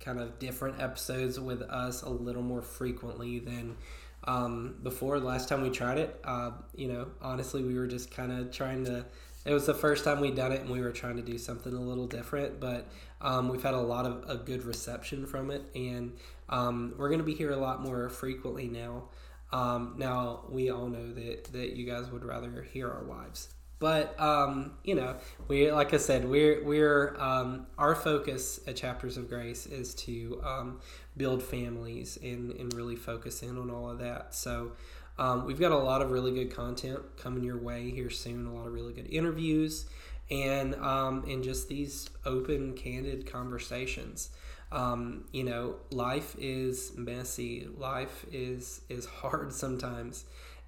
kind 0.00 0.20
of 0.20 0.38
different 0.38 0.80
episodes 0.80 1.38
with 1.38 1.62
us 1.62 2.02
a 2.02 2.08
little 2.08 2.42
more 2.42 2.62
frequently 2.62 3.38
than 3.38 3.76
um, 4.24 4.76
before. 4.82 5.18
Last 5.18 5.48
time 5.48 5.62
we 5.62 5.70
tried 5.70 5.98
it, 5.98 6.20
uh, 6.24 6.52
you 6.74 6.88
know, 6.88 7.08
honestly, 7.20 7.62
we 7.62 7.74
were 7.74 7.86
just 7.86 8.10
kind 8.10 8.32
of 8.32 8.50
trying 8.50 8.84
to. 8.86 9.04
It 9.44 9.52
was 9.52 9.66
the 9.66 9.74
first 9.74 10.04
time 10.04 10.20
we'd 10.20 10.36
done 10.36 10.52
it, 10.52 10.62
and 10.62 10.70
we 10.70 10.80
were 10.80 10.92
trying 10.92 11.16
to 11.16 11.22
do 11.22 11.36
something 11.38 11.74
a 11.74 11.80
little 11.80 12.06
different. 12.06 12.60
But 12.60 12.88
um, 13.20 13.48
we've 13.48 13.62
had 13.62 13.74
a 13.74 13.80
lot 13.80 14.06
of 14.06 14.24
a 14.28 14.36
good 14.36 14.64
reception 14.64 15.26
from 15.26 15.50
it, 15.50 15.62
and 15.74 16.12
um, 16.48 16.94
we're 16.96 17.08
going 17.08 17.20
to 17.20 17.24
be 17.24 17.34
here 17.34 17.50
a 17.50 17.56
lot 17.56 17.82
more 17.82 18.08
frequently 18.08 18.68
now. 18.68 19.08
Um, 19.52 19.94
now 19.98 20.44
we 20.48 20.70
all 20.70 20.88
know 20.88 21.12
that 21.12 21.44
that 21.52 21.76
you 21.76 21.86
guys 21.86 22.10
would 22.10 22.24
rather 22.24 22.62
hear 22.62 22.90
our 22.90 23.04
wives 23.04 23.48
but 23.84 24.18
um, 24.18 24.72
you 24.82 24.94
know, 24.94 25.16
we 25.46 25.70
like 25.70 25.92
I 25.92 25.98
said, 25.98 26.26
we're 26.26 26.64
we're 26.64 27.20
um, 27.20 27.66
our 27.76 27.94
focus 27.94 28.60
at 28.66 28.76
Chapters 28.76 29.18
of 29.18 29.28
Grace 29.28 29.66
is 29.66 29.94
to 29.96 30.40
um, 30.42 30.80
build 31.18 31.42
families 31.42 32.18
and 32.22 32.52
and 32.52 32.72
really 32.72 32.96
focus 32.96 33.42
in 33.42 33.58
on 33.58 33.70
all 33.70 33.90
of 33.90 33.98
that. 33.98 34.34
So. 34.34 34.72
Um, 35.18 35.46
we've 35.46 35.60
got 35.60 35.72
a 35.72 35.78
lot 35.78 36.02
of 36.02 36.10
really 36.10 36.32
good 36.32 36.54
content 36.54 37.00
coming 37.16 37.44
your 37.44 37.58
way 37.58 37.90
here 37.90 38.10
soon. 38.10 38.46
A 38.46 38.54
lot 38.54 38.66
of 38.66 38.72
really 38.72 38.92
good 38.92 39.06
interviews, 39.06 39.86
and 40.30 40.74
um, 40.76 41.24
and 41.28 41.44
just 41.44 41.68
these 41.68 42.10
open, 42.24 42.74
candid 42.74 43.30
conversations. 43.30 44.30
Um, 44.72 45.26
you 45.32 45.44
know, 45.44 45.76
life 45.90 46.34
is 46.38 46.92
messy. 46.96 47.68
Life 47.76 48.26
is 48.32 48.80
is 48.88 49.06
hard 49.20 49.52
sometimes, 49.52 50.24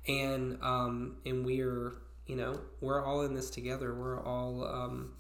and 0.07 0.59
um, 0.63 1.17
and 1.27 1.45
we 1.45 1.61
are 1.63 1.95
you 2.27 2.37
know 2.37 2.61
we're 2.81 3.05
all 3.05 3.23
in 3.23 3.35
this 3.35 3.51
together 3.51 3.95
we're 3.95 4.21
all 4.23 4.67
um, 4.67 5.13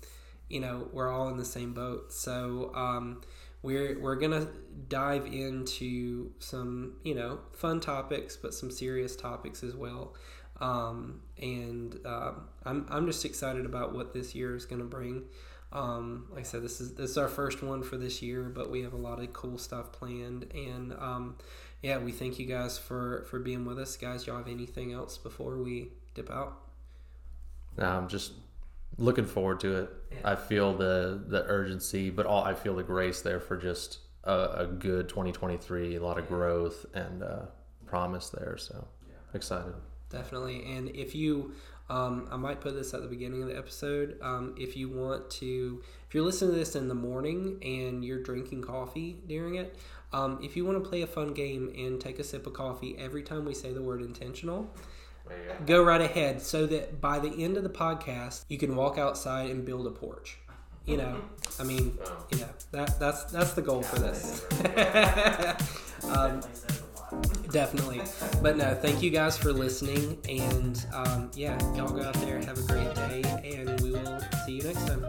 you 0.49 0.61
know 0.61 0.89
we're 0.93 1.11
all 1.11 1.29
in 1.29 1.37
the 1.37 1.45
same 1.45 1.73
boat 1.73 2.13
so 2.13 2.73
um, 2.75 3.23
we're 3.67 3.99
we're 4.01 4.15
gonna 4.15 4.47
dive 4.89 5.27
into 5.27 6.31
some 6.39 6.95
you 7.03 7.15
know 7.15 7.41
fun 7.53 7.81
topics 7.81 8.37
but 8.37 8.55
some 8.55 8.71
serious 8.71 9.17
topics 9.17 9.63
as 9.65 9.75
well 9.75 10.15
um, 10.59 11.21
and 11.37 11.99
uh, 12.07 12.33
I'm, 12.65 12.87
I'm 12.89 13.07
just 13.07 13.27
excited 13.27 13.67
about 13.67 13.95
what 13.95 14.15
this 14.15 14.35
year 14.35 14.57
is 14.57 14.65
to 14.65 14.77
bring 14.85 15.25
um, 15.73 16.29
like 16.31 16.41
I 16.41 16.43
said, 16.45 16.63
this 16.63 16.81
is 16.81 16.95
this 16.95 17.11
is 17.11 17.19
our 17.19 17.29
first 17.29 17.63
one 17.63 17.83
for 17.83 17.97
this 17.97 18.23
year, 18.23 18.45
but 18.45 18.71
we 18.71 18.83
have 18.83 18.93
a 18.93 18.99
lot 18.99 19.21
of 19.21 19.33
cool 19.33 19.59
stuff 19.59 19.93
planned, 19.93 20.47
and 20.55 20.95
um, 20.95 21.37
yeah, 21.83 21.99
we 21.99 22.13
thank 22.13 22.39
you 22.39 22.47
guys 22.47 22.79
for 22.79 23.27
for 23.29 23.41
being 23.41 23.65
with 23.67 23.79
us, 23.79 23.97
guys. 23.97 24.27
Y'all 24.27 24.39
have 24.39 24.49
anything 24.49 24.93
else 24.93 25.19
before 25.19 25.59
we 25.59 25.91
dip 26.15 26.31
out? 26.31 26.63
I'm 27.79 28.09
just 28.09 28.33
looking 28.99 29.27
forward 29.27 29.61
to 29.61 29.77
it. 29.77 29.91
Yeah. 30.11 30.33
I 30.33 30.35
feel 30.37 30.75
the 30.75 31.23
the 31.27 31.45
urgency, 31.45 32.11
but 32.11 32.27
all 32.27 32.45
I 32.45 32.55
feel 32.55 32.75
the 32.77 32.83
grace 32.83 33.23
there 33.23 33.41
for 33.41 33.57
just 33.57 33.99
a, 34.25 34.63
a 34.63 34.67
good 34.67 35.09
2023, 35.09 35.97
a 35.97 36.03
lot 36.03 36.19
of 36.19 36.29
growth 36.29 36.87
and 36.95 37.23
uh, 37.23 37.43
promise 37.87 38.31
there. 38.31 38.57
So 38.59 38.87
yeah. 39.09 39.15
excited. 39.35 39.75
Definitely. 40.11 40.65
And 40.65 40.89
if 40.91 41.15
you, 41.15 41.53
um, 41.91 42.29
I 42.31 42.37
might 42.37 42.61
put 42.61 42.75
this 42.75 42.95
at 42.95 43.03
the 43.03 43.09
beginning 43.09 43.43
of 43.43 43.49
the 43.49 43.57
episode. 43.57 44.19
Um, 44.23 44.55
if 44.57 44.77
you 44.77 44.89
want 44.89 45.31
to, 45.31 45.83
if 46.09 46.15
you're 46.15 46.25
listening 46.25 46.53
to 46.53 46.59
this 46.59 46.77
in 46.77 46.89
the 46.89 46.95
morning 46.95 47.59
and 47.63 48.05
you're 48.05 48.23
drinking 48.23 48.63
coffee 48.63 49.21
during 49.27 49.57
it, 49.57 49.77
um, 50.13 50.39
if 50.43 50.57
you 50.57 50.65
want 50.65 50.83
to 50.83 50.89
play 50.89 51.03
a 51.03 51.07
fun 51.07 51.35
game 51.35 51.73
and 51.77 52.01
take 52.01 52.19
a 52.19 52.25
sip 52.25 52.47
of 52.47 52.53
coffee 52.53 52.97
every 52.99 53.23
time 53.23 53.45
we 53.45 53.55
say 53.55 53.73
the 53.73 53.83
word 53.83 54.01
intentional 54.01 54.73
go 55.65 55.83
right 55.83 56.01
ahead 56.01 56.41
so 56.43 56.67
that 56.67 57.01
by 57.01 57.19
the 57.19 57.43
end 57.43 57.57
of 57.57 57.63
the 57.63 57.71
podcast 57.71 58.45
you 58.49 58.59
can 58.59 58.77
walk 58.77 58.99
outside 58.99 59.51
and 59.51 59.65
build 59.65 59.87
a 59.87 59.91
porch. 59.91 60.39
You 60.85 60.99
know 60.99 61.21
i 61.59 61.65
mean 61.65 61.99
you 62.31 62.39
know 62.39 62.49
that 62.71 63.01
that's 63.01 63.25
that's 63.25 63.55
the 63.55 63.63
goal 63.63 63.83
for 63.83 63.99
this. 63.99 64.45
um, 66.17 66.41
definitely. 67.51 68.03
But 68.41 68.57
no 68.57 68.75
thank 68.75 69.03
you 69.03 69.11
guys 69.11 69.37
for 69.37 69.53
listening 69.53 70.19
and 70.29 70.87
um, 70.93 71.31
yeah 71.35 71.59
y'all 71.75 71.89
go 71.89 72.03
out 72.03 72.15
there 72.15 72.39
have 72.39 72.59
a 72.59 72.73
great 72.73 72.95
day 72.95 73.23
and 73.45 73.81
we 73.81 73.91
will 73.93 74.21
see 74.45 74.59
you 74.59 74.63
next 74.63 74.87
time 74.87 75.05